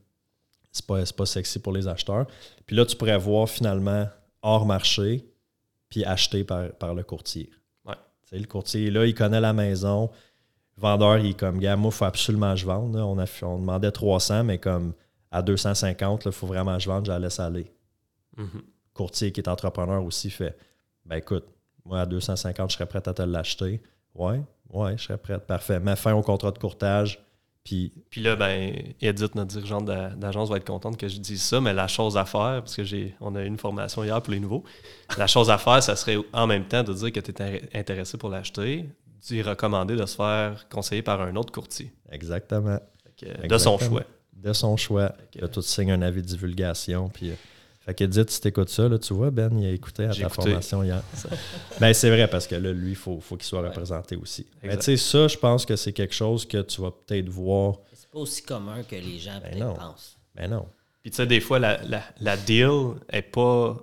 C'est 0.71 0.85
pas, 0.85 1.03
pas 1.17 1.25
sexy 1.25 1.57
pour 1.59 1.73
les 1.73 1.87
acheteurs. 1.87 2.27
Puis 2.67 2.75
là, 2.75 2.85
tu 2.85 2.95
pourrais 2.95 3.17
voir 3.17 3.49
finalement 3.49 4.07
hors 4.43 4.65
marché, 4.67 5.25
puis 5.89 6.05
acheté 6.05 6.43
par, 6.43 6.71
par 6.73 6.93
le 6.93 7.01
courtier. 7.03 7.49
Ouais. 7.85 7.95
Tu 8.23 8.29
sais, 8.29 8.37
le 8.39 8.45
courtier, 8.45 8.91
là, 8.91 9.05
il 9.07 9.15
connaît 9.15 9.41
la 9.41 9.53
maison. 9.53 10.11
Le 10.77 10.81
vendeur, 10.81 11.17
il 11.17 11.31
est 11.31 11.33
comme, 11.33 11.59
gars, 11.59 11.75
moi, 11.75 11.89
il 11.91 11.97
faut 11.97 12.05
absolument 12.05 12.51
que 12.53 12.59
je 12.59 12.65
vende. 12.67 12.95
là. 12.95 13.05
On, 13.07 13.17
a, 13.17 13.25
on 13.41 13.57
demandait 13.57 13.91
300, 13.91 14.43
mais 14.43 14.59
comme 14.59 14.93
à 15.31 15.41
250, 15.41 16.25
il 16.25 16.31
faut 16.31 16.45
vraiment 16.47 16.75
que 16.77 16.83
je 16.83 16.89
vende, 16.89 17.05
je 17.07 17.11
la 17.11 17.17
laisse 17.19 17.39
aller. 17.39 17.71
Mhm. 18.37 18.61
Courtier 18.99 19.31
qui 19.31 19.39
est 19.39 19.47
entrepreneur 19.47 20.03
aussi 20.03 20.29
fait, 20.29 20.57
ben 21.05 21.15
écoute, 21.15 21.45
moi, 21.85 22.01
à 22.01 22.05
250, 22.05 22.69
je 22.71 22.75
serais 22.75 22.85
prêt 22.85 23.01
à 23.07 23.13
te 23.13 23.21
l'acheter. 23.21 23.81
Ouais, 24.13 24.41
ouais, 24.71 24.97
je 24.97 25.03
serais 25.05 25.17
prêt. 25.17 25.39
Parfait. 25.39 25.79
Mets 25.79 25.95
fin 25.95 26.13
au 26.13 26.21
contrat 26.21 26.51
de 26.51 26.57
courtage, 26.57 27.23
puis 27.63 27.93
Puis 28.09 28.21
là, 28.21 28.35
ben, 28.35 28.73
Edith, 28.99 29.35
notre 29.35 29.47
dirigeante 29.55 29.85
d'a- 29.85 30.09
d'agence, 30.09 30.49
va 30.49 30.57
être 30.57 30.65
contente 30.67 30.97
que 30.97 31.07
je 31.07 31.17
dise 31.19 31.41
ça, 31.41 31.61
mais 31.61 31.73
la 31.73 31.87
chose 31.87 32.17
à 32.17 32.25
faire, 32.25 32.59
parce 32.61 32.75
que 32.75 32.83
j'ai 32.83 33.15
on 33.21 33.35
a 33.35 33.41
eu 33.43 33.47
une 33.47 33.57
formation 33.57 34.03
hier 34.03 34.21
pour 34.21 34.33
les 34.33 34.39
nouveaux, 34.41 34.65
la 35.17 35.27
chose 35.27 35.49
à 35.49 35.57
faire, 35.57 35.81
ça 35.81 35.95
serait 35.95 36.17
en 36.33 36.45
même 36.45 36.65
temps 36.65 36.83
de 36.83 36.93
dire 36.93 37.11
que 37.13 37.21
tu 37.21 37.31
es 37.41 37.69
intéressé 37.73 38.17
pour 38.17 38.29
l'acheter, 38.29 38.85
dû 39.27 39.41
recommander 39.41 39.95
de 39.95 40.05
se 40.05 40.15
faire 40.17 40.67
conseiller 40.69 41.03
par 41.03 41.21
un 41.21 41.35
autre 41.37 41.53
courtier. 41.53 41.93
Exactement. 42.11 42.79
De 43.47 43.57
son 43.57 43.77
choix. 43.77 44.03
De 44.33 44.51
son 44.53 44.75
choix. 44.77 45.13
Que- 45.31 45.39
Là, 45.39 45.47
tu 45.47 45.61
signes 45.61 45.91
un 45.91 46.01
avis 46.01 46.21
de 46.21 46.27
divulgation. 46.27 47.09
Puis, 47.09 47.31
euh, 47.31 47.35
fait 47.89 47.95
que 47.95 48.03
Edith, 48.03 48.29
si 48.29 48.39
t'écoutes 48.41 48.69
ça, 48.69 48.87
là, 48.87 48.97
tu 48.99 49.13
vois, 49.13 49.31
Ben, 49.31 49.49
il 49.59 49.65
a 49.65 49.71
écouté 49.71 50.05
à 50.05 50.09
ta 50.09 50.19
écouté. 50.21 50.35
formation 50.49 50.83
hier. 50.83 51.01
ben, 51.79 51.93
c'est 51.93 52.09
vrai, 52.09 52.27
parce 52.27 52.45
que 52.47 52.55
là, 52.55 52.71
lui, 52.71 52.91
il 52.91 52.95
faut, 52.95 53.19
faut 53.19 53.35
qu'il 53.35 53.45
soit 53.47 53.61
Ouais. 53.61 53.67
représenté 53.69 54.15
aussi. 54.15 54.45
Mais 54.63 54.77
tu 54.77 54.83
sais, 54.83 54.97
ça, 54.97 55.27
je 55.27 55.37
pense 55.37 55.65
que 55.65 55.75
c'est 55.75 55.93
quelque 55.93 56.13
chose 56.15 56.45
que 56.47 56.61
tu 56.61 56.81
vas 56.81 56.91
peut-être 56.91 57.29
voir. 57.29 57.79
C'est 57.93 58.09
pas 58.11 58.19
aussi 58.19 58.43
commun 58.43 58.83
que 58.83 58.95
les 58.95 59.19
gens 59.19 59.39
Ben 59.41 59.51
peut-être 59.51 59.75
pensent. 59.75 60.17
Ben 60.35 60.49
non. 60.49 60.65
Puis 61.01 61.11
tu 61.11 61.17
sais, 61.17 61.25
des 61.27 61.39
fois, 61.39 61.59
la, 61.59 61.81
la, 61.83 62.03
la 62.21 62.37
deal 62.37 62.93
est 63.11 63.21
pas. 63.21 63.77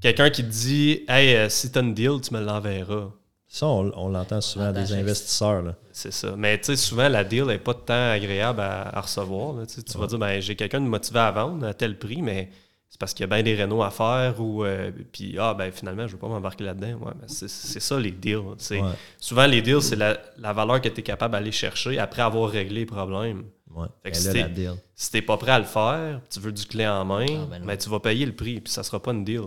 Quelqu'un 0.00 0.30
qui 0.30 0.42
te 0.44 0.48
dit 0.50 1.04
Hey, 1.08 1.34
euh, 1.36 1.48
si 1.48 1.70
t'as 1.70 1.82
une 1.82 1.94
deal, 1.94 2.20
tu 2.22 2.32
me 2.34 2.40
l'enverras. 2.40 3.10
Ça, 3.56 3.66
on, 3.66 3.90
on 3.96 4.08
l'entend 4.10 4.40
souvent 4.42 4.66
l'entend 4.66 4.80
des 4.82 4.86
chaque- 4.88 4.98
investisseurs. 4.98 5.62
Là. 5.62 5.74
C'est 5.92 6.12
ça. 6.12 6.34
Mais 6.36 6.58
tu 6.58 6.66
sais, 6.66 6.76
souvent, 6.76 7.08
la 7.08 7.24
deal 7.24 7.44
n'est 7.44 7.58
pas 7.58 7.72
tant 7.72 8.10
agréable 8.10 8.60
à, 8.60 8.94
à 8.96 9.00
recevoir. 9.00 9.54
là. 9.54 9.62
Tu 9.66 9.96
vas 9.98 10.06
dire 10.06 10.18
ben, 10.18 10.40
J'ai 10.40 10.56
quelqu'un 10.56 10.80
de 10.80 10.86
motivé 10.86 11.20
à 11.20 11.30
vendre 11.30 11.66
à 11.66 11.72
tel 11.72 11.98
prix, 11.98 12.20
mais 12.20 12.50
c'est 12.90 13.00
parce 13.00 13.14
qu'il 13.14 13.22
y 13.22 13.24
a 13.24 13.34
bien 13.34 13.42
des 13.42 13.54
rénaux 13.54 13.82
à 13.82 13.90
faire 13.90 14.38
ou. 14.40 14.62
euh, 14.64 14.90
puis, 15.10 15.36
ah, 15.38 15.54
ben 15.54 15.72
finalement, 15.72 16.06
je 16.06 16.12
veux 16.12 16.18
pas 16.18 16.28
m'embarquer 16.28 16.64
là-dedans. 16.64 16.98
Ouais, 17.06 17.12
c'est 17.28 17.48
c'est 17.48 17.80
ça, 17.80 17.98
les 17.98 18.10
deals. 18.10 18.42
C'est- 18.58 18.80
Ouais. 18.80 18.90
Souvent, 19.18 19.46
les 19.46 19.62
deals, 19.62 19.80
c'est 19.80 19.96
la, 19.96 20.18
la 20.38 20.52
valeur 20.52 20.80
que 20.82 20.88
tu 20.90 21.00
es 21.00 21.02
capable 21.02 21.32
d'aller 21.32 21.52
chercher 21.52 21.98
après 21.98 22.20
avoir 22.22 22.50
réglé 22.50 22.80
les 22.80 22.86
problèmes. 22.86 23.44
Ouais. 23.74 23.86
Fait 24.02 24.10
que 24.12 24.32
Ben. 24.32 24.76
Si 24.94 25.10
t'es 25.10 25.22
pas 25.22 25.36
prêt 25.38 25.52
à 25.52 25.58
le 25.58 25.64
faire, 25.64 26.20
tu 26.30 26.40
veux 26.40 26.52
du 26.52 26.64
clé 26.66 26.86
en 26.86 27.04
main, 27.06 27.26
Ah, 27.28 27.46
ben 27.50 27.62
mais 27.64 27.76
tu 27.78 27.88
vas 27.88 28.00
payer 28.00 28.24
le 28.26 28.32
prix, 28.34 28.60
puis 28.60 28.70
ça 28.72 28.82
sera 28.82 29.00
pas 29.02 29.12
une 29.12 29.24
deal. 29.24 29.42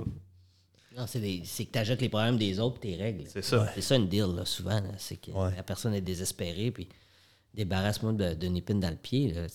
Non, 0.99 1.07
c'est 1.07 1.19
des- 1.21 1.41
c'est 1.45 1.63
que 1.65 1.71
tu 1.71 1.79
achètes 1.79 2.01
les 2.01 2.09
problèmes 2.09 2.37
des 2.37 2.59
autres 2.59 2.77
et 2.83 2.91
tes 2.91 2.95
règles. 3.01 3.23
C'est 3.27 3.41
ça. 3.43 3.71
C'est 3.73 3.81
ça 3.81 3.95
une 3.95 4.07
deal, 4.09 4.25
là, 4.35 4.43
souvent. 4.45 4.81
là. 4.81 4.89
C'est 4.97 5.15
que 5.15 5.31
Ouais. 5.31 5.55
la 5.55 5.63
personne 5.63 5.93
est 5.93 6.01
désespérée, 6.01 6.71
puis 6.71 6.89
débarrasse-moi 7.53 8.13
d'une 8.35 8.57
épine 8.57 8.79
dans 8.81 8.89
le 8.89 8.95
pied. 8.97 9.31
Là. 9.33 9.47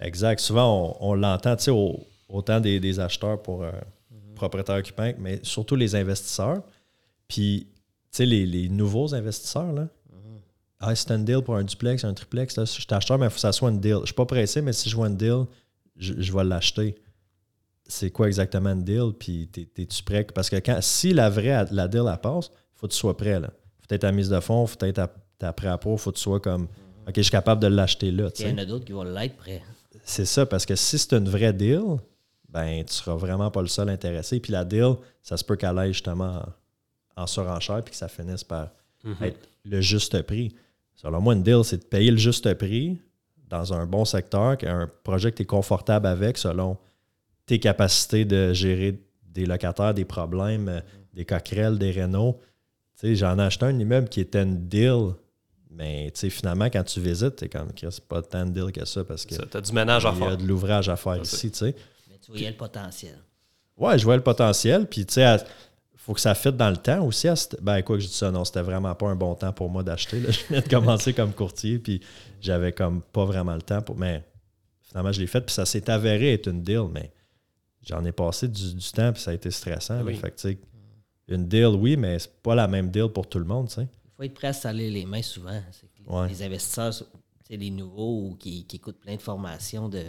Exact. 0.00 0.40
Souvent, 0.40 0.96
on, 1.00 1.10
on 1.10 1.14
l'entend, 1.14 1.54
tu 1.56 1.64
sais, 1.64 1.70
au- 1.70 2.00
autant 2.28 2.60
des, 2.60 2.80
des 2.80 2.98
acheteurs 2.98 3.40
pour 3.42 3.62
euh, 3.62 3.70
propriétaires 4.34 4.76
occupants, 4.76 5.12
mais 5.18 5.38
surtout 5.42 5.76
les 5.76 5.94
investisseurs. 5.94 6.62
Puis, 7.28 7.66
tu 7.70 7.76
sais, 8.12 8.26
les, 8.26 8.46
les 8.46 8.68
nouveaux 8.70 9.14
investisseurs, 9.14 9.72
là. 9.72 9.88
Ah, 10.82 10.94
c'est 10.94 11.10
un 11.10 11.18
deal 11.18 11.42
pour 11.42 11.56
un 11.56 11.62
duplex, 11.62 12.04
un 12.04 12.14
triplex. 12.14 12.56
Là, 12.56 12.64
je 12.64 12.70
suis 12.70 12.86
acheteur, 12.88 13.18
mais 13.18 13.26
il 13.26 13.28
faut 13.28 13.34
que 13.34 13.40
ça 13.42 13.52
soit 13.52 13.68
une 13.70 13.80
deal. 13.80 13.98
Je 14.00 14.06
suis 14.06 14.14
pas 14.14 14.24
pressé, 14.24 14.62
mais 14.62 14.72
si 14.72 14.88
je 14.88 14.96
vois 14.96 15.08
une 15.08 15.16
deal, 15.16 15.44
je, 15.98 16.14
je 16.16 16.32
vais 16.32 16.42
l'acheter. 16.42 16.94
C'est 17.90 18.10
quoi 18.10 18.26
exactement 18.28 18.70
une 18.70 18.84
deal? 18.84 19.12
Puis, 19.18 19.48
t'es- 19.48 19.66
t'es-tu 19.66 20.02
prêt? 20.02 20.24
Parce 20.24 20.48
que 20.48 20.56
quand, 20.56 20.78
si 20.80 21.12
la 21.12 21.28
vraie, 21.28 21.64
la 21.70 21.88
deal, 21.88 22.04
elle 22.10 22.18
passe, 22.20 22.46
il 22.52 22.78
faut 22.78 22.86
que 22.86 22.92
tu 22.92 22.98
sois 22.98 23.16
prêt. 23.16 23.40
Là. 23.40 23.50
faut 23.80 23.94
être 23.94 24.04
à 24.04 24.12
mise 24.12 24.28
de 24.28 24.38
fonds, 24.40 24.66
faut 24.66 24.76
être 24.84 24.98
à, 25.00 25.10
à 25.42 25.52
prêt 25.52 25.68
à 25.68 25.76
pour, 25.78 26.00
faut 26.00 26.12
que 26.12 26.16
tu 26.16 26.22
sois 26.22 26.38
comme, 26.40 26.64
OK, 27.08 27.12
je 27.16 27.22
suis 27.22 27.30
capable 27.30 27.60
de 27.60 27.66
l'acheter 27.66 28.10
là. 28.12 28.30
Il 28.38 28.48
y 28.48 28.52
en 28.52 28.58
a 28.58 28.64
d'autres 28.64 28.84
qui 28.84 28.92
vont 28.92 29.02
l'être 29.02 29.36
prêt. 29.36 29.62
C'est 30.04 30.24
ça, 30.24 30.46
parce 30.46 30.64
que 30.64 30.76
si 30.76 30.98
c'est 30.98 31.12
une 31.14 31.28
vraie 31.28 31.52
deal, 31.52 31.82
ben 32.48 32.84
tu 32.84 32.92
seras 32.94 33.14
vraiment 33.14 33.50
pas 33.50 33.60
le 33.62 33.68
seul 33.68 33.88
intéressé. 33.88 34.38
Puis 34.40 34.52
la 34.52 34.64
deal, 34.64 34.94
ça 35.22 35.36
se 35.36 35.44
peut 35.44 35.56
qu'elle 35.56 35.78
aille 35.78 35.92
justement 35.92 36.42
en, 37.16 37.22
en 37.22 37.26
surenchère 37.26 37.82
puis 37.82 37.90
que 37.92 37.96
ça 37.96 38.08
finisse 38.08 38.44
par 38.44 38.68
être 39.22 39.48
le 39.64 39.80
juste 39.80 40.20
prix. 40.22 40.54
Selon 40.94 41.20
moi, 41.20 41.34
une 41.34 41.42
deal, 41.42 41.64
c'est 41.64 41.78
de 41.78 41.84
payer 41.84 42.10
le 42.10 42.16
juste 42.18 42.52
prix 42.54 42.98
dans 43.48 43.72
un 43.72 43.86
bon 43.86 44.04
secteur, 44.04 44.56
un 44.62 44.88
projet 45.02 45.30
que 45.32 45.36
tu 45.38 45.42
es 45.42 45.46
confortable 45.46 46.06
avec 46.06 46.38
selon 46.38 46.76
tes 47.50 47.58
capacités 47.58 48.24
de 48.24 48.52
gérer 48.52 49.00
des 49.24 49.44
locataires, 49.44 49.92
des 49.92 50.04
problèmes, 50.04 50.68
euh, 50.68 50.80
des 51.14 51.24
coquerelles, 51.24 51.78
des 51.78 51.90
rénaux. 51.90 52.38
Tu 52.96 53.08
sais, 53.08 53.14
j'en 53.16 53.38
ai 53.40 53.42
acheté 53.42 53.64
un 53.66 53.76
immeuble 53.76 54.08
qui 54.08 54.20
était 54.20 54.42
une 54.44 54.68
deal, 54.68 55.14
mais 55.68 56.12
tu 56.14 56.20
sais, 56.20 56.30
finalement, 56.30 56.66
quand 56.66 56.84
tu 56.84 57.00
visites, 57.00 57.34
tu 57.36 57.46
es 57.46 57.48
comme, 57.48 57.70
c'est 57.76 58.04
pas 58.06 58.22
tant 58.22 58.46
de 58.46 58.50
deal 58.52 58.70
que 58.70 58.84
ça 58.84 59.02
parce 59.02 59.26
que 59.26 59.34
Tu 59.34 59.56
as 59.56 59.60
du 59.60 59.72
ménage 59.72 60.06
à 60.06 60.12
il 60.14 60.20
y 60.20 60.22
a 60.22 60.26
faire. 60.28 60.36
de 60.36 60.44
l'ouvrage 60.46 60.88
à 60.88 60.94
faire 60.94 61.20
ici, 61.20 61.50
tu 61.50 61.58
sais. 61.58 61.74
Mais 62.08 62.18
tu 62.24 62.30
voyais 62.30 62.50
le 62.50 62.56
potentiel. 62.56 63.18
Ouais, 63.76 63.98
je 63.98 64.04
vois 64.04 64.16
le 64.16 64.22
potentiel. 64.22 64.86
Puis, 64.86 65.04
tu 65.06 65.14
sais, 65.14 65.36
il 65.92 65.98
faut 65.98 66.14
que 66.14 66.20
ça 66.20 66.36
fitte 66.36 66.56
dans 66.56 66.70
le 66.70 66.76
temps 66.76 67.04
aussi. 67.04 67.26
à 67.26 67.34
cette- 67.34 67.60
Ben, 67.62 67.82
quoi 67.82 67.96
que 67.96 68.02
je 68.02 68.08
dis 68.08 68.14
ça, 68.14 68.30
non, 68.30 68.44
c'était 68.44 68.62
vraiment 68.62 68.94
pas 68.94 69.08
un 69.08 69.16
bon 69.16 69.34
temps 69.34 69.52
pour 69.52 69.70
moi 69.70 69.82
d'acheter. 69.82 70.20
Je 70.30 70.44
venais 70.48 70.60
de 70.62 70.68
commencer 70.68 71.14
comme 71.14 71.32
courtier, 71.32 71.78
puis 71.80 72.00
j'avais 72.40 72.70
comme 72.72 73.00
pas 73.02 73.24
vraiment 73.24 73.54
le 73.56 73.62
temps 73.62 73.82
pour. 73.82 73.96
Mais 73.96 74.22
finalement, 74.82 75.10
je 75.10 75.20
l'ai 75.20 75.26
fait, 75.26 75.40
puis 75.40 75.52
ça 75.54 75.64
s'est 75.66 75.88
avéré 75.90 76.34
être 76.34 76.46
une 76.48 76.62
deal, 76.62 76.84
mais 76.92 77.10
j'en 77.82 78.04
ai 78.04 78.12
passé 78.12 78.48
du, 78.48 78.74
du 78.74 78.90
temps, 78.92 79.12
puis 79.12 79.22
ça 79.22 79.30
a 79.30 79.34
été 79.34 79.50
stressant. 79.50 79.96
là. 79.96 80.02
Oui. 80.04 80.16
Fait 80.16 80.30
que, 80.30 80.36
tu 80.36 80.42
sais, 80.52 80.58
une 81.28 81.46
deal, 81.48 81.66
oui, 81.78 81.96
mais 81.96 82.18
c'est 82.18 82.42
pas 82.42 82.54
la 82.54 82.66
même 82.68 82.90
deal 82.90 83.08
pour 83.08 83.28
tout 83.28 83.38
le 83.38 83.44
monde, 83.44 83.68
tu 83.68 83.74
sais. 83.74 83.82
Il 83.82 84.10
faut 84.16 84.22
être 84.24 84.34
prêt 84.34 84.48
à 84.48 84.52
se 84.52 84.62
saler 84.62 84.90
les 84.90 85.06
mains 85.06 85.22
souvent. 85.22 85.50
Les, 85.98 86.12
Ouais. 86.12 86.28
les 86.28 86.42
investisseurs, 86.42 86.92
les 87.48 87.70
nouveaux 87.70 88.26
ou 88.28 88.34
qui, 88.36 88.64
qui 88.66 88.76
écoutent 88.76 89.00
plein 89.00 89.16
de 89.16 89.20
formations 89.22 89.88
de 89.88 90.02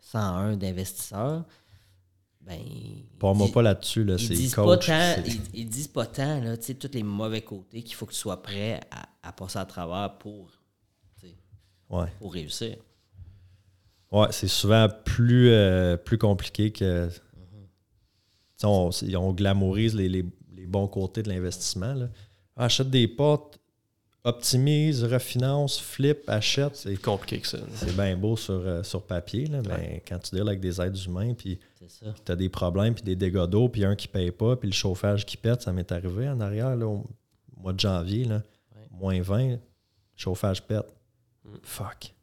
101 0.00 0.56
d'investisseurs, 0.56 1.44
ben. 2.42 2.60
Pas 3.18 3.32
moi 3.32 3.46
ils- 3.48 3.52
pas 3.52 3.62
là-dessus, 3.62 4.04
là. 4.04 4.16
Ils 4.18 4.26
C'est 4.26 4.34
disent, 4.34 4.54
pas 4.54 4.76
tant, 4.76 5.14
ils, 5.24 5.40
ils 5.60 5.68
disent 5.68 5.88
pas 5.88 6.04
tant, 6.06 6.40
là, 6.40 6.56
tu 6.58 6.64
sais, 6.64 6.74
tous 6.74 6.90
les 6.92 7.02
mauvais 7.02 7.40
côtés 7.42 7.82
qu'il 7.82 7.94
faut 7.94 8.04
que 8.06 8.12
tu 8.12 8.18
sois 8.18 8.42
prêt 8.42 8.80
à, 8.90 9.08
à 9.28 9.32
passer 9.32 9.58
à 9.58 9.64
travers 9.64 10.18
pour, 10.18 10.50
Ouais. 11.90 12.06
pour 12.18 12.32
réussir. 12.32 12.76
Ouais, 14.14 14.28
c'est 14.30 14.48
souvent 14.48 14.88
plus, 15.04 15.50
euh, 15.50 15.96
plus 15.96 16.18
compliqué 16.18 16.70
que. 16.70 17.08
Sais, 18.56 18.66
On, 19.16 19.32
glamourise 19.32 19.94
les, 19.94 20.08
les- 20.08 20.24
les 20.56 20.66
bons 20.66 20.86
côtés 20.86 21.22
de 21.22 21.28
l'investissement. 21.28 21.94
Achète 22.56 22.88
des 22.88 23.08
portes, 23.08 23.58
optimise, 24.22 25.02
refinance, 25.04 25.78
flip, 25.80 26.20
achète. 26.28 26.76
C'est, 26.76 26.96
compliqué 26.96 27.40
que 27.40 27.46
ça. 27.48 27.58
c'est 27.74 27.94
bien 27.94 28.16
beau 28.16 28.36
sur, 28.36 28.54
euh, 28.54 28.82
sur 28.82 29.02
papier, 29.02 29.46
là, 29.46 29.60
mais 29.66 30.02
quand 30.08 30.18
tu 30.20 30.34
deals 30.36 30.46
avec 30.48 30.60
des 30.60 30.80
êtres 30.80 31.06
humains, 31.06 31.34
puis 31.34 31.58
tu 32.24 32.32
as 32.32 32.36
des 32.36 32.48
problèmes, 32.48 32.94
puis 32.94 33.02
des 33.02 33.16
dégâts 33.16 33.44
d'eau, 33.46 33.68
puis 33.68 33.84
un 33.84 33.96
qui 33.96 34.08
paye 34.08 34.30
pas, 34.30 34.56
puis 34.56 34.68
le 34.68 34.74
chauffage 34.74 35.26
qui 35.26 35.36
pète, 35.36 35.60
ça 35.62 35.72
m'est 35.72 35.90
arrivé 35.92 36.28
en 36.28 36.40
arrière, 36.40 36.74
là, 36.76 36.86
au 36.86 37.04
mois 37.56 37.72
de 37.74 37.80
janvier, 37.80 38.24
là, 38.24 38.36
Ouais. 38.74 38.86
moins 38.92 39.20
20, 39.20 39.58
chauffage 40.16 40.62
pète. 40.62 40.86
Fuck. 41.62 42.13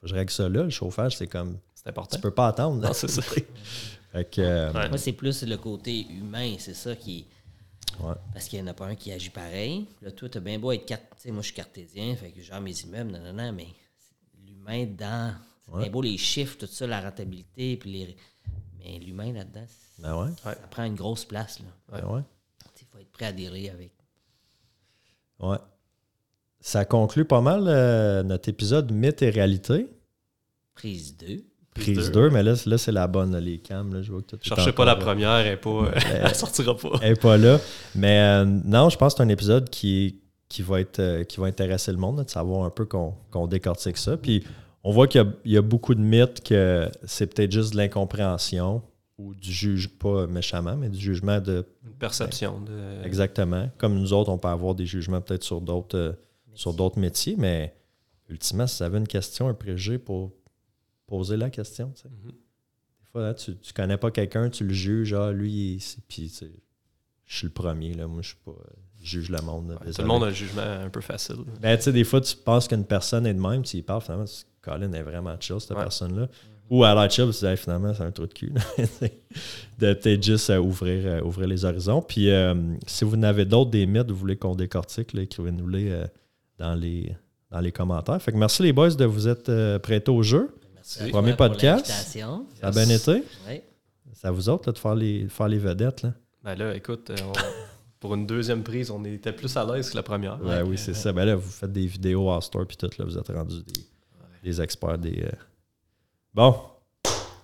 Faut 0.00 0.02
que 0.06 0.08
je 0.08 0.14
règle 0.14 0.30
ça 0.30 0.48
là, 0.48 0.62
le 0.64 0.70
chauffage, 0.70 1.16
c'est 1.16 1.26
comme. 1.26 1.58
C'est 1.74 1.88
important. 1.88 2.16
Tu 2.16 2.22
peux 2.22 2.30
pas 2.30 2.48
attendre. 2.48 2.80
là. 2.80 2.88
Non, 2.88 2.94
c'est 2.94 3.08
ça. 3.08 3.22
Fait 4.12 4.24
que, 4.30 4.40
euh, 4.40 4.72
Ouais. 4.72 4.88
Moi, 4.88 4.98
c'est 4.98 5.12
plus 5.12 5.42
le 5.42 5.56
côté 5.56 6.06
humain, 6.08 6.54
c'est 6.58 6.74
ça 6.74 6.94
qui. 6.96 7.26
Ouais. 8.00 8.14
Parce 8.32 8.46
qu'il 8.48 8.60
n'y 8.62 8.68
en 8.68 8.70
a 8.70 8.74
pas 8.74 8.86
un 8.86 8.94
qui 8.94 9.10
agit 9.12 9.30
pareil. 9.30 9.86
Là, 10.02 10.10
toi, 10.12 10.28
t'as 10.28 10.40
bien 10.40 10.58
beau 10.58 10.72
être 10.72 10.86
sais, 11.16 11.30
moi, 11.30 11.42
je 11.42 11.46
suis 11.46 11.54
cartésien, 11.54 12.14
fait 12.16 12.30
que 12.30 12.40
genre 12.40 12.60
mes 12.60 12.78
immeubles, 12.82 13.10
non, 13.10 13.20
non, 13.20 13.32
non, 13.32 13.52
mais 13.52 13.66
l'humain 14.46 14.84
dedans. 14.86 15.32
C'est 15.64 15.72
Ouais. 15.74 15.82
bien 15.82 15.90
beau 15.90 16.00
les 16.02 16.16
chiffres, 16.16 16.56
tout 16.58 16.66
ça, 16.66 16.86
la 16.86 17.00
rentabilité, 17.00 17.76
puis 17.76 17.90
les. 17.92 18.16
Mais 18.78 18.98
l'humain 19.00 19.32
là-dedans, 19.32 19.66
ben 19.98 20.22
ouais. 20.24 20.30
ça 20.42 20.54
prend 20.70 20.84
une 20.84 20.94
grosse 20.94 21.24
place. 21.24 21.58
là. 21.60 21.66
Ben 22.00 22.06
ouais. 22.08 22.22
Il 22.80 22.86
faut 22.86 22.98
être 22.98 23.10
prêt 23.10 23.26
à 23.26 23.32
délirer 23.32 23.68
avec. 23.70 23.92
Ouais. 25.40 25.58
Ça 26.60 26.84
conclut 26.84 27.24
pas 27.24 27.40
mal 27.40 27.64
euh, 27.66 28.22
notre 28.22 28.48
épisode 28.48 28.92
Mythe 28.92 29.22
et 29.22 29.30
réalité. 29.30 29.86
Prise 30.74 31.16
2. 31.16 31.26
Prise 31.74 31.94
Prise 31.94 32.10
deux. 32.10 32.28
2, 32.28 32.30
mais 32.30 32.42
là, 32.42 32.54
là 32.66 32.78
c'est 32.78 32.92
la 32.92 33.06
bonne, 33.06 33.32
là, 33.32 33.40
les 33.40 33.58
cams. 33.58 33.94
Là, 33.94 34.02
je 34.02 34.10
vois 34.10 34.22
que 34.22 34.36
Cherchez 34.40 34.72
pas 34.72 34.84
la 34.84 34.96
euh, 34.96 35.00
première, 35.00 35.36
elle, 35.36 35.60
pas, 35.60 35.70
euh, 35.70 35.92
elle 36.24 36.34
sortira 36.34 36.76
pas. 36.76 36.98
Elle 37.02 37.10
n'est 37.10 37.16
pas 37.16 37.36
là. 37.36 37.60
Mais 37.94 38.18
euh, 38.20 38.44
non, 38.44 38.88
je 38.88 38.96
pense 38.96 39.14
que 39.14 39.18
c'est 39.18 39.22
un 39.24 39.28
épisode 39.28 39.70
qui, 39.70 40.20
qui, 40.48 40.62
va 40.62 40.80
être, 40.80 40.98
euh, 40.98 41.24
qui 41.24 41.38
va 41.38 41.46
intéresser 41.46 41.92
le 41.92 41.98
monde, 41.98 42.18
là, 42.18 42.24
de 42.24 42.30
savoir 42.30 42.64
un 42.64 42.70
peu 42.70 42.84
qu'on 42.84 43.14
qu'on 43.30 43.46
décortique 43.46 43.96
ça. 43.96 44.16
Puis 44.16 44.44
on 44.82 44.90
voit 44.92 45.06
qu'il 45.06 45.20
y 45.20 45.24
a- 45.24 45.32
il 45.44 45.52
y, 45.52 45.56
a 45.56 45.62
beaucoup 45.62 45.94
de 45.94 46.00
mythes 46.00 46.42
que 46.42 46.88
c'est 47.04 47.32
peut-être 47.32 47.52
juste 47.52 47.72
de 47.72 47.76
l'incompréhension 47.76 48.82
ou 49.18 49.34
du 49.34 49.52
juge, 49.52 49.88
pas 49.88 50.26
méchamment, 50.26 50.76
mais 50.76 50.88
du 50.88 50.98
jugement 50.98 51.40
de 51.40 51.66
Une 51.84 51.92
perception. 51.94 52.60
De... 52.60 53.04
Exactement. 53.04 53.68
Comme 53.78 53.98
nous 53.98 54.12
autres, 54.12 54.30
on 54.30 54.38
peut 54.38 54.48
avoir 54.48 54.74
des 54.74 54.86
jugements 54.86 55.20
peut-être 55.20 55.42
sur 55.44 55.60
d'autres 55.60 55.96
euh, 55.98 56.12
sur 56.58 56.74
d'autres 56.74 56.98
métiers, 56.98 57.36
mais 57.38 57.72
ultimement, 58.28 58.66
si 58.66 58.78
tu 58.78 58.82
avais 58.82 58.98
une 58.98 59.06
question, 59.06 59.48
un 59.48 59.54
préjugé 59.54 59.96
pour 59.98 60.32
poser 61.06 61.36
la 61.36 61.50
question. 61.50 61.92
tu 61.94 62.02
sais. 62.02 62.08
Mhm. 62.08 62.32
Des 62.32 63.06
fois, 63.12 63.22
là, 63.22 63.34
tu, 63.34 63.56
tu 63.56 63.72
connais 63.72 63.96
pas 63.96 64.10
quelqu'un, 64.10 64.50
tu 64.50 64.64
le 64.64 64.74
juges, 64.74 65.14
ah, 65.14 65.30
lui, 65.30 65.52
il 65.52 65.72
est 65.72 65.76
ici. 65.76 65.98
Puis, 66.08 66.22
tu 66.28 66.28
sais, 66.34 66.50
je 67.26 67.36
suis 67.36 67.46
le 67.46 67.52
premier, 67.52 67.94
là. 67.94 68.08
Moi, 68.08 68.22
je 68.22 68.28
suis 68.28 68.38
pas. 68.44 68.56
je 69.00 69.06
juge 69.20 69.30
le 69.30 69.40
monde. 69.40 69.78
Ouais, 69.84 69.92
tout 69.92 70.02
le 70.02 70.08
monde 70.08 70.24
a 70.24 70.26
un 70.26 70.30
jugement 70.32 70.62
un 70.62 70.90
peu 70.90 71.00
facile. 71.00 71.36
Ben, 71.60 71.76
tu 71.76 71.84
sais, 71.84 71.92
des 71.92 72.02
fois, 72.04 72.20
tu 72.20 72.36
penses 72.36 72.66
qu'une 72.66 72.84
personne 72.84 73.24
est 73.26 73.34
de 73.34 73.40
même, 73.40 73.62
tu 73.62 73.76
y 73.76 73.82
parles, 73.82 74.02
finalement, 74.02 74.24
tu- 74.24 74.42
Colin 74.60 74.92
est 74.92 75.02
vraiment 75.02 75.36
chill, 75.38 75.60
cette 75.60 75.70
Ouais. 75.70 75.76
personne-là. 75.84 76.28
Ou 76.68 76.82
à 76.84 76.92
l'air 76.94 77.08
chill, 77.10 77.30
tu 77.32 77.38
dis, 77.38 77.46
Hey, 77.46 77.56
finalement, 77.56 77.94
c'est 77.94 78.02
un 78.02 78.10
trou 78.10 78.26
de 78.26 78.34
cul. 78.34 78.52
de 79.78 79.92
peut-être 79.94 80.22
juste 80.22 80.50
euh, 80.50 80.58
ouvrir, 80.58 81.06
euh, 81.06 81.20
ouvrir 81.22 81.46
les 81.48 81.64
horizons. 81.64 82.02
Puis, 82.02 82.28
euh, 82.30 82.54
si 82.86 83.04
vous 83.04 83.14
en 83.14 83.22
avez 83.22 83.44
d'autres, 83.44 83.70
des 83.70 83.86
mythes, 83.86 84.10
vous 84.10 84.16
voulez 84.16 84.36
qu'on 84.36 84.54
décortique, 84.56 85.14
écrivez-nous-les 85.14 85.90
euh, 85.90 86.06
dans, 86.58 86.74
les, 86.74 87.14
dans 87.50 87.60
les 87.60 87.72
commentaires. 87.72 88.20
Fait 88.20 88.32
que 88.32 88.36
merci, 88.36 88.62
les 88.62 88.72
boys, 88.72 88.90
de 88.90 89.04
vous 89.04 89.28
être 89.28 89.48
euh, 89.48 89.78
prêtés 89.78 90.10
au 90.10 90.22
jeu. 90.22 90.54
Merci 90.74 91.02
à 91.04 91.08
Premier 91.08 91.30
pour 91.34 91.48
podcast. 91.48 91.88
l'invitation. 91.88 92.46
Ça 92.60 92.68
a 92.68 92.70
bien 92.70 92.88
été. 92.88 93.22
Oui. 93.48 93.60
À 94.22 94.30
vous 94.32 94.48
autres 94.48 94.68
là, 94.68 94.72
de 94.72 94.78
faire 94.78 94.94
les, 94.96 95.28
faire 95.28 95.46
les 95.48 95.58
vedettes. 95.58 96.02
Là. 96.02 96.12
Ben 96.42 96.54
là, 96.56 96.74
écoute, 96.74 97.10
euh, 97.10 97.16
on, 97.28 97.32
pour 98.00 98.14
une 98.14 98.26
deuxième 98.26 98.62
prise, 98.64 98.90
on 98.90 99.04
était 99.04 99.32
plus 99.32 99.56
à 99.56 99.64
l'aise 99.64 99.90
que 99.90 99.96
la 99.96 100.02
première. 100.02 100.42
Ouais, 100.42 100.62
oui, 100.62 100.76
c'est 100.76 100.94
ça. 100.94 101.12
Ben 101.12 101.24
là, 101.24 101.36
vous 101.36 101.48
faites 101.50 101.72
des 101.72 101.86
vidéos 101.86 102.28
en 102.28 102.40
store 102.40 102.66
puis 102.66 102.76
tout, 102.76 102.90
là, 102.98 103.04
vous 103.04 103.16
êtes 103.16 103.28
rendus 103.28 103.62
des, 103.62 103.80
des 104.50 104.60
experts 104.60 104.98
des. 104.98 105.22
euh. 105.24 105.30
Bon. 106.34 106.54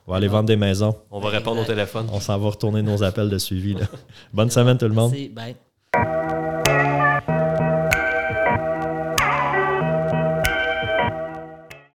On 0.07 0.11
va 0.11 0.19
aller 0.19 0.29
vendre 0.29 0.47
des 0.49 0.57
maisons. 0.57 0.95
On 1.11 1.19
va 1.21 1.31
répondre 1.31 1.63
au 1.63 1.65
téléphone. 1.65 2.07
On 2.13 2.21
s'en 2.21 2.39
va 2.39 2.51
retourner 2.51 2.83
nos 2.83 3.03
appels 3.03 3.31
de 3.31 3.39
suivi. 3.39 3.73
Là. 3.75 3.87
Bonne 4.35 4.51
semaine 4.51 4.77
tout 4.77 4.85
le 4.89 4.93
monde. 4.95 5.13
Merci. 5.13 5.29
Bye. 5.31 5.57